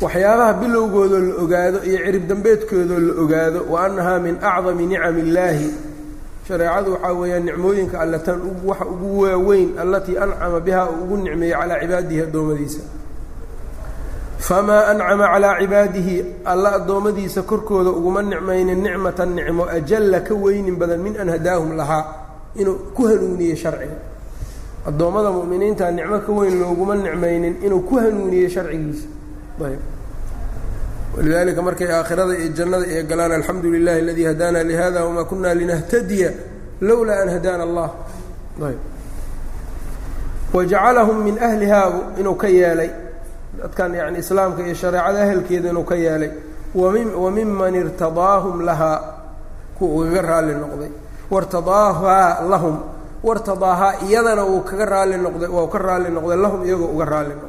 waxyaabaha 0.00 0.52
bilowgoodoo 0.60 1.18
la 1.28 1.34
ogaado 1.42 1.78
iyo 1.84 1.98
cirib 2.04 2.26
dambeedkoodoo 2.28 2.98
la 2.98 3.12
ogaado 3.22 3.60
wa 3.70 3.84
annahaa 3.86 4.18
min 4.18 4.36
acdami 4.42 4.86
nicami 4.86 5.20
illaahi. 5.20 5.70
Shareecadu 6.48 6.92
waxaa 6.92 7.12
weeyaan 7.12 7.44
nicmooyinka 7.44 8.00
alle 8.00 8.18
tan 8.18 8.40
waxa 8.64 8.86
ugu 8.86 9.20
waaweyn 9.20 9.78
allatii 9.78 10.16
ancama 10.18 10.60
bihaa 10.60 10.86
uu 10.90 11.02
ugu 11.04 11.16
nicmeeyey 11.16 11.56
calaa 11.58 11.80
cibaadihi 11.80 12.20
addoommadiisa. 12.22 12.80
Famaa 14.38 14.86
ancama 14.86 15.26
calaa 15.32 15.58
cibaadihi 15.60 16.24
alla 16.44 16.72
addoommadiisa 16.78 17.42
korkooda 17.42 17.90
uguma 17.90 18.22
nicmaynin 18.22 18.82
nicmatan 18.82 19.34
nicmo 19.34 19.66
ajalla 19.66 20.20
ka 20.20 20.34
weynin 20.34 20.76
badan 20.76 21.00
min 21.00 21.20
an 21.20 21.28
hadaahum 21.28 21.76
lahaa 21.76 22.04
inuu 22.56 22.78
ku 22.94 23.02
hanuuniyey 23.06 23.56
sharciga. 23.56 23.98
Addoommada 24.86 25.30
mu'miniinta 25.30 25.90
nicmo 25.90 26.18
ka 26.20 26.32
weyn 26.32 26.54
looguma 26.60 26.94
nicmaynin 26.94 27.54
inuu 27.66 27.80
ku 27.80 27.98
hanuuniyey 27.98 28.48
sharcigiisa 28.48 29.17
walidaalika 31.16 31.62
markay 31.62 31.88
aakhirada 31.92 32.34
iyo 32.38 32.48
jannada 32.58 32.86
iyo 32.86 33.02
galaan 33.10 33.32
alxamdu 33.32 33.70
lilahi 33.70 33.98
aladii 34.00 34.24
hadaana 34.24 34.62
lihada 34.62 35.04
wamaa 35.04 35.24
kuna 35.24 35.54
linahtadiya 35.54 36.30
lowlaa 36.80 37.22
an 37.22 37.28
hadaana 37.28 37.62
allah 37.68 37.88
wajacalahum 40.54 41.16
min 41.24 41.36
ahlihaa 41.38 41.92
inuu 42.20 42.34
ka 42.34 42.48
yeelay 42.48 42.90
dadkan 43.58 43.94
yani 43.94 44.18
islaamka 44.18 44.62
iyo 44.66 44.74
shareecada 44.74 45.22
ahelkeeda 45.22 45.68
inuu 45.70 45.84
ka 45.84 45.94
yeelay 45.94 46.30
wa 46.74 47.30
miman 47.30 47.74
irtadaahum 47.74 48.60
lahaa 48.60 49.00
kuwa 49.78 49.90
ugaga 50.04 50.22
raalli 50.22 50.54
noqday. 50.54 50.90
Wartadaahaa 51.30 52.42
lahum 52.50 52.76
wartadaahaa 53.24 53.92
iyadana 54.08 54.44
uu 54.46 54.60
kaga 54.60 54.84
raalli 54.84 55.16
noqday 55.16 55.48
waa 55.48 55.68
ka 55.72 55.78
raalli 55.78 56.10
noqday 56.16 56.36
lahum 56.36 56.60
iyagoo 56.66 56.90
uga 56.94 57.04
raalli 57.04 57.34
noqday 57.34 57.47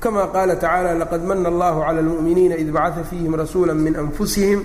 kama 0.00 0.22
qaala 0.34 0.54
tacaala 0.56 0.94
laqad 0.94 1.22
mana 1.28 1.48
allahu 1.48 1.78
cala 1.86 1.98
almu'miniina 2.04 2.56
id 2.62 2.70
bacaa 2.76 3.04
fiihim 3.10 3.34
rasuula 3.34 3.74
min 3.74 3.94
anfusihim 4.02 4.60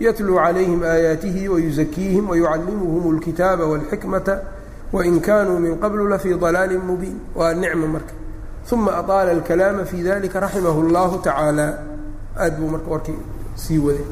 yatluu 0.00 0.36
calayhim 0.44 0.82
aayaatihi 0.82 1.48
wayusakiihim 1.48 2.24
wayucallimuhum 2.30 3.04
alkitaaba 3.14 3.64
walxikmata 3.72 4.34
wain 4.92 5.20
kaanuu 5.20 5.58
min 5.64 5.78
qablu 5.82 6.08
lafii 6.12 6.34
dalaalin 6.44 6.80
mubiin 6.88 7.18
waa 7.38 7.54
nicma 7.54 7.86
marka 7.94 8.14
uma 8.72 8.92
aaala 9.00 9.30
alkalaama 9.36 9.84
fii 9.84 10.02
dalika 10.02 10.40
raximahu 10.40 10.80
llahu 10.94 11.16
tacaala 11.26 11.66
aad 12.44 12.54
buu 12.58 12.68
marka 12.74 12.90
warkii 12.90 13.18
sii 13.54 13.78
waday 13.78 14.06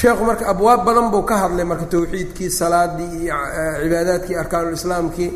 sheekhu 0.00 0.24
marka 0.24 0.44
abwaab 0.52 0.84
badan 0.86 1.10
buu 1.12 1.22
ka 1.22 1.34
hadlay 1.42 1.64
marka 1.64 1.84
towxiidkii 1.92 2.50
salaadii 2.50 3.12
iyo 3.24 3.34
cibaadaadkii 3.82 4.36
arkaanulislaamkii 4.42 5.30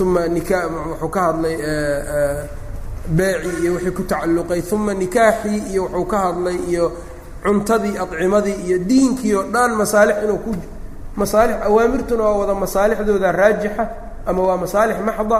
uma 0.00 0.22
nika 0.28 0.58
wuxuu 0.68 1.08
ka 1.08 1.20
hadlay 1.26 1.56
beecii 3.08 3.56
iyo 3.62 3.72
wixii 3.74 3.90
ku 3.90 4.02
tacalluqay 4.02 4.62
uma 4.72 4.94
nikaaxii 4.94 5.58
iyo 5.72 5.82
wuxuu 5.84 6.04
ka 6.12 6.18
hadlay 6.18 6.56
iyo 6.70 6.92
cuntadii 7.44 7.98
adcimadii 7.98 8.56
iyo 8.66 8.78
diinkii 8.78 9.34
oo 9.34 9.42
dhan 9.52 9.70
masaalix 9.80 10.16
inuu 10.24 10.38
ku 10.44 10.52
masaalix 11.16 11.56
awaamirtuna 11.68 12.22
waa 12.24 12.36
wada 12.40 12.54
masaalixdooda 12.54 13.32
raajixa 13.32 13.84
ama 14.26 14.42
waa 14.42 14.56
masaalix 14.56 14.96
maxda. 15.06 15.38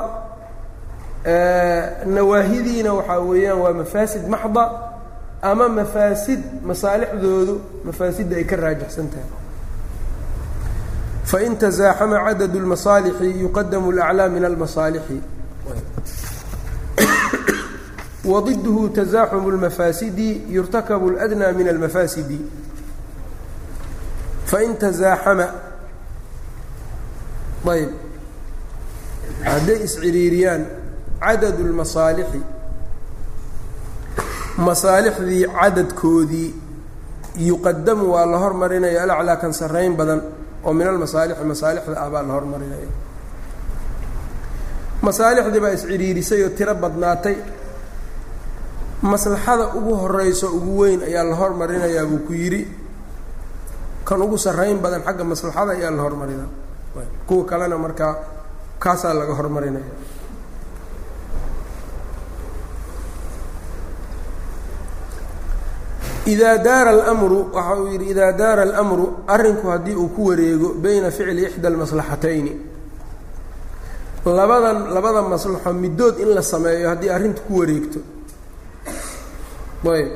Nawaahidiina 2.14 2.92
waxaa 2.94 3.18
weeyaan 3.28 3.58
waa 3.60 3.72
mafaasid 3.72 4.24
maxda 4.28 4.64
ama 5.42 5.68
mafaasid 5.68 6.40
masaalixdoodu 6.68 7.54
mafaasidda 7.84 8.36
ay 8.36 8.44
ka 8.44 8.56
raajixsan 8.56 9.08
tahay 9.12 9.28
fain 11.30 11.56
tasaaxama 11.56 12.16
cadad 12.26 12.54
اlmasaalixi 12.60 13.28
yuqadamu 13.42 13.88
اlaclaa 13.92 14.28
min 14.28 14.44
almasaalixi 14.44 15.16
wضidhu 18.32 18.89
tasaaxum 18.97 19.43
اlmafaasidi 19.53 20.30
yurtakabu 20.55 21.05
اladnى 21.11 21.47
min 21.57 21.67
almafaasidi 21.73 22.39
fain 24.51 24.71
tasaaxama 24.84 25.47
ayb 27.75 27.91
hadday 29.51 29.77
isciriiriyaan 29.88 30.61
cadad 31.25 31.57
اlmasaalixi 31.67 32.41
masaalixdii 34.67 35.45
cadadkoodii 35.59 36.49
yuqadamu 37.49 38.05
waa 38.13 38.25
la 38.32 38.38
hormarinaya 38.43 38.99
alaclaa 39.03 39.36
kan 39.41 39.53
sarrayn 39.59 39.93
badan 39.99 40.21
oo 40.67 40.73
min 40.80 40.88
almasaalixi 40.91 41.43
masaalixda 41.51 41.95
ah 42.05 42.09
baa 42.13 42.23
la 42.27 42.34
hormarinaya 42.38 42.89
masaalixdii 45.07 45.59
baa 45.63 45.73
isciriirisay 45.77 46.41
oo 46.45 46.49
tiro 46.57 46.73
badnaatay 46.84 47.36
maslaxada 49.12 49.64
ugu 49.78 49.92
horeyso 50.02 50.46
ugu 50.57 50.72
weyn 50.80 51.00
ayaa 51.09 51.24
la 51.30 51.34
hormarinayaa 51.40 52.07
buu 52.11 52.20
ku 52.26 52.32
yidhi. 52.42 52.62
Kan 54.09 54.20
ugu 54.24 54.36
sarrayn 54.44 54.78
badan 54.84 55.02
xagga 55.07 55.24
maslaxada 55.32 55.70
ayaa 55.76 55.90
la 55.96 56.02
hormarinaa 56.07 56.50
kuwa 57.28 57.44
kalena 57.50 57.76
markaa 57.84 58.12
kaasaa 58.82 59.14
laga 59.20 59.34
hormarinaya 59.38 59.92
idaa 66.26 66.59
daara 66.59 66.90
almru 67.11 67.38
waxa 67.52 67.74
uu 67.80 67.88
yidhi 67.92 68.07
idaa 68.11 68.32
daara 68.32 68.62
almru 68.62 69.07
arrinku 69.28 69.66
haddii 69.68 69.94
uu 69.94 70.09
ku 70.09 70.22
wareego 70.28 70.68
bayna 70.82 71.11
ficli 71.11 71.42
ixda 71.48 71.68
almaslaxatayni. 71.68 72.52
Labadan 74.26 74.78
labada 74.94 75.22
maslaxo 75.22 75.72
middood 75.72 76.18
in 76.20 76.28
la 76.34 76.42
sameeyo 76.42 76.88
haddii 76.88 77.11
arrintu 77.16 77.42
ku 77.46 77.59
wareegto 77.61 78.00
ayb. 79.93 80.09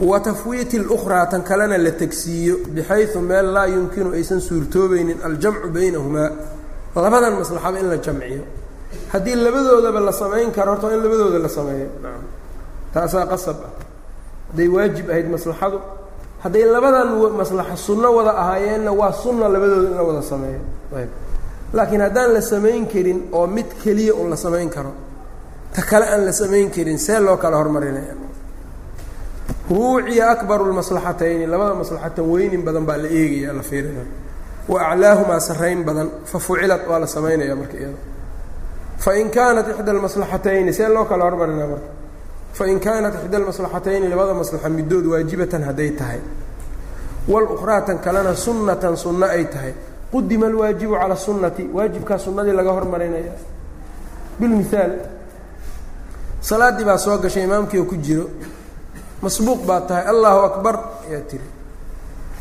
Wa 0.00 0.20
tafwiiti 0.20 0.78
اlukhraa 0.78 1.26
tan 1.26 1.42
kalena 1.42 1.78
la 1.78 1.90
tegsiiyo 1.90 2.56
bixaysu 2.68 3.20
meel 3.20 3.52
laa 3.52 3.66
yumkinu 3.66 4.12
aysan 4.12 4.40
suurtoobaynin 4.40 5.18
aljamcu 5.24 5.68
baynahumaa 5.68 6.30
labadan 6.96 7.38
maslaxaba 7.38 7.78
in 7.78 7.88
la 7.88 7.96
jamciyo. 7.96 8.42
Haddii 9.12 9.34
labadoodaba 9.36 10.00
la 10.00 10.12
samayn 10.12 10.50
karo 10.50 10.72
horta 10.72 10.94
in 10.94 11.02
labadooda 11.02 11.38
la 11.38 11.48
sameeyo. 11.48 11.88
Taasaa 12.94 13.26
qasab 13.26 13.56
ah. 13.64 13.70
Hadday 14.50 14.68
waajib 14.68 15.10
ahayd 15.10 15.30
maslaxadu 15.30 15.80
hadday 16.42 16.64
labadan 16.64 17.08
maslaxo 17.36 17.76
sunno 17.76 18.12
wada 18.16 18.30
ahaayeenna 18.30 18.92
waa 18.92 19.12
sunna 19.12 19.48
labadooda 19.48 19.88
in 19.88 19.96
la 19.96 20.02
wada 20.02 20.22
sameeyo. 20.22 20.60
Ayb. 20.96 21.08
Laakiin 21.72 22.00
haddaan 22.00 22.34
la 22.34 22.40
samayn 22.40 22.86
karin 22.86 23.28
oo 23.32 23.46
mid 23.46 23.66
keliya 23.82 24.14
un 24.14 24.30
la 24.30 24.36
samayn 24.36 24.68
karo 24.68 24.92
ta 25.74 25.82
kale 25.82 26.04
aan 26.04 26.24
la 26.24 26.32
samayn 26.32 26.70
karin 26.70 26.98
see 26.98 27.18
loo 27.20 27.36
kala 27.36 27.56
hormarinaya 27.56 28.14
ruuciya 29.70 30.30
akbaru 30.30 30.64
lmaslaxatayni 30.72 31.46
labada 31.46 31.74
maslaxatan 31.74 32.24
weynin 32.32 32.62
badan 32.66 32.84
baa 32.88 32.96
la 32.96 33.08
eegaya 33.08 33.52
la 33.52 33.62
fiirina 33.62 34.02
wa 34.68 34.78
aclaahumaa 34.90 35.40
sarrayn 35.40 35.80
badan 35.84 36.08
fa 36.24 36.38
fucilat 36.38 36.82
waa 36.90 36.98
la 36.98 37.06
samaynaya 37.06 37.54
marka 37.56 37.76
iyada. 37.78 37.98
Fain 38.98 39.30
kaanat 39.30 39.66
ixda 39.68 39.90
almaslaxatayni 39.92 40.72
see 40.72 40.86
loo 40.88 41.04
kala 41.04 41.24
hormarinaa 41.24 41.66
marka. 41.72 41.90
Fain 42.52 42.78
kaanat 42.80 43.14
ixda 43.24 43.36
almaslaxatayni 43.40 44.08
labada 44.08 44.34
maslaxa 44.34 44.68
middood 44.68 45.06
waajibatan 45.12 45.62
hadday 45.68 45.90
tahay. 45.90 46.20
Walukhraa 47.28 47.80
tan 47.86 47.98
kalena 47.98 48.34
sunnatan 48.34 48.96
sunno 48.96 49.26
ay 49.26 49.44
tahay. 49.44 49.74
Qudima 50.12 50.46
alwaajibu 50.46 50.94
cala 51.00 51.16
sunnati 51.16 51.62
waajibkaa 51.72 52.18
sunnadii 52.18 52.52
laga 52.52 52.70
hormarinaya 52.76 53.32
bilmithaal 54.40 54.92
salaaddii 56.40 56.84
baa 56.84 56.98
soo 56.98 57.18
gashay 57.18 57.44
imaamkii 57.44 57.78
oo 57.78 57.84
ku 57.84 57.96
jiro 57.96 58.26
masbuuq 59.22 59.60
baa 59.68 59.80
tahay 59.80 60.04
allahu 60.12 60.40
akbar 60.48 60.74
ayaa 61.08 61.20
tiri. 61.30 61.48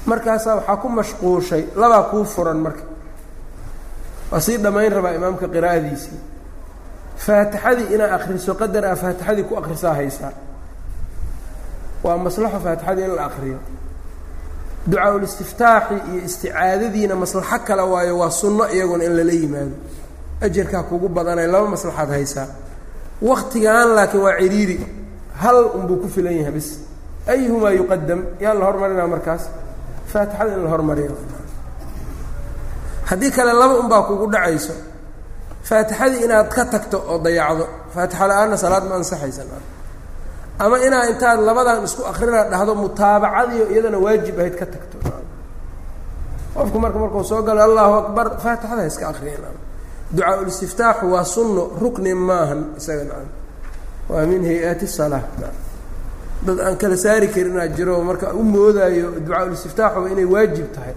Markaasaa 0.06 0.56
waxaa 0.56 0.78
ku 0.82 0.90
mashquushay 0.90 1.64
labaa 1.76 2.04
kuu 2.12 2.26
furan 2.26 2.58
marka. 2.58 2.84
Waa 4.32 4.42
sii 4.46 4.58
dhammayn 4.58 4.94
rabaa 4.94 5.14
imaamka 5.14 5.48
qiraa'adiisii. 5.48 6.20
Faatixadii 7.26 7.94
inaad 7.96 8.12
akriso 8.18 8.54
qadar 8.62 8.86
aa 8.86 8.96
faatixadii 8.96 9.44
ku 9.44 9.54
akrisaa 9.62 9.94
haysaa. 9.94 10.34
Waa 12.04 12.18
maslaxo 12.18 12.60
faatixadii 12.66 13.04
in 13.04 13.16
la 13.16 13.26
akriyo 13.26 13.60
ducaa-ulistiftaaxi 14.90 15.96
iyo 16.12 16.22
isticaadadiina 16.26 17.16
maslaxo 17.16 17.60
kale 17.68 17.82
waayo 17.82 18.18
waa 18.18 18.32
sunno 18.32 18.66
iyaguna 18.74 19.04
in 19.04 19.14
lala 19.18 19.32
yimaado. 19.32 19.76
Ajarkaa 20.42 20.84
kugu 20.84 21.08
badanay 21.10 21.48
laba 21.48 21.68
maslaxaad 21.68 22.10
haysaa. 22.10 22.48
Waktigan 23.22 23.88
laakiin 23.96 24.24
waa 24.24 24.40
ciriiri 24.40 24.78
hal 25.44 25.58
unbuu 25.78 25.98
ku 26.04 26.08
filan 26.16 26.34
yahay 26.40 26.52
bis. 26.58 26.70
Ayuhumaa 27.32 27.74
yuqadam 27.80 28.20
yaa 28.44 28.54
la 28.60 28.64
hormarinaa 28.68 29.08
markaas. 29.14 29.44
Faatixada 30.12 30.54
in 30.58 30.64
la 30.66 30.70
hormariyo. 30.74 31.16
Haddii 33.10 33.32
kale 33.36 33.54
laba 33.62 33.76
unbaa 33.82 34.04
kugu 34.08 34.26
dhacayso. 34.34 34.74
Faatixadii 35.68 36.24
inaad 36.26 36.48
ka 36.56 36.64
tagto 36.72 36.98
oo 37.12 37.18
dayacdo. 37.26 37.66
Faatixa 37.94 38.26
la'aanna 38.30 38.58
salaad 38.64 38.84
ma 38.90 38.96
ansaxaysan 39.00 39.48
ama 40.64 40.78
inaad 40.88 41.10
intaad 41.14 41.40
labadan 41.48 41.84
isku 41.88 42.02
akrina 42.12 42.44
dhahdo 42.52 42.74
mutaabacadiio 42.82 43.66
iyadana 43.74 43.98
waajib 44.06 44.36
ahayd 44.40 44.56
ka 44.62 44.66
tagto 44.74 44.98
qofku 46.56 46.78
marka 46.84 46.98
markuu 47.04 47.24
soo 47.30 47.42
galo 47.48 47.62
allahu 47.68 47.94
akbar 48.02 48.26
faatixada 48.44 48.84
iska 48.92 49.06
akriyan 49.12 49.56
ducaa-ulistiftaaxu 50.16 51.06
waa 51.14 51.26
sunno 51.36 51.64
rukni 51.82 52.14
maahan 52.14 52.62
isaga 52.80 53.04
nacam 53.10 53.30
waa 54.12 54.26
min 54.32 54.42
hay'aati 54.50 54.88
salaa 54.88 55.24
dad 56.46 56.60
aan 56.60 56.76
kala 56.82 56.98
saari 56.98 57.28
karinaa 57.36 57.68
jiro 57.76 58.02
marka 58.04 58.34
u 58.34 58.44
moodaayo 58.44 59.08
ducaa-ulistiftaaxuba 59.26 60.08
inay 60.14 60.26
waajib 60.34 60.68
tahay. 60.76 60.94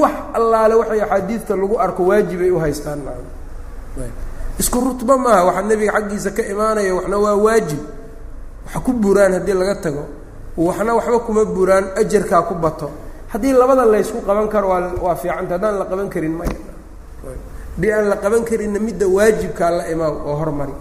Wax 0.00 0.12
allaale 0.38 0.74
waxay 0.80 1.00
axaadiidta 1.00 1.54
lagu 1.56 1.76
arko 1.84 2.02
waajibay 2.10 2.50
u 2.50 2.58
haystaan 2.58 3.00
nacam 3.06 3.26
isku 4.60 4.78
rutba 4.86 5.14
maaha 5.24 5.42
waxaa 5.48 5.62
nebiga 5.70 5.92
xaggiisa 5.96 6.30
ka 6.36 6.42
imaanaya 6.52 6.92
waxna 6.98 7.16
waa 7.24 7.36
waajib. 7.46 7.80
Waxa 8.66 8.78
ku 8.84 8.90
buraan 8.92 9.32
haddii 9.36 9.56
laga 9.60 9.74
tago 9.84 10.04
waxna 10.66 10.92
waxba 10.98 11.18
kuma 11.26 11.42
buraan 11.44 11.84
ajarkaa 12.00 12.42
ku 12.48 12.54
bato. 12.54 12.88
Haddii 13.32 13.52
labada 13.60 13.84
laysku 13.86 14.18
qaban 14.26 14.48
karo 14.52 14.68
waa 14.68 14.90
waa 15.04 15.14
fiicanta 15.16 15.54
haddaan 15.56 15.78
la 15.80 15.84
qaban 15.90 16.08
karin 16.12 16.34
maya 16.38 16.56
haddii 17.76 17.92
aan 17.94 18.06
la 18.10 18.16
qaban 18.16 18.42
karinna 18.48 18.78
midda 18.86 19.06
waajibkaa 19.16 19.70
la 19.78 19.84
imaa 19.92 20.10
oo 20.28 20.34
hormari 20.40 20.74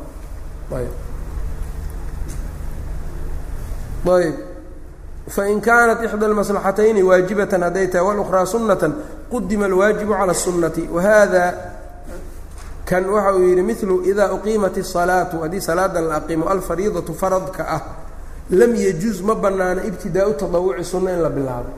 ayb 4.07 4.13
ayb 4.17 4.35
fain 5.29 5.61
kaanat 5.61 6.03
ixdى 6.05 6.25
اlmaslaxatayni 6.27 7.03
waajibatan 7.03 7.63
hadday 7.63 7.87
tahay 7.89 8.07
wاlأkhraa 8.07 8.47
sunatan 8.47 8.93
qudima 9.31 9.65
alwaajibu 9.67 10.13
calى 10.13 10.33
الsunati 10.33 10.89
wahada 10.93 11.45
kan 12.85 13.05
waxa 13.09 13.33
uu 13.35 13.49
yidhi 13.49 13.63
milu 13.63 14.05
ida 14.05 14.33
uqiimat 14.37 14.77
الصalaatu 14.77 15.41
haddii 15.41 15.61
salaada 15.61 16.01
la 16.01 16.15
aqimo 16.21 16.45
alfariidaةu 16.49 17.15
faradka 17.17 17.63
ah 17.77 17.83
lam 18.51 18.75
yajuuz 18.77 19.21
ma 19.23 19.35
banaano 19.35 19.81
ibtidaau 19.89 20.33
taطawuci 20.37 20.85
sunno 20.85 21.09
in 21.11 21.23
la 21.23 21.31
bilaabo 21.31 21.71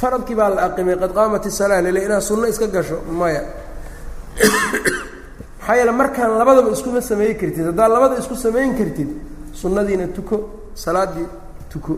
faradkii 0.00 0.34
baa 0.34 0.48
la 0.54 0.62
aqimay 0.70 0.96
qad 0.96 1.12
qaamat 1.12 1.44
الsalaa 1.46 1.82
lele 1.82 2.04
inaad 2.06 2.22
sunno 2.22 2.46
iska 2.46 2.66
gasho 2.68 3.02
maya 3.10 3.42
maxaa 5.58 5.76
yeele 5.76 5.90
markaan 5.92 6.38
labadaba 6.38 6.70
iskuma 6.70 7.00
samayn 7.00 7.34
kartid 7.40 7.66
haddaad 7.66 7.90
labada 7.90 8.14
isku 8.22 8.34
samayn 8.36 8.74
kartid 8.78 9.08
sunnadiina 9.54 10.06
tuko 10.14 10.36
salaadii 10.83 11.27
tuko. 11.71 11.93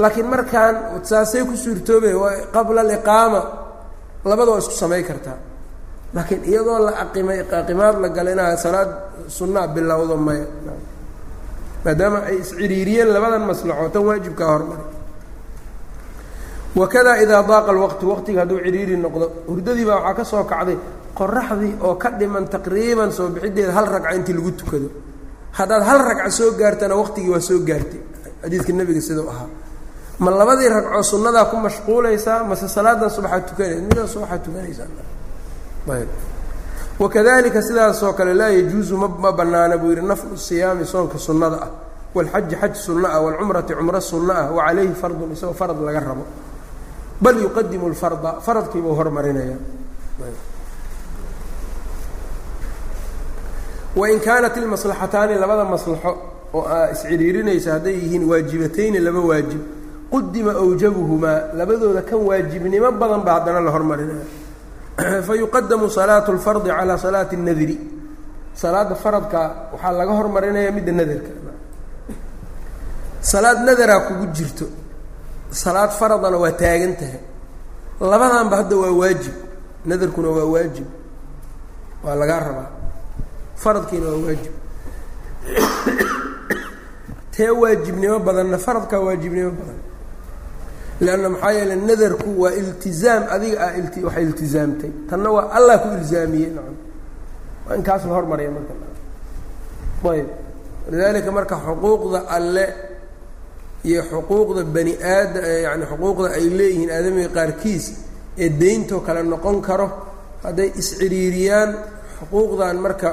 Laakiin 0.00 0.26
markaan 0.32 0.74
saasay 1.10 1.42
ku 1.48 1.54
suurtoobe 1.64 2.08
qabla 2.54 2.80
aliqaama 2.86 3.40
labada 4.30 4.50
waa 4.52 4.58
isku 4.64 4.74
samayn 4.82 5.04
kartaa. 5.10 5.38
Laakiin 6.14 6.42
iyadoo 6.50 6.78
la 6.86 6.92
aqimay 7.04 7.38
aqimaad 7.60 7.96
la 8.02 8.08
gala 8.16 8.30
inaad 8.34 8.58
salaad 8.64 8.90
sunnaa 9.36 9.66
bilowdo 9.74 10.16
maya 10.26 10.46
maadaama 11.84 12.18
ay 12.28 12.36
isciriiriyeen 12.42 13.08
labadan 13.14 13.44
maslaxo 13.50 13.88
tan 13.94 14.02
waajibkaa 14.08 14.48
hormari 14.54 14.84
wakada 16.76 17.12
idaa 17.24 17.42
daaqa 17.50 17.70
alwaqtu 17.74 18.04
waqtiga 18.12 18.40
hadduu 18.42 18.58
ciriiri 18.64 18.96
noqdo 19.04 19.26
hurdadii 19.48 19.84
baa 19.88 19.98
waxaa 20.00 20.14
ka 20.18 20.24
soo 20.32 20.44
kacday 20.52 20.76
qoraxdii 21.18 21.74
oo 21.86 21.94
ka 22.02 22.08
dhiman 22.18 22.44
taqriiban 22.54 23.10
soo 23.16 23.28
bixideeda 23.34 23.72
hal 23.76 23.86
ragca 23.94 24.10
intii 24.16 24.32
lagu 24.38 24.50
tukado 24.60 24.88
haddaad 25.52 25.82
hal 25.82 25.98
ragca 26.08 26.30
soo 26.30 26.50
gaartana 26.60 26.94
waqtigii 26.96 27.30
waa 27.30 27.40
soo 27.40 27.58
gaartay. 27.68 28.00
Xadiidka 28.42 28.72
nebiga 28.72 29.00
sidau 29.00 29.28
ahaa. 29.28 29.48
Ma 30.18 30.30
labadii 30.30 30.68
ragcoo 30.68 31.02
sunnadaa 31.02 31.44
ku 31.50 31.56
mashquulaysaa? 31.56 32.44
Mase 32.44 32.68
salaadan 32.68 33.10
subaxaad 33.10 33.44
tukanaysa? 33.48 33.80
Midaa 33.88 34.06
subaxaad 34.06 34.42
tukanaysaa. 34.44 34.88
Wakadalika 36.98 37.62
sidaasoo 37.62 38.12
kale 38.12 38.34
laa 38.34 38.48
yajuusu 38.50 38.96
ma 38.96 39.08
ma 39.08 39.32
banaana 39.32 39.78
buu 39.78 39.90
yidhi 39.90 40.06
naflu 40.06 40.36
siyaami 40.36 40.84
soonka 40.86 41.18
sunnada 41.18 41.56
ah. 41.62 41.70
Waalxaji 42.14 42.56
xaj 42.56 42.74
sunno 42.76 43.08
ah 43.08 43.20
waalcumrati 43.20 43.74
cumro 43.74 44.00
sunno 44.00 44.32
ah 44.32 44.50
wa 44.52 44.64
calayhi 44.66 44.94
fardun 44.94 45.32
isagoo 45.32 45.54
farad 45.54 45.80
laga 45.80 46.00
rabo. 46.00 46.24
Bal 47.20 47.36
yuqadimu 47.40 47.88
lfarda 47.88 48.40
faradkiibuu 48.40 48.94
hormarinaya 48.94 49.56
wain 53.96 54.20
kaanat 54.20 54.56
ilmaslaxataani 54.56 55.34
labada 55.34 55.64
maslaxo 55.64 56.12
oo 56.52 56.64
aa 56.68 56.90
isciriirinaysa 56.92 57.72
hadday 57.72 57.94
yihiin 57.94 58.24
waajibatayni 58.30 58.98
laba 58.98 59.20
waajib 59.20 59.60
qudima 60.10 60.52
awjabuhumaa 60.52 61.54
labadooda 61.54 62.02
kan 62.02 62.18
waajibnimo 62.18 62.92
badan 62.92 63.20
baa 63.20 63.34
haddana 63.40 63.60
la 63.60 63.70
hormarinaya 63.70 64.26
fayuqadamu 65.28 65.90
salaatu 65.90 66.32
اlfardi 66.32 66.70
calaa 66.70 66.98
salaati 66.98 67.36
اnadri 67.36 67.76
salaada 68.54 68.94
faradka 68.94 69.38
waxaa 69.72 69.92
laga 69.92 70.12
hormarinaya 70.12 70.72
midda 70.72 70.92
nadarka 70.92 71.42
salaad 73.22 73.62
nadaraa 73.64 74.00
kugu 74.00 74.26
jirto. 74.34 74.66
Salaad 75.50 75.90
faradana 75.90 76.36
waa 76.36 76.52
taagan 76.52 76.96
tahay. 76.96 77.20
Labadanba 78.00 78.56
hadda 78.56 78.76
waa 78.76 78.92
waajib. 78.92 79.34
Nadarkuna 79.86 80.28
waa 80.28 80.44
waajib. 80.44 80.86
Waa 82.04 82.14
lagaa 82.14 82.40
rabaa 82.40 82.81
faradkiina 83.62 84.06
waa 84.12 84.20
waajib. 84.26 84.52
Tee 87.34 87.50
waajibnimo 87.50 88.18
badanna 88.18 88.58
faradkaa 88.58 89.00
waajibnimo 89.06 89.50
badan. 89.50 89.78
Leanna 91.00 91.28
maxaa 91.28 91.52
yeele 91.52 91.76
nadarku 91.76 92.40
waa 92.42 92.52
iltizaam 92.52 93.22
adiga 93.30 93.58
ah 93.66 93.76
ilti 93.78 94.04
waxa 94.04 94.20
iltizaamtay. 94.20 94.90
Tanna 95.10 95.30
waa 95.30 95.50
allah 95.56 95.80
ku 95.82 95.88
ilzaamiyey 95.98 96.50
nacam. 96.56 96.76
Waa 97.68 97.76
in 97.76 97.82
la 97.84 98.14
hormaraya 98.14 98.50
marka. 98.50 98.74
Ayb 100.10 100.28
lidalika 100.90 101.30
marka 101.30 101.56
xuquuqda 101.56 102.28
alle 102.28 102.66
iyo 103.84 104.02
xuquuqda 104.02 104.64
bani 104.64 104.94
aada 105.02 105.40
yani 105.66 105.84
xuquuqda 105.86 106.34
ay 106.34 106.44
leeyihiin 106.58 106.90
aadamiga 106.90 107.28
qaarkiis 107.28 107.84
ee 108.38 108.48
deyntoo 108.48 109.00
kale 109.00 109.22
noqon 109.22 109.62
karo 109.62 109.88
hadday 110.42 110.72
isciriiriyaan 110.80 111.70
xuquuqdan 112.22 112.76
marka 112.84 113.08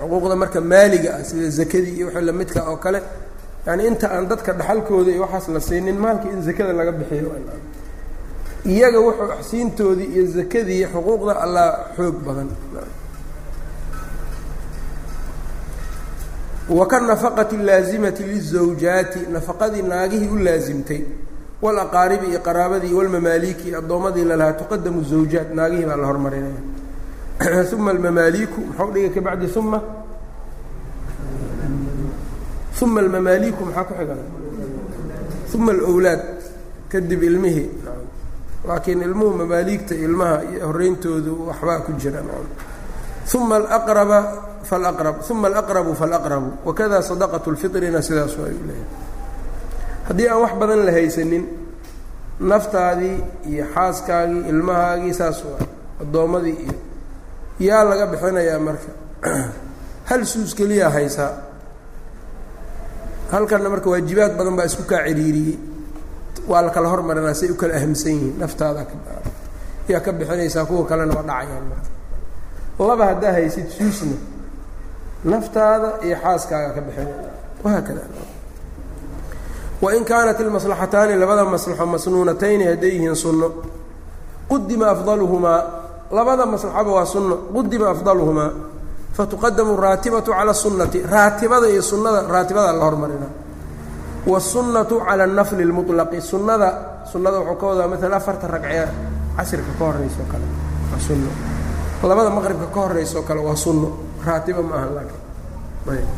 xuquuqda 0.00 0.36
marka 0.42 0.60
maaliga 0.60 1.10
ah 1.18 1.24
sida 1.24 1.48
zakadii 1.58 1.94
iyo 1.98 2.06
wixii 2.06 2.24
lamidka 2.28 2.60
oo 2.70 2.76
kale. 2.76 3.00
Yani 3.66 3.82
inta 3.86 4.06
aan 4.14 4.28
dadka 4.28 4.52
dhaxalkooda 4.52 5.10
iyo 5.10 5.22
waxaas 5.22 5.48
la 5.54 5.60
siinin 5.60 5.96
maalka 6.04 6.26
in 6.34 6.42
zakada 6.42 6.72
laga 6.72 6.92
bixiyo. 6.92 7.30
Iyaga 8.72 8.98
wuxuu 9.06 9.32
axsiintoodii 9.36 10.08
iyo 10.14 10.24
zakadii 10.36 10.84
xuquuqda 10.92 11.32
allah 11.44 11.68
xoog 11.96 12.16
badan. 12.26 12.48
Wakanafaqati 16.68 17.56
laazimati 17.56 18.22
lizawjaati 18.22 19.18
nafaqadii 19.32 19.82
naagihii 19.82 20.28
u 20.28 20.38
laasimtay 20.38 21.00
walaqaaribi 21.62 22.26
iyo 22.26 22.40
qaraabadii 22.40 22.92
walmamaaliki 22.98 23.68
iyo 23.68 23.78
addoommadii 23.78 24.24
lalahaa 24.24 24.52
tuqadamu 24.60 25.00
zawjaat 25.04 25.48
naagihii 25.54 25.84
baa 25.84 25.96
la 25.96 26.06
hormarinaya 26.06 26.60
uma 27.76 27.90
almamaaliku 27.90 28.60
muxuu 28.60 28.92
dhigay 28.92 29.10
ka 29.10 29.20
bacdi 29.20 29.46
uma 29.58 29.80
uma 32.82 33.00
almamaaliku 33.00 33.64
maxaa 33.64 33.84
ku 33.84 33.94
xiga 33.94 34.16
uma 35.54 35.72
alowlaad 35.72 36.22
kadib 36.90 37.22
ilmihii. 37.22 37.70
Laakiin 38.64 39.02
ilmuhu 39.02 39.38
mamaaliigta 39.38 39.94
ilmaha 39.94 40.42
iyo 40.52 40.66
horeyntoodu 40.66 41.46
waxbaa 41.48 41.80
ku 41.80 41.92
jira 41.98 42.22
uma 43.34 43.56
alaqraba 43.56 44.18
falaqrab 44.64 45.16
uma 45.30 45.48
alaqrabu 45.48 45.94
falaqrabu 45.94 46.50
wakada 46.64 47.02
sadaqatu 47.02 47.52
lfitrina 47.52 48.02
sidaas 48.02 48.36
ayuu 48.38 48.64
leeyahay. 48.68 48.88
Haddii 50.08 50.28
aan 50.28 50.40
wax 50.40 50.52
badan 50.60 50.80
la 50.86 50.92
haysanin 50.92 51.44
naftaadii 52.40 53.16
iyo 53.48 53.64
xaaskaagii 53.74 54.48
ilmahaagii 54.48 55.14
saas 55.14 55.44
waa 55.44 55.66
addoommadii 56.02 56.58
iyo 56.64 56.83
yaa 57.60 57.84
laga 57.84 58.06
bixinayaa 58.06 58.58
marka. 58.58 58.90
Hal 60.10 60.24
suus 60.26 60.54
keliyaa 60.54 60.90
haysaa 60.90 61.32
halkanna 63.30 63.70
marka 63.70 63.90
waajibaad 63.90 64.36
badan 64.36 64.56
baa 64.56 64.64
isku 64.64 64.82
kaa 64.82 65.06
ciriiriyey. 65.06 65.58
Waa 66.48 66.62
la 66.62 66.70
kala 66.70 66.88
hormarinaa 66.88 67.34
say 67.34 67.50
u 67.50 67.54
kala 67.54 67.74
ahamsan 67.74 68.12
yihiin 68.12 68.38
naftaada 68.38 68.86
yaa 69.88 70.00
ka 70.00 70.12
bixinaysaa 70.12 70.64
kuwa 70.64 70.84
kalena 70.84 71.14
waa 71.14 71.22
dhacayaan 71.22 71.66
marka. 71.72 71.90
Laba 72.78 73.06
haddaa 73.06 73.32
haysid 73.32 73.68
suusna 73.70 74.16
naftaada 75.24 76.04
iyo 76.04 76.16
xaaskaaga 76.16 76.74
ka 76.74 76.80
bixinaya 76.80 77.30
wahaakada 77.64 78.00
wain 79.80 80.04
kaanat 80.04 80.40
ilmaslaxataani 80.40 81.16
labada 81.16 81.44
maslaxo 81.44 81.86
masnuunatayni 81.86 82.64
hadday 82.64 82.90
yihiin 82.90 83.16
sunno 83.16 83.48
qudima 84.48 84.90
afdaluhumaa 84.90 85.83
labada 86.10 86.46
maslaxaba 86.46 86.90
waa 86.92 87.06
sunno 87.06 87.36
qudima 87.54 87.90
afdaluhumaa. 87.90 88.50
Fatuqadamu 89.14 89.76
raatibatu 89.76 90.32
cala 90.32 90.54
sunnati 90.54 91.02
raatibada 91.02 91.68
iyo 91.70 91.82
sunnada 91.82 92.22
raatibada 92.28 92.72
la 92.72 92.84
hormarina. 92.84 93.26
Wasunnatu 94.26 95.00
cala 95.06 95.26
nafli 95.26 95.62
اlmuطlaqi 95.62 96.20
sunnada 96.20 96.68
sunnada 97.12 97.38
wuxuu 97.40 97.56
ka 97.60 97.66
wadaa 97.66 97.88
maala 97.88 98.16
afarta 98.16 98.46
ragcee 98.48 98.88
casirka 99.36 99.72
ka 99.78 99.84
horeysa 99.84 100.18
oo 100.22 100.28
kale 100.32 100.46
waa 100.90 101.00
sunno. 101.06 101.30
Labada 102.02 102.30
maqribka 102.30 102.66
ka 102.74 102.80
horeysa 102.80 103.18
oo 103.18 103.22
kale 103.22 103.40
waa 103.40 103.56
sunno 103.56 103.88
raatiba 104.26 104.62
ma 104.62 104.74
aha 104.76 104.88
laakiin. 104.96 106.08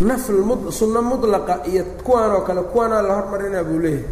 Nafl 0.00 0.34
sunno 0.70 1.02
mudlaqa 1.02 1.54
iyo 1.66 1.84
kuwaan 2.04 2.32
oo 2.32 2.40
kale 2.40 2.62
kuwaanaa 2.72 3.02
la 3.02 3.14
hormarinaa 3.14 3.64
buu 3.64 3.78
leeyahay 3.78 4.04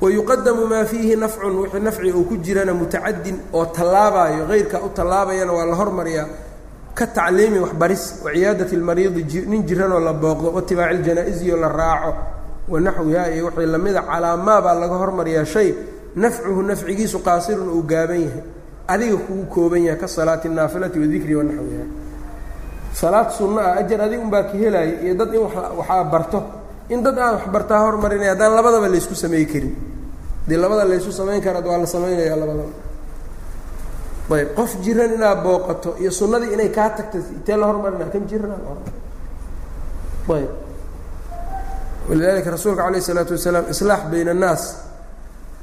wayuqadamu 0.00 0.66
maa 0.66 0.84
fiihi 0.84 1.16
nafcun 1.16 1.54
wixii 1.62 1.80
nafci 1.80 2.10
uu 2.12 2.24
ku 2.24 2.36
jirana 2.36 2.74
mutacadin 2.74 3.36
oo 3.52 3.64
tallaabaayo 3.66 4.46
heyrkaa 4.46 4.80
u 4.86 4.88
tallaabayana 4.96 5.52
waa 5.52 5.64
la 5.70 5.74
hormariyaa 5.74 6.26
ka 6.94 7.06
tacliimi 7.06 7.58
waxbaris 7.58 8.02
waciyaadati 8.24 8.76
lmariidi 8.76 9.40
nin 9.50 9.62
jiranoo 9.68 10.00
la 10.00 10.12
booqdo 10.12 10.48
watibaaci 10.56 10.98
ljanaa-isiyo 11.02 11.56
la 11.56 11.68
raaco 11.68 12.12
wanaxwihaa 12.68 13.28
iyo 13.34 13.44
wixii 13.46 13.66
lamida 13.66 14.02
calaamaa 14.02 14.60
baa 14.64 14.74
laga 14.74 14.94
hormariyaa 15.02 15.44
shay 15.44 15.68
nafcuhu 16.16 16.62
nafcigiisu 16.62 17.18
qaasirun 17.26 17.68
uu 17.68 17.82
gaaban 17.82 18.20
yahay. 18.20 18.42
adiga 18.88 19.16
kugu 19.16 19.44
kooban 19.54 19.82
yahay 19.84 20.00
ka 20.00 20.08
salaati 20.08 20.48
naafilati 20.48 20.98
wadikri 20.98 21.34
wanaxwiha 21.36 21.84
salaad 23.00 23.30
sunno 23.30 23.60
ah 23.60 23.76
ajar 23.80 24.00
adig 24.06 24.20
unbaa 24.20 24.42
ka 24.42 24.54
helaya 24.62 25.00
iyo 25.04 25.14
dad 25.14 25.34
in 25.34 25.40
waxaa 25.40 26.04
barto 26.04 26.38
in 26.88 27.02
dad 27.02 27.18
aan 27.18 27.34
waxbartaa 27.38 27.80
hormarinaya 27.84 28.30
haddaan 28.34 28.52
labadaba 28.58 28.88
laysku 28.88 29.14
samey 29.14 29.44
karin. 29.46 29.74
Dee 30.48 30.56
labada 30.56 30.84
laysu 30.84 31.10
samayn 31.12 31.40
kara 31.42 31.60
waa 31.60 31.78
la 31.78 31.86
samaynaya 31.86 32.36
labadaba 32.36 32.72
ayb 34.30 34.54
qof 34.58 34.70
jiran 34.84 35.12
inaad 35.16 35.42
booqato 35.42 35.96
iyo 36.00 36.10
sunnadii 36.10 36.52
inay 36.54 36.70
kaa 36.70 36.90
tagta 36.90 37.18
intee 37.18 37.56
la 37.56 37.66
hormarina 37.66 38.04
kan 38.12 38.22
jiran 38.30 38.52
ayb. 40.28 40.50
Walidalika 42.08 42.50
rasuulka 42.50 42.82
alayh 42.86 43.02
isalaatu 43.02 43.32
wasalaam 43.34 43.64
islaax 43.70 44.02
bayna 44.10 44.30
annaas 44.30 44.62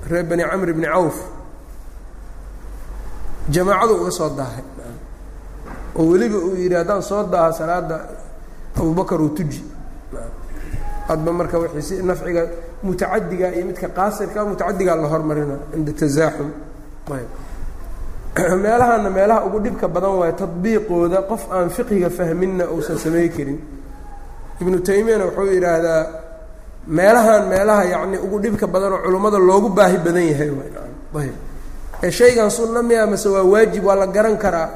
reer 0.10 0.24
bani 0.30 0.44
camr 0.44 0.74
bni 0.74 0.88
cawf. 0.94 1.18
Jamaacadu 3.50 3.94
uga 4.02 4.12
soo 4.12 4.30
daahay. 4.36 4.64
Oo 5.96 6.04
weliba 6.12 6.38
uu 6.38 6.56
yidhi 6.56 6.76
haddaan 6.76 7.02
soo 7.04 7.24
daaha 7.24 7.52
salaada 7.54 7.98
abubakar 8.76 9.22
uu 9.22 9.30
tuji 9.30 9.64
adba 11.10 11.32
marka 11.32 11.58
nafciga 12.04 12.48
mutacadiga 12.84 13.52
iyo 13.56 13.66
midka 13.66 13.88
qaasirka 13.88 14.46
mutacadigaa 14.46 14.96
la 14.96 15.08
hormarina 15.08 15.56
cinda 15.72 15.92
tasaaxum 15.92 16.50
meelahana 18.66 19.10
meelaha 19.10 19.46
ugu 19.46 19.60
dhibka 19.60 19.88
badan 19.88 20.18
waayo 20.18 20.34
tadbiiqooda 20.34 21.22
qof 21.30 21.52
aan 21.54 21.70
fiqiga 21.70 22.10
fahminna 22.10 22.66
uusan 22.66 22.98
samey 22.98 23.30
karin. 23.30 23.62
Ibnu 24.62 24.80
taymiyana 24.82 25.26
wuxuu 25.30 25.54
yidhaahdaa 25.54 26.08
meelahan 26.88 27.48
meelaha 27.48 27.84
yacni 27.86 28.18
ugu 28.18 28.40
dhibka 28.40 28.68
badanoo 28.68 29.06
culummada 29.06 29.38
loogu 29.38 29.70
baahi 29.70 29.98
badan 29.98 30.26
yahay 30.26 30.50
ayb. 30.50 31.36
Ee 32.04 32.12
shaygan 32.12 32.50
sunna 32.50 32.82
miya 32.82 33.06
mase 33.06 33.30
waa 33.30 33.44
waajib 33.44 33.86
waa 33.86 33.96
la 33.96 34.08
garan 34.08 34.38
karaa 34.38 34.70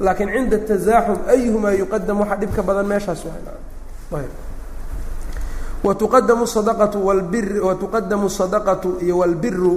laakiin 0.00 0.30
cinda 0.34 0.58
tasaaxum 0.58 1.18
ayuhumaa 1.30 1.72
yuqadam 1.78 2.18
waxaa 2.20 2.36
dhibka 2.36 2.62
badan 2.62 2.86
meeshaas 2.86 3.22
waa. 3.24 3.38
Watuqadamu 4.10 4.10
sadaqatu 4.10 4.34
walbir 4.34 4.43
watuqadamu 5.84 6.46
sadaqatu 8.30 8.98
iyo 9.04 9.18
walbiru 9.18 9.74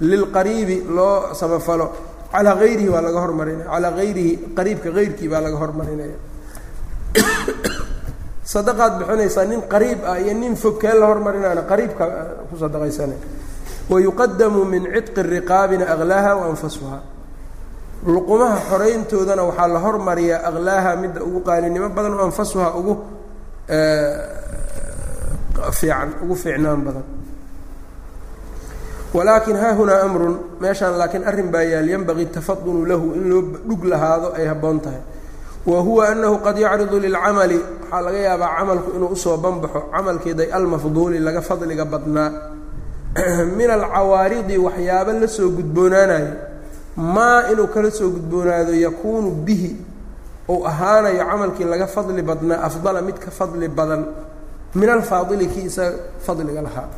lilqariibi 0.00 0.76
loo 0.96 1.34
samafalo 1.34 1.86
calaa 2.32 2.56
hayrihi 2.56 2.88
baa 2.88 3.02
laga 3.04 3.20
hormarinaya 3.20 3.68
calaa 3.70 3.92
hayrihi 4.00 4.32
qariibka 4.56 4.88
hayrkii 4.96 5.28
baa 5.32 5.40
laga 5.44 5.56
hormarinaya 5.62 6.16
sadaqaad 8.52 8.92
bixinaysaa 8.98 9.44
nin 9.50 9.60
qariib 9.72 10.00
ah 10.08 10.18
iyo 10.18 10.34
nin 10.34 10.56
fog 10.56 10.78
kee 10.80 10.94
la 11.00 11.06
hormarinaana 11.06 11.62
qariibka 11.70 12.04
ku 12.50 12.56
sadaqaysana 12.56 13.14
wayuqadamu 13.90 14.64
min 14.64 14.82
cidqi 14.94 15.22
riqaabina 15.22 15.84
aklaaha 15.94 16.32
wa 16.40 16.44
anfasuha 16.54 16.98
luqumaha 18.06 18.56
xorayntoodana 18.70 19.42
waxaa 19.44 19.68
la 19.68 19.78
hormariyaa 19.84 20.40
aklaaha 20.48 20.96
midda 21.02 21.20
ugu 21.28 21.40
qaalinimo 21.48 21.88
badan 21.96 22.14
o 22.14 22.24
anfasuha 22.24 22.68
ugu 22.80 22.94
fiican 25.72 26.14
ugu 26.22 26.34
fiicnaan 26.34 26.84
badan. 26.84 27.04
Walaakin 29.14 29.56
haa 29.56 29.74
hunaa 29.74 30.00
amrun 30.06 30.38
meeshaan 30.60 30.98
laakiin 30.98 31.24
arrin 31.26 31.50
baa 31.50 31.62
yaal 31.62 31.88
yanbagii 31.88 32.26
tafadunu 32.26 32.86
lahu 32.86 33.14
in 33.14 33.30
loo 33.30 33.42
dhug 33.42 33.84
lahaado 33.84 34.32
ay 34.38 34.46
habboon 34.46 34.80
tahay. 34.80 35.02
Wa 35.66 35.80
huwa 35.80 36.08
anahu 36.08 36.38
qad 36.38 36.58
yacridu 36.58 37.00
lilcamali 37.00 37.58
waxaa 37.58 38.00
laga 38.00 38.18
yaabaa 38.18 38.56
camalku 38.58 38.90
inuu 38.96 39.10
u 39.12 39.16
soo 39.16 39.36
banbaxo 39.36 39.80
camalkeeday 39.92 40.52
almafduuli 40.52 41.18
laga 41.18 41.42
fadliga 41.42 41.84
badnaa. 41.84 42.30
Min 43.58 43.70
alcawaaridi 43.70 44.58
waxyaabo 44.58 45.12
la 45.12 45.28
soo 45.28 45.50
gudboonaanayo. 45.50 46.32
Maa 46.96 47.50
inuu 47.52 47.66
kala 47.66 47.90
soo 47.90 48.10
gudboonaado 48.10 48.74
yakuunu 48.74 49.30
bihi 49.30 49.76
ou 50.48 50.66
ahaanayo 50.66 51.24
camalkii 51.26 51.64
laga 51.64 51.86
fadli 51.86 52.22
badnaa 52.22 52.62
afdala 52.62 53.02
mid 53.02 53.18
ka 53.18 53.30
fadli 53.30 53.68
badan 53.68 54.06
min 54.74 54.88
alfaadili 54.88 55.46
kii 55.46 55.66
isaga 55.66 55.96
fadliga 56.20 56.62
lahaa. 56.62 56.88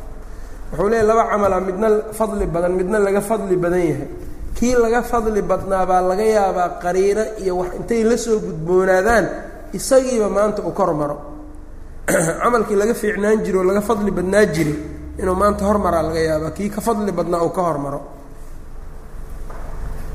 Wuxuu 0.71 0.89
leeyahy 0.89 1.07
laba 1.07 1.23
camala 1.29 1.59
midna 1.61 1.87
fadli 2.13 2.45
badan 2.45 2.73
midna 2.73 2.99
laga 2.99 3.21
fadli 3.21 3.55
badan 3.55 3.79
yahay. 3.79 4.07
Kii 4.55 4.75
laga 4.75 5.01
fadli 5.01 5.41
badnaa 5.41 5.85
baa 5.85 6.01
laga 6.01 6.23
yaabaa 6.23 6.69
qariino 6.81 7.23
iyo 7.41 7.57
wax 7.57 7.73
intay 7.79 8.03
la 8.03 8.17
soo 8.17 8.39
gudboonaadaan 8.39 9.25
isagiiba 9.73 10.29
maanta 10.29 10.61
uu 10.61 10.71
kor 10.71 10.93
maro 10.93 11.17
camalkii 12.43 12.75
laga 12.75 12.93
fiicnaan 12.93 13.43
jiro 13.43 13.59
oo 13.59 13.65
laga 13.65 13.81
fadli 13.81 14.11
badnaa 14.11 14.45
jiray 14.45 14.77
inuu 15.17 15.35
maanta 15.35 15.65
hormaraa 15.65 16.03
laga 16.03 16.19
yaabaa 16.19 16.51
kii 16.51 16.69
ka 16.69 16.81
fadli 16.81 17.11
badnaa 17.11 17.41
uu 17.43 17.49
ka 17.49 17.61
hormaro. 17.61 18.01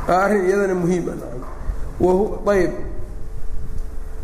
Waa 0.09 0.25
arrin 0.25 0.45
iyadana 0.47 0.75
muhiim 0.75 1.05
ah. 1.09 2.53
Ayb 2.53 2.73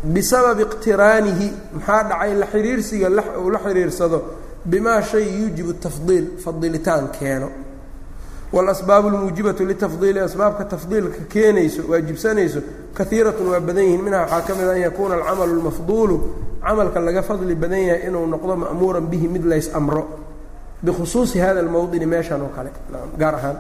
bisababi 0.04 0.62
iqtiraanihi 0.62 1.48
maxaa 1.74 2.02
dhacay 2.08 2.34
la 2.34 2.46
xiriirsiga 2.46 3.08
uu 3.42 3.50
la 3.50 3.58
xiriirsado 3.58 4.18
bimaa 4.64 5.02
shay 5.02 5.24
yuujibu 5.40 5.72
tafdiil 5.74 6.26
fadilitaan 6.44 7.08
keeno. 7.18 7.48
Walasbaabu 8.52 9.08
lmuujibatu 9.10 9.64
litafdiili 9.66 10.20
asbaabka 10.20 10.64
tafdiilka 10.64 11.18
keenayso 11.28 11.82
waajibsanayso 11.90 12.60
kaiiratun 12.94 13.46
waa 13.48 13.60
badan 13.60 13.84
yihiin. 13.84 14.02
Minha 14.02 14.20
waxaa 14.20 14.40
ka 14.46 14.54
mid 14.54 14.68
a 14.68 14.72
an 14.72 14.80
yakuuna 14.80 15.14
alcamalu 15.14 15.54
lmafduulu 15.60 16.16
camalka 16.62 17.00
laga 17.00 17.22
fadli 17.22 17.54
badan 17.54 17.78
yahay 17.88 18.06
inuu 18.08 18.26
noqdo 18.26 18.56
ma'muuran 18.56 19.06
bihi 19.10 19.28
mid 19.28 19.44
lays 19.44 19.74
amro. 19.74 20.04
Bikhusuusi 20.82 21.38
hada 21.38 21.62
lmowdini 21.62 22.06
meeshan 22.06 22.40
oo 22.42 22.50
kale 22.56 22.70
gaar 23.18 23.34
ahaan. 23.34 23.56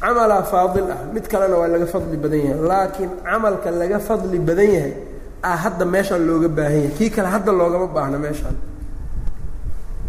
Camalaa 0.00 0.42
faadil 0.42 0.90
ah 0.90 1.04
mid 1.12 1.28
kalena 1.28 1.56
waa 1.56 1.68
laga 1.68 1.86
fadli 1.86 2.16
badan 2.16 2.40
yahay 2.40 2.60
laakiin 2.68 3.10
camalka 3.24 3.70
laga 3.70 3.98
fadli 3.98 4.38
badan 4.38 4.70
yahay 4.76 4.94
ah 5.42 5.56
hadda 5.56 5.84
meeshaan 5.84 6.26
looga 6.26 6.48
baahan 6.48 6.82
yahay. 6.82 6.96
Kii 6.98 7.10
kale 7.10 7.28
hadda 7.28 7.52
loogama 7.52 7.86
baahno 7.86 8.18
meeshaan. 8.18 8.56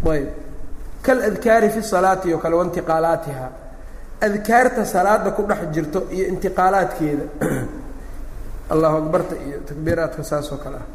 Ayb. 0.04 0.28
Kaladkaari 1.02 1.70
fi 1.70 1.82
salaati 1.82 2.34
oo 2.34 2.38
kale 2.38 2.56
waintiqaalaatiha 2.56 3.48
adkaarta 4.20 4.84
salaada 4.84 5.30
ku 5.30 5.42
dhex 5.42 5.58
jirto 5.74 6.06
iyo 6.10 6.26
intiqaalaadkeeda. 6.28 7.24
Allahu 8.72 8.96
akbarta 8.96 9.34
iyo 9.36 9.58
takbiiraadka 9.66 10.24
saas 10.24 10.52
oo 10.52 10.58
kale 10.58 10.76
ah. 10.76 10.86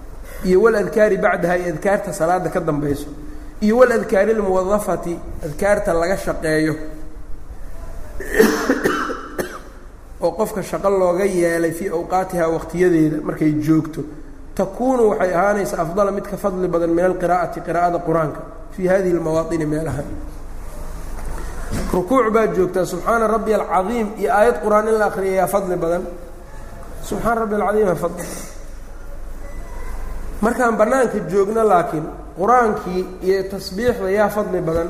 Iyo 0.46 0.62
waladkaari 0.62 1.18
bacdaha 1.18 1.58
iyo 1.58 1.74
adkaarta 1.74 2.14
salaada 2.14 2.50
ka 2.50 2.60
dambayso. 2.60 3.08
Iyo 3.62 3.78
waladkaari 3.78 4.34
lmuwadafati 4.34 5.20
adkaarta 5.46 5.94
laga 5.94 6.18
shaqeeyo. 6.18 6.76
Oo 10.22 10.32
qofka 10.32 10.64
shaqo 10.64 10.90
looga 10.90 11.26
yeelay 11.26 11.72
fii 11.72 11.90
awqaatiha 11.90 12.50
waqtiyadeeda 12.50 13.22
markay 13.22 13.52
joogto 13.62 14.04
takuunu 14.58 15.04
waxay 15.10 15.32
ahaanaysaa 15.34 15.82
afdala 15.86 16.12
mid 16.12 16.26
ka 16.32 16.38
fadli 16.38 16.68
badan 16.68 16.90
min 16.98 17.06
alqiraa'ati 17.06 17.60
qiraa'ada 17.68 18.00
qur'aanka 18.08 18.42
fii 18.76 18.88
hadihi 18.88 19.14
lmawaadini 19.20 19.66
meelaha 19.66 20.04
rukuuc 21.94 22.28
baad 22.36 22.56
joogtaa 22.58 22.86
subxaana 22.86 23.28
rabbi 23.28 23.54
alcadiim 23.54 24.08
iyo 24.22 24.30
aayad 24.34 24.58
qur'aan 24.64 24.88
in 24.88 24.96
la 25.00 25.06
akriya 25.06 25.36
yaa 25.42 25.48
fadli 25.48 25.76
badan. 25.76 26.04
Subxaana 27.04 27.42
rabbi 27.42 27.56
alcadiim 27.56 27.88
aa 27.88 27.96
fadli. 27.96 28.26
Markaan 30.42 30.78
bannaanka 30.78 31.18
joogno 31.32 31.64
laakiin 31.72 32.06
qur'aankii 32.40 33.02
iyo 33.28 33.44
tasbiixda 33.52 34.10
yaa 34.20 34.30
fadli 34.30 34.62
badan 34.62 34.90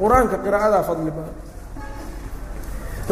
qur'aanka 0.00 0.36
qiraa'adaa 0.44 0.82
fadli 0.88 1.10
badan. 1.16 1.34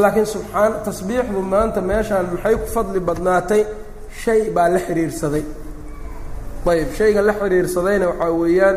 Laakiin 0.03 0.27
subxaan 0.35 0.73
tasbiixdu 0.85 1.39
maanta 1.53 1.81
meeshaan 1.81 2.27
maxay 2.33 2.55
ku 2.63 2.67
fadli 2.77 3.01
badnaatay? 3.09 3.63
Shay 4.23 4.51
baa 4.51 4.69
la 4.75 4.79
xidhiirsaday 4.87 5.45
ayb 6.67 6.93
shayga 6.99 7.23
la 7.23 7.33
xidhiirsadayna 7.41 8.07
waxaa 8.09 8.31
weeyaan 8.41 8.77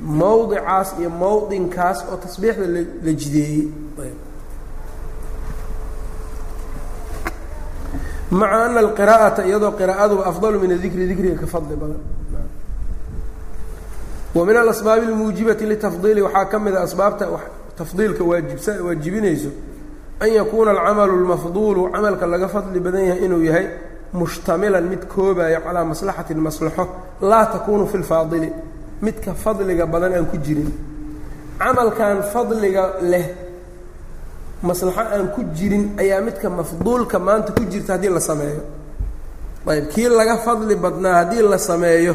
mowdicaas 0.00 0.88
iyo 1.00 1.10
mowdinkaas 1.10 1.98
oo 2.10 2.16
tasbiixda 2.16 2.66
la 3.04 3.12
jideeyey. 3.20 3.68
Maca 8.30 8.64
ana 8.64 8.80
alqiraa'ata 8.80 9.44
iyadoo 9.46 9.72
qiraa'aduba 9.78 10.22
afdalu 10.30 10.58
min 10.60 10.72
adikri 10.72 11.06
dikriga 11.10 11.36
ka 11.40 11.46
fadli 11.46 11.76
badan. 11.76 12.00
Wa 14.34 14.44
min 14.46 14.56
alasbaabi 14.56 15.06
almuujibati 15.06 15.66
litafdiili 15.66 16.22
waxaa 16.22 16.44
ka 16.50 16.58
mid 16.58 16.74
a 16.74 16.80
asbaabta 16.82 17.24
tafdiilka 17.76 18.24
waajibsa 18.24 18.72
waajibinayso 18.86 19.48
an 20.20 20.28
yakuuna 20.32 20.70
alcamalu 20.70 21.16
lmafduulu 21.24 21.90
camalka 21.92 22.26
laga 22.26 22.48
fadli 22.48 22.80
badan 22.80 23.04
yahay 23.04 23.24
inuu 23.24 23.42
yahay 23.44 23.66
mushtamilan 24.12 24.84
mid 24.92 25.02
koobayo 25.12 25.60
calaa 25.64 25.84
maslaxatin 25.84 26.38
maslaxo 26.48 26.84
laa 27.30 27.46
takuunu 27.46 27.86
fi 27.86 27.98
lfaadili 27.98 28.52
midka 29.02 29.34
fadliga 29.34 29.86
badan 29.86 30.12
aan 30.14 30.26
ku 30.26 30.36
jirin 30.46 30.70
camalkan 31.58 32.22
fadliga 32.32 32.84
leh 33.12 33.26
maslaxo 34.62 35.00
aan 35.00 35.28
ku 35.34 35.40
jirin 35.56 35.84
ayaa 36.02 36.20
midka 36.20 36.50
mafduulka 36.50 37.18
maanta 37.18 37.52
ku 37.56 37.64
jirta 37.72 37.92
haddii 37.94 38.12
la 38.16 38.20
sameeyo. 38.20 38.62
Ayb 39.66 39.88
kii 39.94 40.08
laga 40.08 40.36
fadli 40.46 40.74
badnaa 40.76 41.14
haddii 41.20 41.42
la 41.42 41.58
sameeyo 41.58 42.14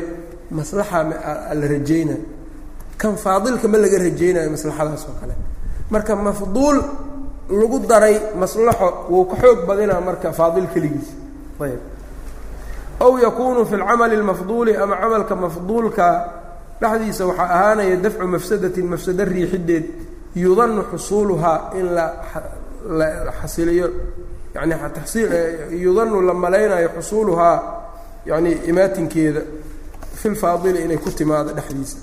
maslaxa 0.51 1.03
la 1.59 1.67
rajaynayo 1.73 2.21
kan 2.97 3.15
faadilka 3.15 3.67
ma 3.67 3.77
laga 3.77 3.97
rajaynayo 3.97 4.49
maslaxadaas 4.55 5.03
oo 5.09 5.15
kale. 5.19 5.33
Marka 5.89 6.15
mafduul 6.15 6.77
lagu 7.49 7.79
daray 7.89 8.15
maslaxo 8.41 8.87
wuu 9.09 9.25
ka 9.25 9.35
xoog 9.41 9.59
badinaa 9.67 10.01
marka 10.01 10.31
faadil 10.39 10.67
keligiis. 10.73 11.09
Ayb 11.59 11.79
aw 12.99 13.17
yakuunu 13.17 13.65
fi 13.65 13.75
lcamali 13.75 14.15
اlmafduuli 14.15 14.75
ama 14.75 14.95
camalka 14.95 15.35
mafduulka 15.35 16.33
dhexdiisa 16.81 17.25
waxaa 17.25 17.49
ahaanaya 17.49 17.95
dafcu 17.97 18.27
mafsadatin 18.27 18.85
mafsado 18.87 19.25
riixideed 19.25 19.85
yudanu 20.35 20.83
xusuuluhaa 20.91 21.71
in 21.79 21.93
la 21.95 22.05
la 22.89 23.31
xasiliyo 23.41 23.89
yani 24.55 24.75
yudanu 25.71 26.21
la 26.21 26.33
malaynayo 26.33 26.89
xusuuluhaa 26.97 27.57
yani 28.25 28.51
imaatinkeeda 28.51 29.41
fi 30.15 30.29
lfaadili 30.29 30.83
inay 30.85 30.97
ku 30.97 31.09
timaado 31.11 31.51
dhexdiisa 31.53 31.97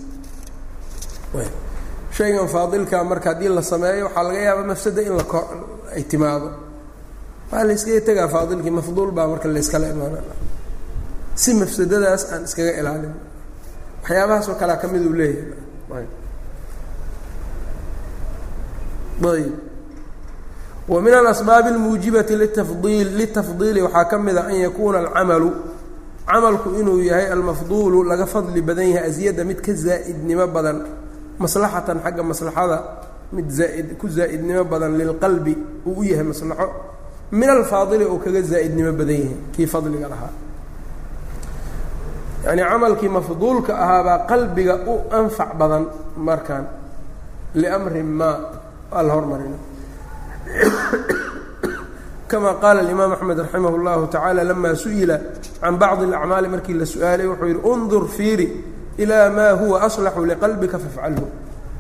shaygan 2.11 2.49
faadilka 2.49 3.05
marka 3.05 3.29
haddii 3.35 3.49
la 3.49 3.63
sameeyo 3.63 4.05
waxaa 4.07 4.23
laga 4.23 4.39
yaabaa 4.39 4.65
mafsada 4.65 5.03
in 5.03 5.17
la 5.17 5.25
ay 5.97 6.03
timaado 6.03 6.51
waa 7.53 7.65
la 7.65 7.75
tegaa 8.01 8.29
faadilkii 8.29 8.71
mafduul 8.71 9.11
baa 9.11 9.27
marka 9.27 9.49
layskala 9.49 9.89
imaana 9.89 10.19
si 11.35 11.51
mafsadadaas 11.61 12.23
aan 12.33 12.43
iskaga 12.49 12.73
ilaalin 12.81 13.15
waxyaabahaas 14.03 14.49
oo 14.51 14.55
kalea 14.61 14.77
ka 14.83 14.87
mid 14.93 15.03
uu 15.07 15.13
leeyahay. 15.13 16.07
Ayb. 19.25 19.53
Wa 20.89 21.01
min 21.01 21.15
alasbaabi 21.15 21.69
اlmuujibati 21.69 22.37
litafdiil 22.37 23.09
litafdiili 23.17 23.83
waxaa 23.83 24.05
ka 24.11 24.19
mid 24.19 24.37
a 24.37 24.43
an 24.51 24.55
yakuuna 24.65 24.99
alcamalu 24.99 25.51
camalku 26.27 26.69
inuu 26.81 27.01
yahay 27.01 27.27
almafduulu 27.33 28.03
laga 28.05 28.27
fadli 28.27 28.61
badan 28.63 28.89
yahay 28.95 29.11
asyada 29.11 29.45
mid 29.45 29.61
ka 29.67 29.73
zaa'idnimo 29.73 30.47
badan 30.47 30.79
maslaxatan 31.39 31.99
xagga 32.05 32.23
maslaxada 32.23 32.79
mid 33.33 33.49
zaaid 33.59 33.97
ku 34.01 34.07
zaa'idnimo 34.09 34.65
badan 34.65 34.93
lilqalbi 34.99 35.55
uu 35.87 36.01
u 36.01 36.05
yahay 36.05 36.25
maslaxo. 36.25 36.69
Min 37.33 37.49
alfaadili 37.57 38.05
uu 38.05 38.19
kaga 38.25 38.43
zaa'idnimo 38.43 38.93
badan 38.93 39.17
yahay 39.23 39.37
kii 39.57 39.67
fadliga 39.67 40.09
lahaa 40.13 40.33
yacnii 42.47 42.65
camalkii 42.73 43.09
mafduulka 43.17 43.73
ahaabaa 43.85 44.19
qalbiga 44.31 44.75
u 44.93 44.95
anfac 45.19 45.51
badan 45.61 45.85
markan 46.29 46.65
liamrin 47.61 48.07
maa 48.21 48.37
waa 48.93 49.03
la 49.07 49.13
hormarina 49.17 49.59
kama 52.29 52.51
qaala 52.63 52.81
alimaam 52.85 53.13
axmed 53.17 53.39
raximah 53.45 53.73
اllahu 53.79 54.03
tacaala 54.15 54.43
lama 54.51 54.71
su'ila 54.85 55.17
can 55.61 55.75
bacdi 55.83 56.05
اlacmaali 56.09 56.49
markii 56.55 56.75
la 56.81 56.87
su'aalay 56.93 57.27
wuxuu 57.31 57.47
yidhi 57.51 57.61
undur 57.73 58.05
fiiri 58.17 58.47
ilaa 59.03 59.29
maa 59.37 59.53
huwa 59.61 59.77
aslaxu 59.87 60.25
liqalbika 60.31 60.77
fafcalhu 60.85 61.27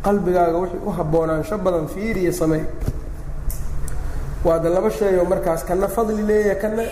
qalbigaaga 0.07 0.59
wixii 0.63 0.83
u 0.87 0.91
haboonaansho 0.99 1.57
badan 1.65 1.87
fiiriya 1.95 2.33
samey 2.41 2.63
waada 4.47 4.69
laba 4.77 4.91
sheeyoo 4.91 5.25
markaas 5.33 5.63
kana 5.69 5.89
fadli 5.97 6.23
leeyahay 6.29 6.59
kana 6.63 6.83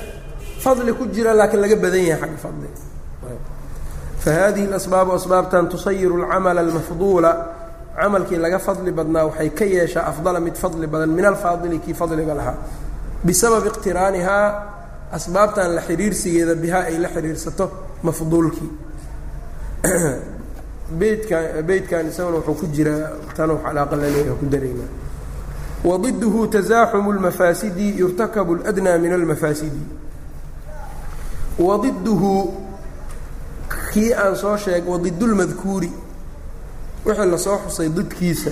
fadli 0.65 0.93
ku 0.99 1.05
jira 1.15 1.33
laakiin 1.39 1.61
laga 1.65 1.77
badan 1.85 2.05
yahay 2.11 2.21
xagga 2.23 2.39
fadli 2.45 2.69
fahadihi 4.24 4.68
اlasbaabu 4.68 5.12
asbaabtan 5.14 5.70
tusayiru 5.70 6.24
اlcamala 6.24 6.62
almafduula 6.62 7.32
camalkii 7.96 8.38
laga 8.38 8.60
fadli 8.60 8.92
badnaa 8.92 9.26
waxay 9.26 9.50
ka 9.50 9.66
yeeshaa 9.66 10.06
afdala 10.12 10.40
mid 10.40 10.56
fadli 10.56 10.88
badan 10.88 11.10
min 11.10 11.26
alfaadili 11.26 11.80
kii 11.80 11.94
fadliga 11.94 12.34
lahaa 12.34 12.58
bisababi 13.24 13.68
iqtiraanihaa 13.68 14.48
asbaabtan 15.12 15.76
la 15.76 15.82
xiriirsigeeda 15.82 16.56
bihaa 16.56 16.84
ay 16.90 16.98
la 16.98 17.10
xiriirsato 17.10 17.72
mafduulkii 18.04 18.72
beydkan 21.00 21.44
beydkan 21.68 22.08
isaguna 22.08 22.38
wuxuu 22.38 22.56
ku 22.60 22.66
jiraa 22.76 23.12
tanu 23.36 23.60
calaaqa 23.64 23.96
la 23.96 24.08
leeyahay 24.14 24.38
ku 24.40 24.46
daraynaa 24.46 24.92
wadiduhu 25.84 26.48
tasaaxumu 26.48 27.12
اlmafaasidi 27.16 27.88
yurtakabu 28.00 28.56
اladnaa 28.56 28.98
min 28.98 29.14
almafaasidi 29.14 29.84
wadiduhu 31.60 32.32
kii 33.93 34.13
aan 34.15 34.37
soo 34.37 34.57
sheeg 34.57 34.89
wadidulmadkuuri 34.89 35.93
wixii 37.07 37.27
la 37.31 37.39
soo 37.39 37.59
xusay 37.67 37.89
didkiisa. 37.89 38.51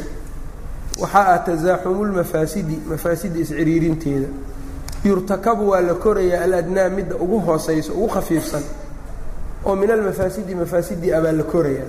Waxaa 1.01 1.27
ah 1.35 1.39
tasaaxumu 1.39 2.05
lmafaasidi 2.05 2.77
mafaasida 2.89 3.39
isciriirinteeda. 3.39 4.29
Yurtakabu 5.05 5.69
waa 5.71 5.81
la 5.81 5.95
korayaa 5.95 6.45
aladnaa 6.45 6.89
midda 6.89 7.15
ugu 7.17 7.41
hooseyso 7.41 7.93
ugu 7.93 8.09
khafiifsan. 8.09 8.63
Oo 9.65 9.77
min 9.77 9.91
almafaasidi 9.91 10.55
mafaasidii 10.55 11.13
abaa 11.13 11.33
la 11.33 11.43
korayaa 11.43 11.87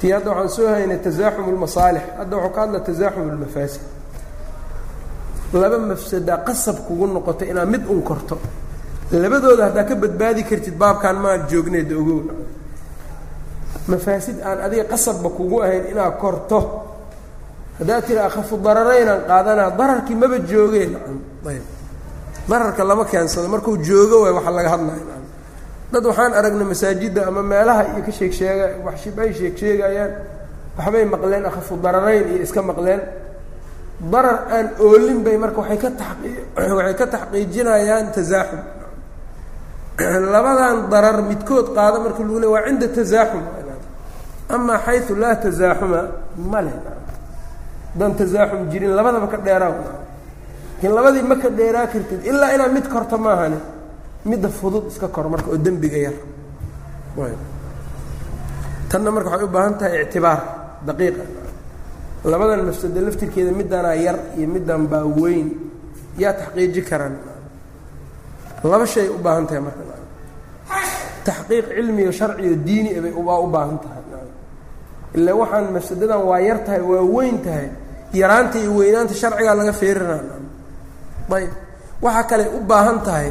tii 0.00 0.10
hadda 0.10 0.30
waxaan 0.30 0.48
soo 0.48 0.68
haynay 0.68 0.98
tasaaxum 0.98 1.50
lmasaalix 1.54 2.02
hadda 2.18 2.36
waxuu 2.36 2.52
ka 2.54 2.60
hadla 2.60 2.80
tasaaxum 2.80 3.30
lmafaasid 3.30 3.80
laba 5.52 5.78
mafsada 5.78 6.36
qasab 6.46 6.76
kugu 6.86 7.06
noqotay 7.06 7.48
inaad 7.50 7.68
mid 7.68 7.82
un 7.90 8.02
korto 8.02 8.38
labadooda 9.12 9.64
haddaa 9.68 9.84
ka 9.84 9.94
badbaadi 9.94 10.42
kartid 10.44 10.74
baabkan 10.78 11.16
maa 11.16 11.38
joogneed 11.50 11.92
ogow. 11.92 12.20
Mafaasid 13.88 14.40
aan 14.40 14.58
adiga 14.60 14.84
qasabba 14.84 15.28
kugu 15.30 15.62
ahayn 15.62 15.84
inaad 15.92 16.16
korto. 16.18 16.60
Haddaad 17.78 18.04
tiri 18.06 18.18
akhafu 18.18 18.56
dararaynaan 18.56 19.22
qaadanaa 19.28 19.70
dararkii 19.78 20.14
maba 20.14 20.38
joogeen 20.38 20.92
ayb 21.46 21.64
dararka 22.48 22.84
lama 22.84 23.04
keensado 23.04 23.48
markuu 23.48 23.76
joogo 23.78 24.22
waay 24.22 24.34
waxa 24.34 24.50
laga 24.50 24.70
hadlaya 24.74 25.04
dad 25.92 26.04
waxaan 26.06 26.32
aragnay 26.34 26.66
masaajidda 26.72 27.26
ama 27.26 27.42
meelaha 27.42 27.82
iyo 27.92 28.02
ka 28.06 28.12
sheeg 28.12 28.32
sheega 28.32 28.66
sheeg 29.38 29.56
sheegayaan. 29.56 30.12
Waxbay 30.78 31.04
maqleen 31.04 31.44
akhafu 31.46 31.76
dararayn 31.76 32.24
iyo 32.32 32.42
iska 32.42 32.62
maqleen. 32.62 33.00
Darar 34.12 34.38
aan 34.50 34.68
oolin 34.80 35.22
bay 35.24 35.36
marka 35.36 35.60
waay 35.60 35.78
ka 35.78 35.90
taqi 35.90 36.30
waxay 36.56 36.94
ka 36.94 37.06
taxqiijinayaan 37.06 38.12
tasaaxum 38.14 38.60
labadan 40.34 40.88
darar 40.90 41.22
midkood 41.22 41.74
qaada 41.74 41.98
marka 42.00 42.22
lagu 42.22 42.38
le 42.40 42.46
waa 42.46 42.64
cinda 42.66 42.88
tasaaxum 42.88 43.44
amaa 44.48 44.78
xayu 44.84 45.14
laa 45.16 45.36
tasaaxuma 45.36 46.00
male 46.36 46.72
haddaan 47.92 48.14
tasaaxum 48.16 48.70
jirin 48.70 48.96
labadaba 48.96 49.26
ka 49.28 49.36
dheeraa 49.36 49.72
laakiin 50.82 50.94
labadii 50.94 51.22
ma 51.22 51.36
ka 51.36 51.48
dheeraa 51.50 51.86
kartid 51.86 52.24
ilaa 52.24 52.54
inaad 52.54 52.72
mid 52.72 52.88
korto 52.88 53.18
maahane 53.18 53.58
midda 54.24 54.48
fudud 54.48 54.86
iska 54.88 55.08
kor 55.08 55.28
marka 55.28 55.50
oo 55.50 55.56
dembiga 55.56 55.96
yar. 55.96 56.16
Tanna 58.88 59.10
marka 59.10 59.30
waxay 59.30 59.44
u 59.44 59.48
baahan 59.48 59.78
tahay 59.78 60.02
ictibaar 60.02 60.40
daqiiqa 60.86 61.24
labadan 62.24 62.64
mafsado 62.66 63.00
laftirkeeda 63.00 63.52
middanaa 63.52 63.94
yar 63.94 64.18
iyo 64.36 64.48
middan 64.48 64.86
baa 64.86 65.04
weyn. 65.04 65.48
Yaa 66.18 66.32
taxqiiji 66.32 66.82
karaan 66.82 67.16
laba 68.70 68.86
shay 68.86 69.08
u 69.08 69.18
baahan 69.24 69.46
tahay 69.48 69.60
marka 69.66 69.82
taxqiiq 71.26 71.66
cilmiga 71.76 72.12
sharciyo 72.18 72.54
diini 72.66 72.90
bay 73.04 73.12
waa 73.28 73.40
u 73.40 73.46
baahan 73.54 73.78
tahay. 73.84 74.02
Ilaa 75.16 75.34
waxaan 75.40 75.66
mafsadadan 75.76 76.20
waa 76.30 76.40
yar 76.48 76.58
tahay 76.66 76.80
waa 76.90 77.02
weyn 77.14 77.38
tahay 77.46 77.68
yaraanta 78.20 78.58
iyo 78.62 78.72
weynaanta 78.78 79.14
sharcigaa 79.14 79.54
laga 79.58 79.72
feerinaa 79.72 80.20
ayb. 81.38 81.50
Waxaa 82.04 82.24
kale 82.30 82.44
u 82.56 82.60
baahan 82.70 82.98
tahay 83.06 83.28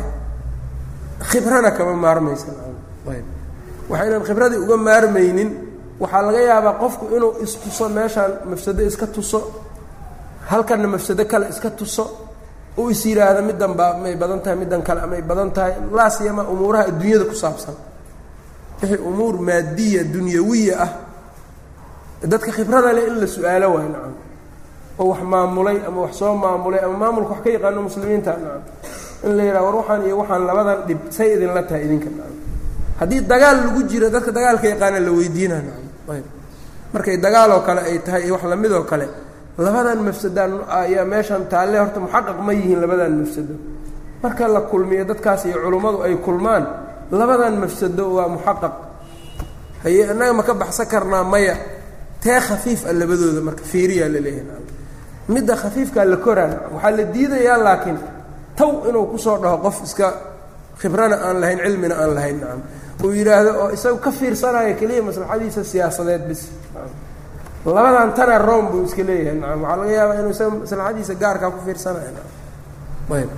khibrana 1.29 1.71
kama 1.77 1.93
maarmaysa 2.03 2.47
ayb. 3.13 3.25
Waxaynan 3.89 4.23
khibradii 4.27 4.59
uga 4.65 4.77
maarmaynin 4.87 5.49
waxaa 6.01 6.21
laga 6.27 6.39
yaabaa 6.49 6.73
qofku 6.81 7.03
inuu 7.15 7.33
istuso 7.45 7.85
meeshaan 7.89 8.31
mafsado 8.49 8.81
iska 8.89 9.07
tuso 9.15 9.39
halkanna 10.49 10.87
mafsado 10.87 11.23
kale 11.31 11.45
iska 11.53 11.69
tuso 11.79 12.03
uu 12.77 12.89
is 12.89 13.03
yidhaahdo 13.05 13.41
middan 13.43 13.73
baa 13.75 13.97
may 13.97 14.15
badan 14.15 14.39
tahay 14.41 14.57
middan 14.57 14.81
kale 14.81 15.01
amay 15.01 15.21
badan 15.21 15.51
tahay. 15.51 15.73
Laasiyama 15.91 16.43
umuuraha 16.47 16.87
adduunyada 16.87 17.25
ku 17.25 17.35
saabsan. 17.35 17.75
Wixii 18.81 18.97
umuur 19.03 19.35
maadiya 19.39 20.03
dunyawiya 20.03 20.75
ah. 20.79 20.91
Dadka 22.23 22.51
khibrada 22.51 22.93
leh 22.93 23.07
in 23.09 23.19
la 23.19 23.27
su'aalo 23.27 23.67
waay 23.75 23.87
nacam. 23.89 24.13
Oo 24.99 25.09
wax 25.11 25.21
maamulay 25.23 25.77
ama 25.87 25.99
wax 26.05 26.13
soo 26.17 26.35
maamulay 26.35 26.79
ama 26.79 26.95
maamulka 26.97 27.31
wax 27.33 27.41
ka 27.43 27.49
yaqaano 27.49 27.81
muslimiinta 27.81 28.31
nacam. 28.37 28.63
In 29.25 29.31
la 29.37 29.43
yidhaha 29.43 29.63
war 29.65 29.75
waxaan 29.81 30.01
iyo 30.05 30.15
waxaan 30.21 30.41
labadan 30.47 30.77
dhib 30.87 30.99
say 31.09 31.27
idinla 31.35 31.63
tahay 31.67 31.85
idinka 31.85 32.09
nacam. 32.09 32.35
Haddii 32.99 33.21
dagaal 33.25 33.57
lagu 33.65 33.81
jiro 33.89 34.07
dadka 34.09 34.31
dagaalka 34.31 34.67
yaqaana 34.73 34.99
la 34.99 35.11
weydiina 35.11 35.55
nacam. 35.61 35.85
Ayb 36.13 36.25
markay 36.93 37.17
dagaaloo 37.17 37.61
kale 37.65 37.81
ay 37.89 37.99
tahay 38.05 38.21
iyo 38.25 38.33
wax 38.35 38.43
lamidoo 38.45 38.83
kale 38.83 39.07
labadan 39.57 39.99
mafsadaan 40.07 40.51
ayaa 40.69 41.05
meeshan 41.05 41.43
taalle 41.51 41.77
horta 41.79 41.99
muxaqaq 41.99 42.37
ma 42.45 42.51
yihiin 42.53 42.79
labadan 42.83 43.13
mafsado. 43.21 43.55
Marka 44.23 44.47
la 44.47 44.61
kulmiyo 44.71 45.03
dadkaas 45.09 45.45
iyo 45.45 45.57
culummadu 45.63 46.01
ay 46.05 46.15
kulmaan 46.25 46.63
labadan 47.11 47.55
mafsado 47.63 48.03
waa 48.17 48.27
muxaqaq. 48.35 48.73
Haye 49.83 50.03
innaga 50.11 50.33
ma 50.33 50.43
ka 50.43 50.53
baxsan 50.53 50.85
karnaa 50.93 51.23
maya. 51.23 51.55
Tee 52.23 52.39
khafiif 52.47 52.85
ah 52.89 52.93
labadooda 52.93 53.41
marka 53.47 53.63
fiiriyaa 53.71 54.09
la 54.13 54.19
leeyahay. 54.25 54.63
Midda 55.33 55.55
khafiifkaa 55.61 56.05
la 56.11 56.17
koraan 56.25 56.53
waxaa 56.73 56.91
la 56.97 57.03
diidayaa 57.13 57.57
laakiin 57.65 57.97
taw 58.57 58.71
inuu 58.89 59.05
ku 59.11 59.17
soo 59.17 59.37
dhaho 59.43 59.57
qof 59.65 59.77
iska 59.87 60.07
khibrana 60.81 61.15
aan 61.27 61.37
lahayn 61.41 61.59
cilmina 61.65 61.95
aan 62.01 62.11
lahayn 62.17 62.37
nacam 62.41 62.61
uu 63.03 63.11
yidhaahdo 63.19 63.51
oo 63.63 63.69
isagu 63.75 63.97
ka 64.05 64.11
fiirsanayo 64.11 64.73
keliya 64.79 65.01
maslaxadiisa 65.07 65.61
siyaasadeed 65.71 66.23
bis 66.29 66.41
labadan 67.65 68.13
tana 68.17 68.37
rom 68.47 68.65
buu 68.71 68.83
iska 68.87 69.03
leeyahay. 69.09 69.37
Nacam 69.41 69.61
waxaa 69.63 69.77
laga 69.81 69.91
yaabaa 69.97 70.19
inuu 70.21 70.31
isaga 70.35 70.51
maslaxadiisa 70.61 71.13
gaarkaa 71.21 71.49
ku 71.55 71.59
fiirsanayo. 71.65 72.11
Ayb 73.17 73.29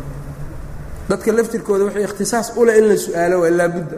dadka 1.10 1.30
laftirkooda 1.38 1.84
wixii 1.88 2.04
ikhtisaas 2.10 2.48
uleh 2.62 2.76
in 2.80 2.86
la 2.90 2.96
su'aalo 3.06 3.36
waa 3.44 3.52
laabudda. 3.60 3.98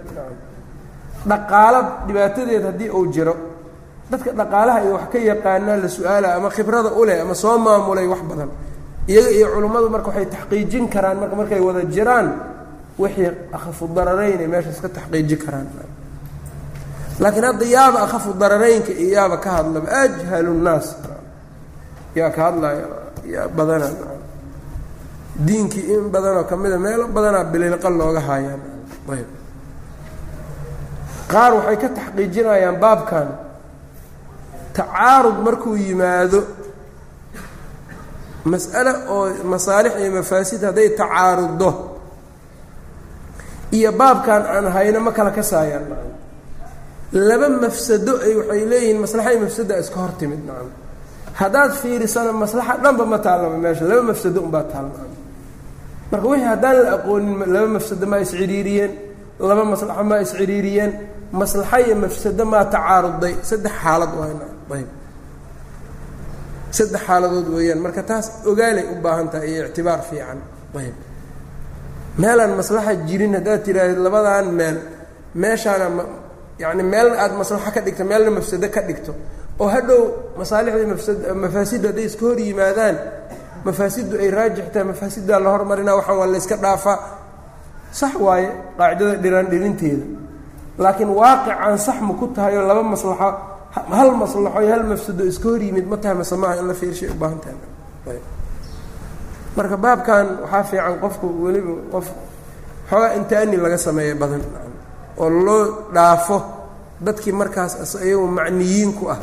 Dhaqaalo 1.29 1.79
dhibaatadeed 2.07 2.63
haddii 2.69 2.89
uu 2.97 3.05
jiro 3.13 3.35
dadka 4.11 4.29
dhaqaalaha 4.39 4.79
iyo 4.83 4.93
wax 4.97 5.05
ka 5.13 5.17
yaqaanaa 5.31 5.77
la 5.83 5.89
su'aala 5.97 6.27
ama 6.37 6.49
khibrada 6.55 6.89
uleh 7.01 7.17
ama 7.23 7.33
soo 7.33 7.57
maamulay 7.65 8.07
wax 8.13 8.21
badan 8.29 8.49
iyaga 9.11 9.29
iyo 9.37 9.47
culummadu 9.53 9.87
marka 9.89 10.07
waxay 10.09 10.25
taxqiijin 10.35 10.85
karaan 10.93 11.17
marka 11.21 11.35
markay 11.39 11.59
wada 11.67 11.81
jiraan 11.95 12.27
wixii 13.01 13.29
akhafu 13.57 13.83
dararaynay 13.95 14.47
meeshaas 14.53 14.79
ka 14.83 14.89
taxqiiji 14.97 15.35
karaan 15.43 15.67
laakiin 17.21 17.45
hadda 17.49 17.65
yaaba 17.75 17.97
akhafu 18.05 18.29
dararaynka 18.41 18.91
iyo 19.01 19.09
yaaba 19.17 19.37
ka 19.43 19.49
hadlaba 19.57 19.87
ajhalu 20.03 20.51
nnaas. 20.59 20.87
Yaa 22.19 22.29
ka 22.35 22.41
hadlaya 22.47 22.85
yaa 23.33 23.47
badana 23.57 23.87
diinkii 25.47 25.85
in 25.93 26.03
badanoo 26.13 26.43
ka 26.49 26.55
mida 26.61 26.77
meelo 26.85 27.03
badanaa 27.15 27.43
bililqa 27.51 27.89
looga 27.99 28.19
haayaan. 28.27 28.61
Ayb. 29.13 29.29
Qaar 31.31 31.51
waxay 31.57 31.77
ka 31.83 31.87
taxqiijinayaan 31.97 32.77
baabkan. 32.83 33.27
Tacaarud 34.75 35.37
markuu 35.45 35.75
yimaado 35.85 36.39
mas'ale 38.51 38.91
oo 39.15 39.25
masaalix 39.51 39.93
iyo 40.01 40.11
mafaasid 40.19 40.61
hadday 40.67 40.89
tacaaruddo 40.99 41.69
iyo 43.77 43.91
baabkan 43.99 44.41
aan 44.53 44.65
hayno 44.75 44.99
ma 45.05 45.11
kala 45.17 45.31
kasaayaan 45.37 45.85
laba 47.11 47.49
mafsado 47.49 48.13
ay 48.25 48.33
waxay 48.39 48.65
leeyihiin 48.71 48.99
maslaxa 49.05 49.31
iyo 49.33 49.47
iska 49.83 49.97
hor 50.01 50.11
timid 50.19 50.41
nacam. 50.47 50.69
Haddaad 51.33 51.71
fiirisana 51.81 52.31
maslaxa 52.31 52.73
dhanba 52.83 53.05
ma 53.05 53.17
taallaba 53.25 53.57
meesha 53.57 53.85
laba 53.91 54.01
mafsado 54.11 54.39
unbaa 54.41 54.63
taal 54.71 54.85
nacam. 54.91 55.11
Marka 56.11 56.27
wixii 56.27 56.47
haddaan 56.53 56.75
la 56.83 56.89
aqoonin 56.97 57.39
laba 57.53 57.67
mafsado 57.67 58.05
maa 58.11 58.19
iscidhiiriyeen 58.25 58.91
laba 59.39 59.63
maslaxo 59.73 60.03
maa 60.03 60.19
isciriiriyeen 60.25 60.91
maslaxo 61.31 61.77
iyo 61.85 61.95
mafsado 61.95 62.43
maa 62.45 62.65
tacaaruday. 62.73 63.33
Saddex 63.49 63.73
xaalad 63.83 64.11
waayb 64.69 64.89
saddex 66.77 67.01
xaaladood 67.07 67.47
weeyaan. 67.55 67.79
Marka 67.85 68.01
taas 68.03 68.25
ogaalay 68.49 68.85
u 68.93 68.95
baahan 69.03 69.27
tahay 69.31 69.49
iyo 69.53 69.61
ictibaar 69.69 70.01
fiican 70.09 70.39
ayb 70.79 70.95
meelaan 72.21 72.51
maslaxa 72.59 72.91
jirin 73.07 73.33
haddaad 73.37 73.61
tiraahdo 73.65 74.01
labadaan 74.07 74.47
meel 74.59 74.77
meeshaana 75.41 75.87
ma 76.59 76.67
yacni 76.67 76.83
meelna 76.83 77.15
aada 77.23 77.35
maslaxo 77.41 77.71
ka 77.75 77.81
dhigto 77.85 78.03
meelna 78.11 78.31
mafsado 78.37 78.67
ka 78.75 78.81
dhigto. 78.87 79.11
Oo 79.59 79.67
hadhow 79.75 80.01
masaalixdii 80.39 81.33
mafaasiddu 81.43 81.87
hadday 81.89 82.05
iska 82.09 82.25
hor 82.27 82.39
yimaadaan 82.39 82.95
mafaasiddu 83.65 84.15
ay 84.23 84.29
raajix 84.37 84.65
tahay 84.73 84.85
mafaasiddaa 84.91 85.39
la 85.45 85.49
hormarinaa 85.53 85.95
waxaan 85.99 86.17
waa 86.19 86.27
la 86.33 86.37
yska 86.41 86.55
dhaafaa 86.63 86.97
sax 87.99 88.13
waaye 88.25 88.49
qaacidada 88.77 89.15
dhiraan 89.23 89.47
dhirinteeda 89.51 90.05
laakiin 90.83 91.09
waaqicaan 91.21 91.77
sax 91.87 91.97
ma 92.07 92.13
ku 92.19 92.25
tahay 92.35 92.57
oo 92.59 92.67
laba 92.69 92.83
maslaxo 92.83 93.29
hal 93.97 94.11
maslaxo 94.21 94.59
iyo 94.61 94.71
hal 94.75 94.83
mafsado 94.91 95.23
iska 95.31 95.47
hor 95.49 95.61
yimid 95.67 95.85
ma 95.91 95.97
tahay 95.97 96.15
mase 96.19 96.35
maaha 96.41 96.55
in 96.61 96.67
la 96.67 96.73
fiirshay 96.73 97.09
u 97.09 97.15
tahay. 97.15 98.19
Marka 99.55 99.77
baabkan 99.83 100.25
waxaa 100.43 100.63
fiican 100.69 100.95
qofku 101.03 101.25
weliba 101.43 101.71
qof 101.93 102.07
xoogaa 102.89 103.15
intaani 103.17 103.57
laga 103.63 103.77
sameeya 103.77 104.15
badan 104.21 104.41
oo 105.17 105.29
loo 105.29 105.63
dhaafo 105.95 106.37
dadkii 107.05 107.31
markaas 107.41 107.73
iyagu 108.07 108.27
macniyiin 108.27 108.93
ku 108.99 109.09
ah. 109.09 109.19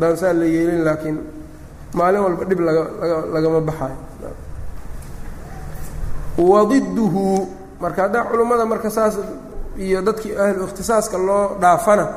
Daan 0.00 0.16
saa 0.16 0.32
la 0.32 0.44
yeelin 0.44 0.84
laakiin 0.84 1.18
maalin 1.98 2.20
walba 2.24 2.44
dhib 2.44 2.60
laga 2.60 2.82
laga 3.00 3.16
lagama 3.34 3.60
baxaayo. 3.68 3.98
Wadiduhu 6.38 7.48
marka 7.80 8.02
haddaa 8.02 8.24
culimmada 8.24 8.64
marka 8.66 8.90
saas 8.90 9.14
iyo 9.78 10.02
dadkii 10.02 10.36
ahlu 10.36 10.64
ikhtisaaska 10.66 11.18
loo 11.18 11.56
dhaafana 11.60 12.08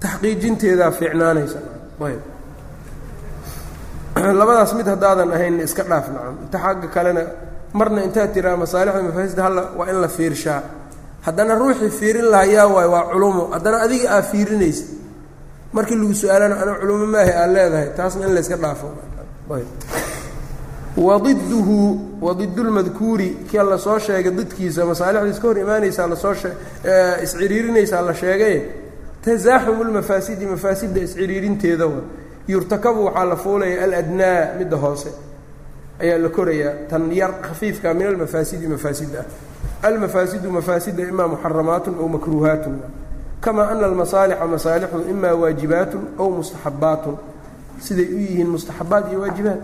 taxqiijinteedaa 0.00 0.90
fiicnaanaysa. 0.90 1.58
Ayb. 2.06 2.22
Labadaas 4.38 4.74
mid 4.74 4.86
haddaadan 4.86 5.30
ahayn 5.32 5.60
iska 5.60 5.82
dhaaf 5.82 6.06
nacam. 6.14 6.34
Inta 6.44 6.58
xagga 6.58 6.88
kalena 6.94 7.22
marna 7.72 8.00
intaad 8.06 8.30
tiraa 8.34 8.56
masaalixda 8.56 9.02
mafaasidda 9.02 9.42
halla 9.42 9.62
waa 9.78 9.86
in 9.90 10.00
la 10.00 10.08
fiirshaa 10.08 10.62
haddana 11.26 11.54
ruuxii 11.54 11.90
fiirin 11.90 12.24
lahaa 12.30 12.44
yaa 12.44 12.66
waay 12.66 12.88
waa 12.88 13.02
culumo 13.12 13.46
haddana 13.52 13.80
adiga 13.82 14.10
aa 14.16 14.22
fiirinaysa. 14.22 14.84
Markii 15.72 15.96
lagu 15.96 16.14
su'aalana 16.14 16.54
ana 16.62 16.74
culumo 16.80 17.06
maahay 17.06 17.32
aad 17.42 17.50
leedahay 17.56 17.88
taasna 17.96 18.26
in 18.26 18.34
layska 18.34 18.56
dhaafo. 18.56 18.88
Wadiduhu 20.96 22.00
wadidulmadkuuri 22.20 23.28
kia 23.50 23.62
la 23.62 23.78
soo 23.78 23.98
sheegay 23.98 24.32
didkiisa 24.32 24.84
masaalixda 24.84 25.28
iska 25.30 25.48
hor 25.48 25.58
imaanaysaa 25.58 26.06
la 26.06 26.16
soo 26.16 26.34
shee 26.34 26.52
isciriirinaysaa 27.22 28.02
la 28.02 28.14
sheegay. 28.14 28.62
Tasaaxumu 29.24 29.84
lmafaasidi 29.84 30.46
mafaasidda 30.46 31.00
isciriirinteeda 31.00 31.86
wa. 31.86 32.00
Yurtakabu 32.48 33.04
waxaa 33.04 33.24
la 33.24 33.36
fuulaya 33.36 33.84
aladnaa 33.84 34.54
midda 34.58 34.76
hoose. 34.76 35.08
Ayaa 36.00 36.18
la 36.18 36.28
korayaa 36.28 36.72
tan 36.90 37.12
yar 37.12 37.32
khafiifka 37.42 37.94
min 37.94 38.06
almafaasidi 38.06 38.66
mafaasidda 38.66 39.18
ah 39.20 39.24
almafaasidu 39.82 40.50
mafaasida 40.50 41.02
imaa 41.08 41.28
muxaramaatun 41.28 41.94
ow 42.00 42.08
makruuhaatun 42.08 42.76
kamaa 43.40 43.68
ana 43.70 43.86
almasaalixa 43.86 44.46
masaalixdu 44.46 45.00
imaa 45.10 45.34
waajibaatun 45.34 46.02
ow 46.18 46.30
mustaxabbaatun 46.30 47.16
siday 47.80 48.04
u 48.14 48.18
yihiin 48.18 48.48
mustaxabbaad 48.54 49.04
iyo 49.10 49.20
waajibaad 49.20 49.60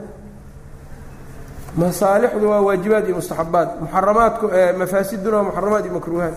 masaalixdu 1.77 2.51
waa 2.51 2.61
waajibaad 2.61 3.07
iyo 3.07 3.17
mustaxabaad 3.17 3.69
muxaramaadku 3.81 4.47
mafaasiduna 4.79 5.37
waa 5.37 5.43
muxaramaad 5.49 5.85
iyo 5.85 5.95
makruuhaat 5.95 6.35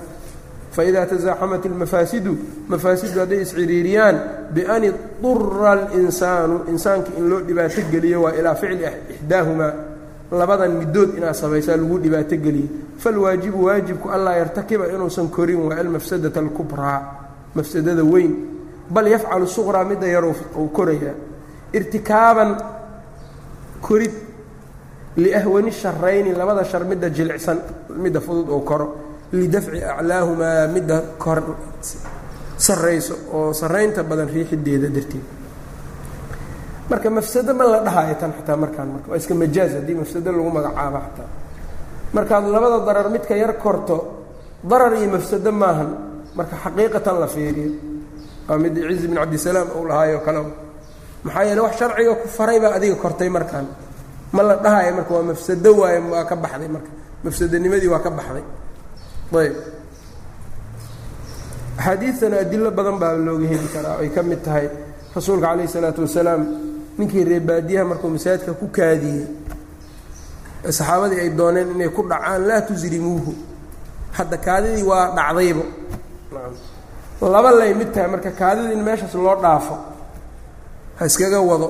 faidaa 0.72 1.06
tasaaxamat 1.06 1.66
almafaasidu 1.66 2.38
mafaasidu 2.68 3.20
hadday 3.20 3.42
isciriiriyaan 3.42 4.20
bian 4.54 4.84
idura 4.84 5.72
alinsaanu 5.72 6.56
insaanka 6.70 7.10
in 7.18 7.30
loo 7.30 7.40
dhibaato 7.42 7.82
geliyo 7.92 8.22
waa 8.24 8.34
ilaa 8.40 8.56
ficli 8.56 8.86
ixdaahumaa 9.14 9.74
labadan 10.32 10.72
middood 10.82 11.18
inaad 11.18 11.34
samaysaa 11.36 11.78
lagu 11.78 11.98
dhibaatogeliyo 12.00 12.70
falwaajibu 13.04 13.60
waajibku 13.66 14.08
anlaa 14.16 14.36
yartakiba 14.42 14.86
inuusan 14.94 15.28
korin 15.36 15.60
waa 15.68 15.78
almafsadata 15.84 16.40
اlkubraa 16.46 17.00
mafsadada 17.56 18.04
weyn 18.14 18.34
bal 18.90 19.08
yafcalu 19.08 19.48
suqraa 19.48 19.84
midda 19.90 20.08
yar 20.08 20.26
uu 20.26 20.68
korayaa 20.78 21.16
irtikaaban 21.78 22.50
korid 23.82 24.14
liahwani 25.18 25.72
sharayni 25.72 26.32
labada 26.40 26.64
shar 26.66 26.84
midda 26.86 27.10
jilicsan 27.10 27.58
midda 28.04 28.20
fudud 28.22 28.50
oo 28.50 28.60
koro 28.70 28.88
lidafci 29.34 29.84
aclaahumaa 29.84 30.68
midda 30.76 30.98
kor 31.24 31.40
sarayso 32.58 33.16
oo 33.34 33.54
saraynta 33.54 34.04
badan 34.04 34.30
riixideeda 34.36 34.88
darteed 34.96 35.26
marka 36.90 37.10
mafsado 37.10 37.54
ma 37.54 37.64
la 37.66 37.80
dhahayo 37.86 38.16
tan 38.22 38.32
xataa 38.38 38.58
markaan 38.64 38.88
marka 38.94 39.08
waa 39.12 39.18
iska 39.22 39.34
majaaz 39.36 39.72
haddii 39.78 39.96
mafsado 40.02 40.32
lagu 40.32 40.50
magacaabo 40.58 40.98
xataa 41.06 41.30
markaad 42.18 42.44
labada 42.54 42.78
darar 42.88 43.08
midka 43.14 43.34
yar 43.42 43.54
korto 43.64 43.98
darar 44.70 44.94
iyo 45.00 45.10
mafsado 45.16 45.52
maahan 45.62 45.90
marka 46.38 46.56
xaqiiqatan 46.64 47.16
la 47.22 47.28
fiiriyo. 47.34 47.72
Waa 48.48 48.58
mid 48.64 48.74
cizi 48.90 49.08
bin 49.08 49.18
cabdisalaam 49.22 49.68
uu 49.78 49.86
lahaayo 49.90 50.20
kale. 50.26 50.42
Maxaa 51.26 51.44
yeele 51.48 51.62
wax 51.66 51.74
sharciga 51.80 52.14
ku 52.22 52.28
faray 52.38 52.60
baa 52.64 52.74
adiga 52.78 52.96
kortay 53.04 53.30
markaan. 53.30 53.68
Ma 54.36 54.42
la 54.44 54.56
dhahayo 54.64 54.92
marka 54.98 55.12
waa 55.18 55.26
mafsado 55.32 55.72
waaye 55.82 56.00
waa 56.14 56.24
ka 56.30 56.36
baxday 56.44 56.70
marka. 56.76 56.92
Mafsadonimadii 57.24 57.90
waa 57.94 58.00
ka 58.06 58.10
baxday. 58.18 58.46
Ayb. 59.42 59.56
Axaadiidtana 61.78 62.38
adilo 62.44 62.72
badan 62.72 62.98
baa 63.02 63.14
looga 63.26 63.48
heli 63.52 63.68
karaa 63.74 63.98
ay 64.02 64.10
ka 64.16 64.22
mid 64.24 64.42
tahay 64.46 64.68
rasuulka 65.16 65.48
calayh 65.48 65.66
isalaatu 65.70 66.02
wasalaam. 66.06 66.42
Ninkii 66.98 67.24
reebaadiyaha 67.30 67.86
markuu 67.92 68.10
masaajidka 68.16 68.54
ku 68.60 68.68
kaadiyey 68.78 69.26
saxaabadii 70.66 71.20
ay 71.24 71.30
dooneen 71.40 71.70
inay 71.76 71.90
ku 71.96 72.02
dhacaan 72.12 72.42
laa 72.48 72.62
tusrimuuhu 72.68 73.32
hadda 74.18 74.38
kaadidii 74.46 74.84
waa 74.92 75.06
dhacdayba. 75.18 75.64
Laba 77.22 77.52
lay 77.60 77.74
mid 77.74 77.90
tahay 77.94 78.10
marka 78.14 78.32
kaadida 78.32 78.72
in 78.74 78.82
meeshaas 78.88 79.14
loo 79.16 79.36
dhaafo 79.44 79.76
ha 81.00 81.06
iskaga 81.06 81.40
wado 81.50 81.70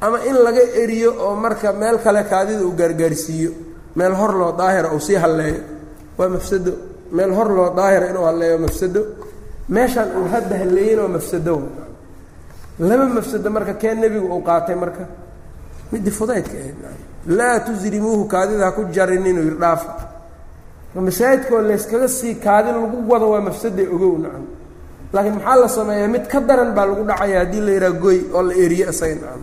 ama 0.00 0.18
in 0.28 0.36
laga 0.46 0.62
eriyo 0.82 1.10
oo 1.24 1.34
marka 1.44 1.72
meel 1.72 1.98
kale 2.04 2.22
kaadida 2.32 2.62
uu 2.66 2.74
gaargaarsiiyo 2.80 3.50
meel 3.98 4.14
hor 4.14 4.32
loo 4.40 4.52
daahira 4.52 4.88
uu 4.94 5.00
sii 5.00 5.14
halleeyo. 5.24 5.60
Waa 6.18 6.28
mafsado. 6.28 6.72
Meel 7.12 7.32
hor 7.34 7.48
loo 7.56 7.68
daahira 7.78 8.06
inuu 8.10 8.24
halleeyo 8.28 8.58
mafsado. 8.58 9.00
Meeshaan 9.68 10.08
uu 10.18 10.28
hadda 10.32 10.54
halleeyin 10.62 10.98
oo 11.00 11.08
mafsado. 11.08 11.54
Laba 12.78 13.04
mafsado 13.16 13.48
marka 13.50 13.74
kee 13.80 13.94
nebigu 13.94 14.26
uu 14.34 14.42
qaatay 14.48 14.74
marka. 14.82 15.04
Midii 15.92 16.10
fudaydka 16.18 16.56
ahayd 16.60 16.76
laa 17.26 17.60
tusrimuuhu 17.60 18.24
kaadida 18.28 18.64
ha 18.66 18.72
ku 18.72 18.84
jarin 18.92 19.26
inuu 19.26 19.44
yidhi 19.50 19.58
masaajidkoo 21.00 21.60
layskaga 21.60 22.08
sii 22.08 22.34
kaadi 22.34 22.72
lagu 22.72 23.04
wado 23.10 23.30
waa 23.30 23.40
mafsada 23.40 23.82
ogow 23.94 24.18
nacam. 24.18 24.44
Laakiin 25.12 25.34
maxaa 25.34 25.56
la 25.56 25.68
sameeyaa? 25.68 26.08
Mid 26.08 26.26
ka 26.26 26.40
daran 26.40 26.72
baa 26.74 26.86
lagu 26.86 27.04
dhacaya 27.04 27.38
haddii 27.40 27.60
la 27.60 27.72
yidhaha 27.72 27.92
goy 27.92 28.18
oo 28.34 28.42
la 28.42 28.54
eriyo 28.54 28.90
isaga 28.90 29.14
nacam. 29.14 29.42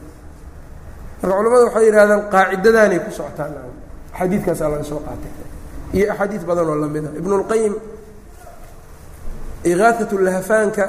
Marka 1.22 1.36
culamadu 1.38 1.66
waxay 1.66 1.86
yidhahdaan 1.86 2.22
qaacidadaanay 2.34 3.00
ku 3.06 3.12
socotaa 3.12 3.48
nacam. 3.54 3.76
Axaadiidkaasaa 4.14 4.70
laga 4.70 4.84
soo 4.84 5.02
qaatay. 5.06 5.34
Iyo 5.94 6.06
axaadiid 6.12 6.44
badan 6.50 6.70
oo 6.70 6.76
la 6.76 6.88
mid 6.88 7.06
ah 7.06 7.14
ibnulqayim 7.20 7.74
ikaatat 9.64 10.12
lahafaanka 10.26 10.84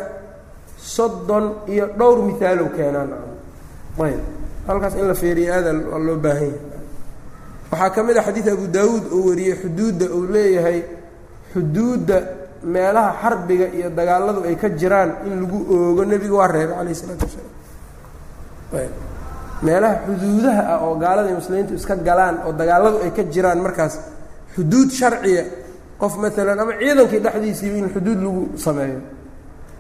soddon 0.95 1.45
iyo 1.73 1.85
dhowr 1.99 2.19
miaalow 2.29 2.69
keenaa 2.77 3.05
nacam. 3.05 3.33
Ayb. 4.07 4.21
Halkaas 4.67 4.95
in 4.95 5.07
la 5.09 5.15
feeriyo 5.15 5.53
aada 5.55 5.73
loo 6.07 6.17
baahan 6.25 6.43
yahay 6.43 6.74
waxaa 7.75 7.91
ka 7.95 8.01
mid 8.07 8.17
a 8.17 8.23
xadiid 8.27 8.49
abu 8.55 8.67
daawuud 8.77 9.05
uu 9.17 9.23
wariyey 9.29 9.55
xuduudda 9.63 10.07
uu 10.17 10.25
leeyahay 10.35 10.79
xuduudda 11.53 12.17
meelaha 12.75 13.11
xarbiga 13.23 13.67
iyo 13.79 13.89
dagaaladu 13.99 14.41
ay 14.49 14.57
ka 14.63 14.69
jiraan 14.81 15.11
in 15.27 15.33
lagu 15.43 15.59
oogo 15.75 16.03
nebiga 16.11 16.35
waa 16.41 16.49
reebay 16.55 16.77
calayh 16.79 16.95
isalaatu 16.97 17.25
wasalaam. 17.29 17.53
Meelaha 19.65 19.95
xuduudaha 20.07 20.63
ah 20.75 20.79
oo 20.87 20.95
gaalada 21.03 21.31
muslimiintu 21.41 21.73
iska 21.79 21.95
galaan 22.09 22.37
oo 22.47 22.53
dagaaladu 22.53 22.97
ay 23.05 23.11
ka 23.17 23.23
jiraan 23.35 23.59
markaas 23.67 23.95
xuduud 24.55 24.91
sharciya 25.01 25.45
qof 26.01 26.13
maalan 26.23 26.59
ama 26.63 26.73
ciidankii 26.81 27.21
dhexdiisiiba 27.25 27.77
in 27.83 27.89
xuduud 27.95 28.19
lagu 28.27 28.43
sameeyo 28.67 29.01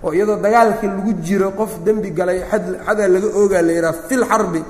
oo 0.04 0.12
iyadoo 0.16 0.36
dagaalkii 0.46 0.88
lagu 0.96 1.12
jiro 1.26 1.48
qof 1.58 1.72
dembi 1.84 2.10
galay 2.18 2.38
ad 2.56 2.64
xadaa 2.86 3.08
laga 3.14 3.28
oogaa 3.40 3.62
la 3.68 3.72
yidhaha 3.76 3.94
fil 4.08 4.24
xarbi 4.30 4.62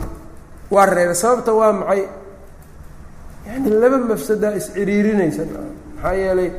waa 0.75 0.87
reebay. 0.87 1.15
Sababta 1.23 1.51
waa 1.61 1.73
maxay 1.81 2.03
yani 3.47 3.69
laba 3.83 3.99
mafsadaa 4.11 4.53
isciriirinaysa 4.61 5.43
maxaa 5.51 6.15
yeelay 6.23 6.51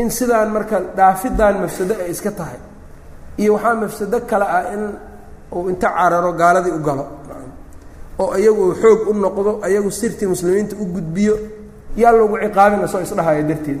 in 0.00 0.08
sidaan 0.18 0.48
marka 0.56 0.76
dhaafidaan 0.98 1.54
mafsado 1.64 1.94
ay 2.04 2.10
iska 2.14 2.30
tahay 2.38 2.60
iyo 3.40 3.50
waxaa 3.56 3.74
mafsado 3.82 4.16
kale 4.30 4.46
ah 4.56 4.62
in 4.74 4.82
uu 5.56 5.68
inta 5.72 5.88
cararo 5.96 6.32
gaaladii 6.40 6.74
u 6.78 6.82
galo. 6.88 7.04
Oo 8.22 8.34
iyagu 8.42 8.64
xoog 8.82 9.00
u 9.10 9.12
noqdo 9.24 9.50
ayagu 9.66 9.90
sirtii 10.00 10.28
muslimiinta 10.32 10.74
u 10.82 10.84
gudbiyo 10.94 11.34
yaa 11.96 12.12
lagu 12.12 12.36
ciqaabin 12.44 12.80
isagoo 12.86 13.04
isdhahaayo 13.08 13.42
darteed. 13.50 13.80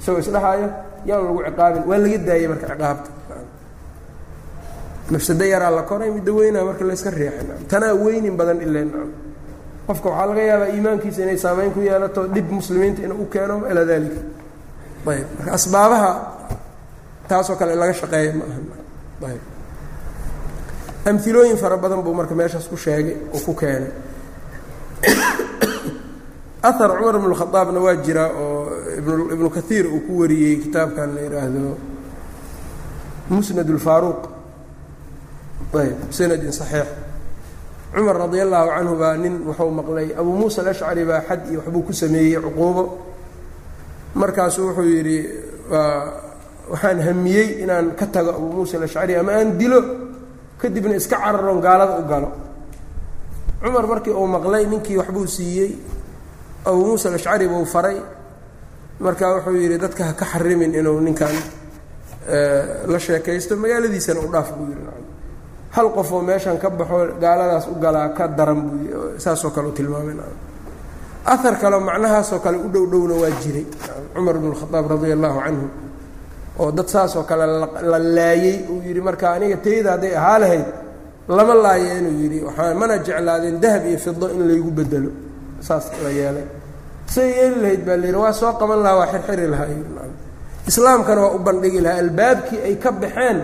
Isagoo 0.00 0.20
isdhahaayo 0.24 0.66
yaan 1.08 1.22
lagu 1.26 1.40
ciqaabin. 1.46 1.82
Waa 1.88 1.98
laga 2.04 2.18
daayey 2.28 2.48
marka 2.52 2.66
ciqaabta. 2.72 3.10
Mafsado 5.12 5.44
yaraa 5.52 5.70
la 5.76 5.82
koray 5.90 6.10
midda 6.16 6.32
weynaa 6.38 6.64
marka 6.68 6.84
layska 6.88 7.10
riixay. 7.10 7.46
Tanaa 7.70 7.94
weynin 8.04 8.34
badan 8.40 8.58
ilen 8.66 8.88
qofka 9.86 10.08
waxaa 10.10 10.26
laga 10.30 10.42
yaabaa 10.50 10.68
iimaankiisa 10.74 11.20
inay 11.22 11.38
saameyn 11.44 11.72
ku 11.74 11.80
yeelato 11.80 12.26
dhib 12.34 12.48
muslimiinta 12.58 13.02
inuu 13.06 13.22
u 13.22 13.26
keeno 13.32 13.56
ilaa 13.70 13.84
dalika 13.90 14.20
ayb. 15.12 15.26
Marka 15.38 15.52
asbaabaha 15.58 16.10
taasoo 17.28 17.56
kale 17.60 17.74
laga 17.74 17.92
shaqeeya 18.00 18.32
ma 18.38 18.44
aha. 18.50 18.60
Ayb. 19.32 19.42
Amilooyin 21.08 21.56
fara 21.62 21.76
badan 21.76 22.02
buu 22.04 22.14
marka 22.14 22.34
meeshaas 22.34 22.66
ku 22.70 22.76
sheegay 22.76 23.16
oo 23.34 23.40
ku 23.46 23.54
keenay. 23.60 23.90
Ahar 26.62 26.90
cumar 26.98 27.16
ibnu 27.18 27.34
khadaabna 27.34 27.80
waa 27.84 27.96
jiraa 28.06 28.30
oo 28.30 28.70
ibnu 29.34 29.48
kaiir 29.50 29.86
uu 29.86 30.00
ku 30.06 30.12
wariyey 30.20 30.56
kitaabkan 30.62 31.08
la 31.14 31.20
yidhaahdo 31.26 31.76
musnad 33.30 33.68
اlfaaruuq 33.74 34.20
ayb. 35.80 35.96
Sanadin 36.16 36.52
صaxiix 36.60 36.86
cumar 37.94 38.16
radi 38.24 38.40
allahu 38.40 38.68
canhu 38.76 38.94
baa 39.02 39.16
nin 39.22 39.34
wuxuu 39.48 39.70
maqlay 39.78 40.08
abu 40.20 40.30
muusa 40.38 40.58
alashcari 40.62 41.04
baa 41.10 41.20
xad 41.28 41.40
iyo 41.50 41.58
waxbuu 41.60 41.82
ku 41.86 41.92
sameeyey 41.92 42.40
cuquubo. 42.44 42.84
Markaasuu 44.20 44.66
wuxuu 44.68 44.88
yidhi 44.94 45.18
waxaan 46.72 46.98
hamiyey 47.06 47.48
inaan 47.62 47.86
ka 47.98 48.06
tago 48.14 48.30
abu 48.38 48.46
muusa 48.56 48.76
alashcari 48.78 49.14
ama 49.16 49.32
aan 49.38 49.58
dilo 49.60 49.80
kadibna 50.60 50.94
iska 50.96 51.16
cararoon 51.16 51.60
gaalada 51.60 51.98
u 52.00 52.04
galo. 52.08 52.28
Cumar 53.62 53.86
markii 53.86 54.10
uu 54.20 54.26
maqlay 54.26 54.64
ninkii 54.66 54.96
waxbuu 55.00 55.26
siiyey 55.26 55.70
abu 56.64 56.80
muusa 56.86 57.08
alashcari 57.08 57.46
buu 57.48 57.64
faray. 57.64 57.98
Marka 59.00 59.24
wuxuu 59.36 59.56
yidhi 59.62 59.78
dadka 59.78 60.02
ha 60.04 60.12
ka 60.12 60.24
xarimin 60.32 60.72
inuu 60.74 61.00
ninkan 61.00 61.34
la 62.92 62.98
sheekaysto 62.98 63.56
magaaladiisana 63.56 64.20
u 64.20 64.28
dhaaf 64.32 64.48
buu 64.56 64.66
yidhi 64.70 64.82
hal 65.76 65.86
qofoo 65.96 66.20
meeshan 66.28 66.56
ka 66.62 66.68
baxo 66.70 66.98
gaaladaas 67.22 67.66
u 67.72 67.74
galaa 67.84 68.08
ka 68.16 68.24
daran 68.28 68.60
buu 68.66 69.18
saasoo 69.24 69.50
kale 69.54 69.68
u 69.68 69.72
tilmaamay 69.78 70.16
ahar 71.32 71.54
kaleo 71.62 71.80
macnahaasoo 71.88 72.40
kale 72.44 72.56
u 72.58 72.68
dhow 72.74 72.84
dhowna 72.92 73.14
waa 73.22 73.30
jiray. 73.42 73.66
Cumar 74.14 74.36
bn 74.42 74.52
اkhadaab 74.54 74.84
radia 74.92 75.14
allahu 75.16 75.38
canhu 75.44 75.66
oo 76.60 76.70
dad 76.76 76.88
saasoo 76.94 77.24
kale 77.30 77.44
la 77.92 77.98
laayey 78.16 78.56
uu 78.70 78.82
yidhi 78.86 79.00
marka 79.08 79.26
aniga 79.36 79.56
tayda 79.64 79.90
hadday 79.94 80.14
ahaa 80.20 80.38
lahayd 80.42 80.66
lama 81.28 81.54
laayo 81.64 81.88
inuu 81.98 82.14
yidhi 82.22 82.38
waxaa 82.46 82.74
mana 82.80 82.94
jeclaadeen 83.06 83.56
dahab 83.62 83.82
iyo 83.86 83.98
fido 84.04 84.26
in 84.34 84.42
laygu 84.48 84.70
bedelo 84.78 85.10
saas 85.66 85.84
la 86.04 86.10
yeelay. 86.10 86.46
Say 87.14 87.28
yeeli 87.38 87.56
lahayd 87.64 87.82
baa 87.86 87.96
la 87.96 88.06
yidhi 88.08 88.18
waa 88.24 88.32
soo 88.40 88.52
qaban 88.60 88.78
lahaa 88.84 88.98
waa 89.00 89.08
xirxiri 89.14 89.46
lahaa 89.52 89.68
islaamkana 90.70 91.20
waa 91.24 91.34
u 91.36 91.38
bandhigi 91.46 91.80
lahaa 91.86 91.98
albaabkii 92.04 92.60
ay 92.68 92.74
ka 92.84 92.90
baxeen 93.02 93.38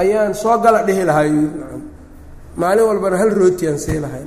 ayaan 0.00 0.32
soo 0.42 0.56
gala 0.64 0.80
dhihi 0.88 1.02
lahay. 1.10 1.30
Maalin 2.60 2.84
walbana 2.90 3.16
hal 3.20 3.30
rootiaan 3.40 3.78
sii 3.84 4.00
lahay. 4.04 4.22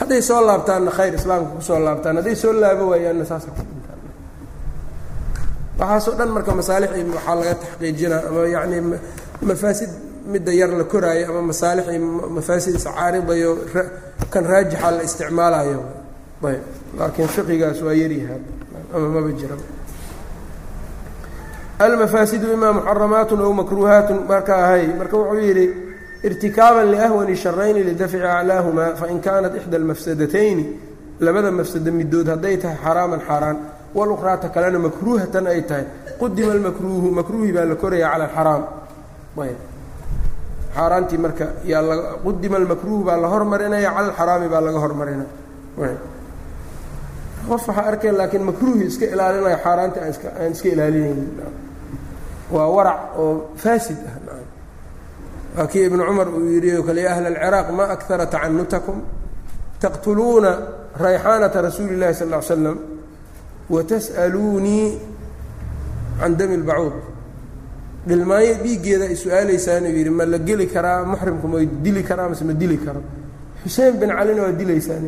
Hadday 0.00 0.20
soo 0.28 0.40
laabtaanna 0.48 0.90
khayr 0.98 1.14
islaamka 1.20 1.50
ku 1.56 1.60
soo 1.68 1.78
laabtaan 1.86 2.16
hadday 2.20 2.36
soo 2.42 2.52
laabo 2.62 2.84
waayaanna 2.92 3.24
saasa 3.30 3.48
ku 3.56 3.62
dhintaan 3.68 4.00
waxaasoo 5.80 6.14
dhan 6.18 6.30
marka 6.36 6.52
masaalixii 6.60 7.04
waxaa 7.16 7.34
laga 7.40 7.54
taxqiijinaa 7.62 8.20
ama 8.28 8.40
yacni 8.54 8.78
mafaasid 9.48 9.90
midda 10.32 10.52
yar 10.60 10.70
la 10.80 10.84
koraayo 10.92 11.24
ama 11.30 11.42
masaalixii 11.50 11.98
mafaasid 12.36 12.74
iscaaridayo 12.80 13.50
kan 14.32 14.44
raajixa 14.52 14.88
la 14.96 15.02
isticmaalayo 15.08 15.80
ayb. 16.50 16.62
Laakiin 16.98 17.28
fiqigaas 17.34 17.78
waa 17.86 17.94
yaryahaa 18.02 18.40
ama 18.94 19.06
maba 19.14 19.30
jira 19.40 19.56
almafaasidu 21.88 22.46
imaa 22.56 22.72
muxaramaatun 22.78 23.40
aw 23.46 23.52
makruuhaatun 23.60 24.18
marka 24.30 24.52
ahay. 24.64 24.84
Marka 25.00 25.16
wuxuu 25.20 25.40
yidhi 25.48 25.66
irtikaaban 26.26 26.86
liahwani 26.92 27.34
sharayni 27.42 27.80
lidafci 27.88 28.18
aclaahumaa 28.36 28.90
fain 29.00 29.18
kaanat 29.26 29.54
ixda 29.58 29.76
almafsadatayni 29.80 30.64
labada 31.26 31.50
mafsado 31.58 31.90
midood 31.98 32.28
hadday 32.32 32.56
tahay 32.62 32.76
xaraaman 32.84 33.20
xaaraan 33.28 33.56
walukhraata 33.98 34.48
kalena 34.54 34.78
makruuhatan 34.86 35.44
ay 35.52 35.60
tahay 35.70 35.84
qudima 36.20 36.52
almakruuhu 36.56 37.06
makruuhi 37.18 37.50
baa 37.56 37.64
la 37.70 37.74
koraya 37.82 38.06
cala 38.12 38.24
alxaraam 38.28 38.62
xaaraantii 40.76 41.18
marka 41.24 41.44
yaa 41.72 41.82
la 41.88 41.94
qudima 42.24 42.56
almakruuhu 42.62 43.02
baa 43.08 43.16
la 43.24 43.28
hormarinaya 43.34 43.90
cala 43.96 44.06
alxaraami 44.08 44.48
baa 44.52 44.60
laga 44.66 44.78
hormarinaya 44.84 45.28
qof 47.48 47.62
waxaa 47.68 47.84
arkay 47.90 48.12
laakiin 48.20 48.44
makruuhi 48.50 48.84
iska 48.90 49.04
ilaalinaya 49.14 49.58
xaaraanti 49.64 49.98
aan 50.02 50.10
iska 50.14 50.28
aan 50.40 50.52
iska 50.54 50.68
ilaalinaynin 50.74 51.28
waa 52.54 52.68
warac 52.76 53.00
oo 53.18 53.50
faasid 53.56 53.98
ah. 54.06 54.16
Waa 55.56 55.66
kii 55.66 55.84
ibnu 55.88 56.02
cumar 56.08 56.28
uu 56.28 56.48
yidhi 56.54 56.76
o 56.78 56.82
kale 56.82 57.00
ya 57.02 57.10
ahla 57.14 57.28
alciraaq 57.28 57.68
ma 57.76 57.84
akara 57.94 58.26
tacanutakum 58.26 58.98
taqtuluuna 59.80 60.50
rayxaanata 60.96 61.58
rasuuli 61.62 61.94
اllahi 61.96 62.14
sal 62.14 62.28
ll 62.32 62.42
slam 62.42 62.78
watas'aluunii 63.70 64.88
can 66.20 66.32
dami 66.38 66.56
lbacuud 66.56 66.94
dhilmaayo 68.06 68.54
dhiiggeeda 68.64 69.04
ay 69.10 69.16
su'aalaysaan 69.16 69.84
yidhi 69.86 70.10
ma 70.10 70.24
la 70.24 70.38
geli 70.38 70.66
karaa 70.66 71.04
muxrimku 71.04 71.46
ma 71.48 71.58
dili 71.84 72.02
karaa 72.02 72.28
mase 72.28 72.44
ma 72.44 72.52
dili 72.52 72.76
karo. 72.78 73.02
Xuseen 73.62 73.94
bin 74.00 74.10
calina 74.10 74.42
waa 74.42 74.52
dilaysaan 74.52 75.04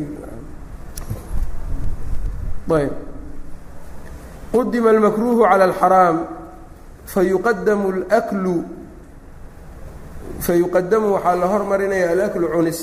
ayb. 2.71 2.93
Qudima 4.53 4.89
almakruuhu 4.89 5.41
cala 5.43 5.63
alxaraam 5.69 6.17
fayuqadamu 7.13 7.87
اlaklu 7.93 8.55
fayuqadamu 10.45 11.07
waxaa 11.15 11.35
la 11.41 11.47
hormarinaya 11.53 12.07
alaklu 12.15 12.47
cunis 12.55 12.79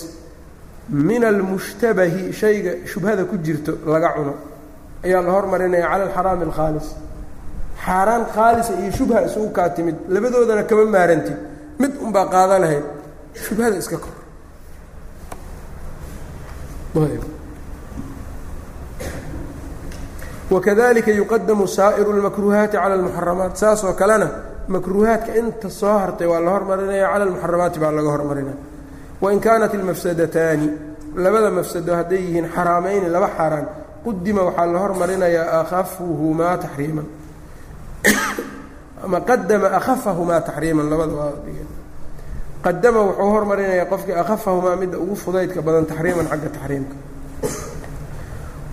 min 1.08 1.22
almushtabahi 1.24 2.32
shayga 2.40 2.72
shubhada 2.92 3.24
ku 3.30 3.36
jirto 3.46 3.72
laga 3.92 4.08
cuno 4.16 4.34
ayaa 5.04 5.22
la 5.26 5.30
hormarinaya 5.36 5.86
cala 5.90 6.04
alxaraami 6.08 6.42
alkhaalis 6.48 6.88
xaaraan 7.84 8.24
khaalisa 8.34 8.72
iyo 8.82 8.90
shubha 8.98 9.18
isugu 9.26 9.50
kaa 9.56 9.68
timid 9.76 9.96
labadoodana 10.14 10.62
kama 10.70 10.84
maarantid 10.94 11.36
mid 11.82 11.92
unbaa 12.04 12.26
qaada 12.34 12.56
lahayd 12.64 12.84
shubhada 13.44 13.76
iska 13.82 13.96
kor 14.04 14.14
wakadalika 20.54 21.10
yuqadamu 21.20 21.64
saa'iru 21.76 22.10
اlmakruuhaati 22.16 22.76
cala 22.76 22.94
almuxaramaat 22.98 23.54
saas 23.62 23.80
oo 23.88 23.92
kalena 24.00 24.28
makruuhaadka 24.74 25.30
inta 25.40 25.68
soo 25.80 25.96
hartay 26.02 26.26
waa 26.32 26.40
la 26.46 26.50
hormarinaya 26.54 27.06
cala 27.12 27.24
almuxaramaati 27.26 27.78
baa 27.82 27.92
laga 27.96 28.10
hormarinaya 28.14 28.56
wain 29.22 29.38
kaanat 29.46 29.72
ilmafsadataani 29.78 30.66
labada 31.24 31.50
mafsado 31.58 31.92
hadday 31.98 32.20
yihiin 32.26 32.46
xaraamayni 32.54 33.08
laba 33.14 33.28
xaaraan 33.36 33.66
qudima 34.04 34.40
waxaa 34.48 34.66
la 34.74 34.78
hormarinayaa 34.84 35.46
akhafuhumaa 35.62 36.56
taxriiman 36.64 37.06
ama 39.04 39.18
qadama 39.28 39.66
akhafahumaa 39.78 40.40
taxriiman 40.48 40.86
labada 40.92 41.12
qadama 42.64 43.00
wuxuu 43.08 43.30
hormarinayaa 43.34 43.86
qofkii 43.92 44.14
akhafahumaa 44.22 44.76
midda 44.82 44.96
ugu 45.04 45.14
fudaydka 45.22 45.60
badan 45.66 45.84
taxriiman 45.90 46.26
xagga 46.32 46.48
taxriimka 46.56 46.94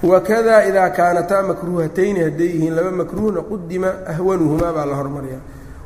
wakada 0.02 0.54
idaa 0.68 0.90
kaanataa 0.98 1.42
makruuhatayni 1.50 2.20
hadday 2.26 2.46
yihiin 2.54 2.74
laba 2.76 2.90
makruuhna 3.00 3.40
qudima 3.50 3.90
ahwanuhumaa 4.12 4.72
baa 4.76 4.86
la 4.90 4.94
hormariyaa 5.00 5.40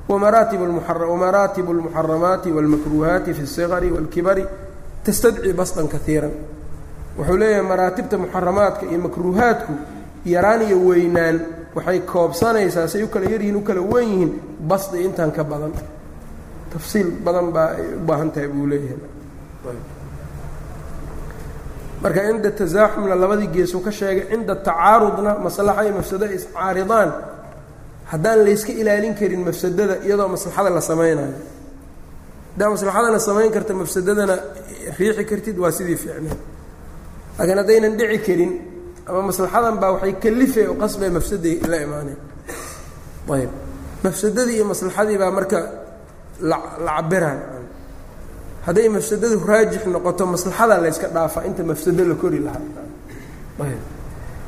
wamaraatibu 0.09 1.71
اlmuxaramaati 1.73 2.51
wاlmakruuhaati 2.57 3.35
fi 3.35 3.43
الصigari 3.43 3.89
wاlkibari 3.97 4.45
tastadci 5.05 5.53
basطan 5.53 5.89
kaiira 5.95 6.29
wuxuu 7.19 7.37
leeyahay 7.41 7.63
maraatibta 7.71 8.19
muxaramaadka 8.23 8.83
iyo 8.91 8.99
makruuhaadku 9.07 9.73
yaraan 10.35 10.63
iyo 10.69 10.79
weynaan 10.89 11.37
waxay 11.77 12.01
koobsanaysaa 12.13 12.89
say 12.93 13.03
u 13.03 13.09
kala 13.09 13.27
yaryihiin 13.33 13.57
u 13.57 13.61
kala 13.69 13.81
wen 13.93 14.07
yihiin 14.13 14.33
basdi 14.71 15.05
intan 15.07 15.31
ka 15.37 15.43
badan 15.51 15.73
tafsiil 16.73 17.09
badan 17.25 17.47
baa 17.55 17.69
ay 17.79 17.87
u 17.97 18.01
baahan 18.09 18.31
tahay 18.35 18.49
buu 18.55 18.67
leeyahay 18.73 18.99
marka 22.04 22.20
cinda 22.28 22.50
tasaaxumna 22.60 23.16
labadii 23.24 23.48
geesuu 23.56 23.82
ka 23.86 23.92
sheegay 24.00 24.26
cinda 24.32 24.54
tacaarudna 24.68 25.32
maslaxa 25.46 25.82
iyo 25.86 25.94
mafsado 26.00 26.26
iscaaridaan 26.38 27.10
haddaan 28.12 28.40
layska 28.48 28.72
ilaalin 28.82 29.14
karin 29.20 29.42
mafsadada 29.48 29.96
iyadoo 30.06 30.28
maslaxada 30.36 30.70
la 30.78 30.82
samaynayo. 30.90 31.36
Haddaa 32.54 32.70
maslaxadana 32.76 33.20
samayn 33.28 33.52
karta 33.56 33.74
mafsadadana 33.82 34.36
riixi 35.00 35.24
kartid 35.30 35.58
waa 35.64 35.72
sidii 35.78 35.98
fiicnay 36.04 36.36
laakiin 37.38 37.58
haddaynan 37.62 37.94
dhici 38.00 38.20
karin 38.28 38.52
ama 39.10 39.22
maslaxadan 39.30 39.76
baa 39.82 39.92
waxay 39.96 40.14
kalifay 40.24 40.66
oo 40.72 40.76
qasbay 40.84 41.10
mafsaday 41.18 41.56
la 41.72 41.78
imaaneen 41.86 42.20
ayb 43.36 43.52
mafsadadii 44.06 44.56
iyo 44.58 44.66
maslaxadii 44.74 45.18
baa 45.22 45.32
marka 45.38 45.60
la 46.50 46.58
la 46.86 46.92
cabiraan 46.98 47.40
hadday 48.66 48.88
mafsadadu 48.96 49.36
raajix 49.52 49.86
noqoto 49.96 50.24
maslaxada 50.26 50.76
la 50.84 50.88
yska 50.94 51.08
dhaafa 51.16 51.40
inta 51.48 51.64
mafsado 51.64 52.04
la 52.12 52.16
kori 52.16 52.40
lahaa. 52.40 52.62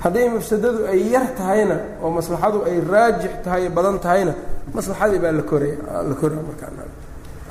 Hadday 0.03 0.29
mafsadadu 0.29 0.79
ay 0.91 1.01
yar 1.13 1.27
tahayna 1.37 1.77
oo 2.03 2.09
maslaxadu 2.17 2.57
ay 2.67 2.77
raajix 2.93 3.31
tahay 3.43 3.69
badan 3.69 3.97
tahayna 4.05 4.33
maslaxadii 4.73 5.19
baa 5.23 5.31
la 5.31 5.43
koraya 5.51 5.77
la 6.09 6.15
koraya 6.21 6.41
markaa. 6.49 6.71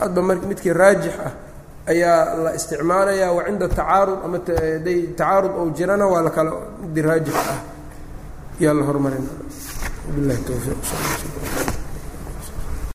Hadba 0.01 0.21
mar 0.23 0.37
midkii 0.51 0.73
raajix 0.73 1.15
ah 1.27 1.33
ayaa 1.93 2.37
la 2.45 2.51
isticmaalaya 2.59 3.33
wa 3.37 3.45
cinda 3.47 3.69
tacaarud 3.69 4.19
ama 4.25 4.39
day 4.87 5.01
tacaarud 5.19 5.53
ou 5.61 5.71
jirana 5.77 6.07
waa 6.07 6.23
lakala 6.23 6.51
midii 6.83 7.03
raajix 7.03 7.35
ah. 7.35 7.61
Yaa 8.61 8.75
la 8.79 8.83
hormarina 8.89 9.31
bilahi 10.15 10.41
towfiiq 10.49 11.64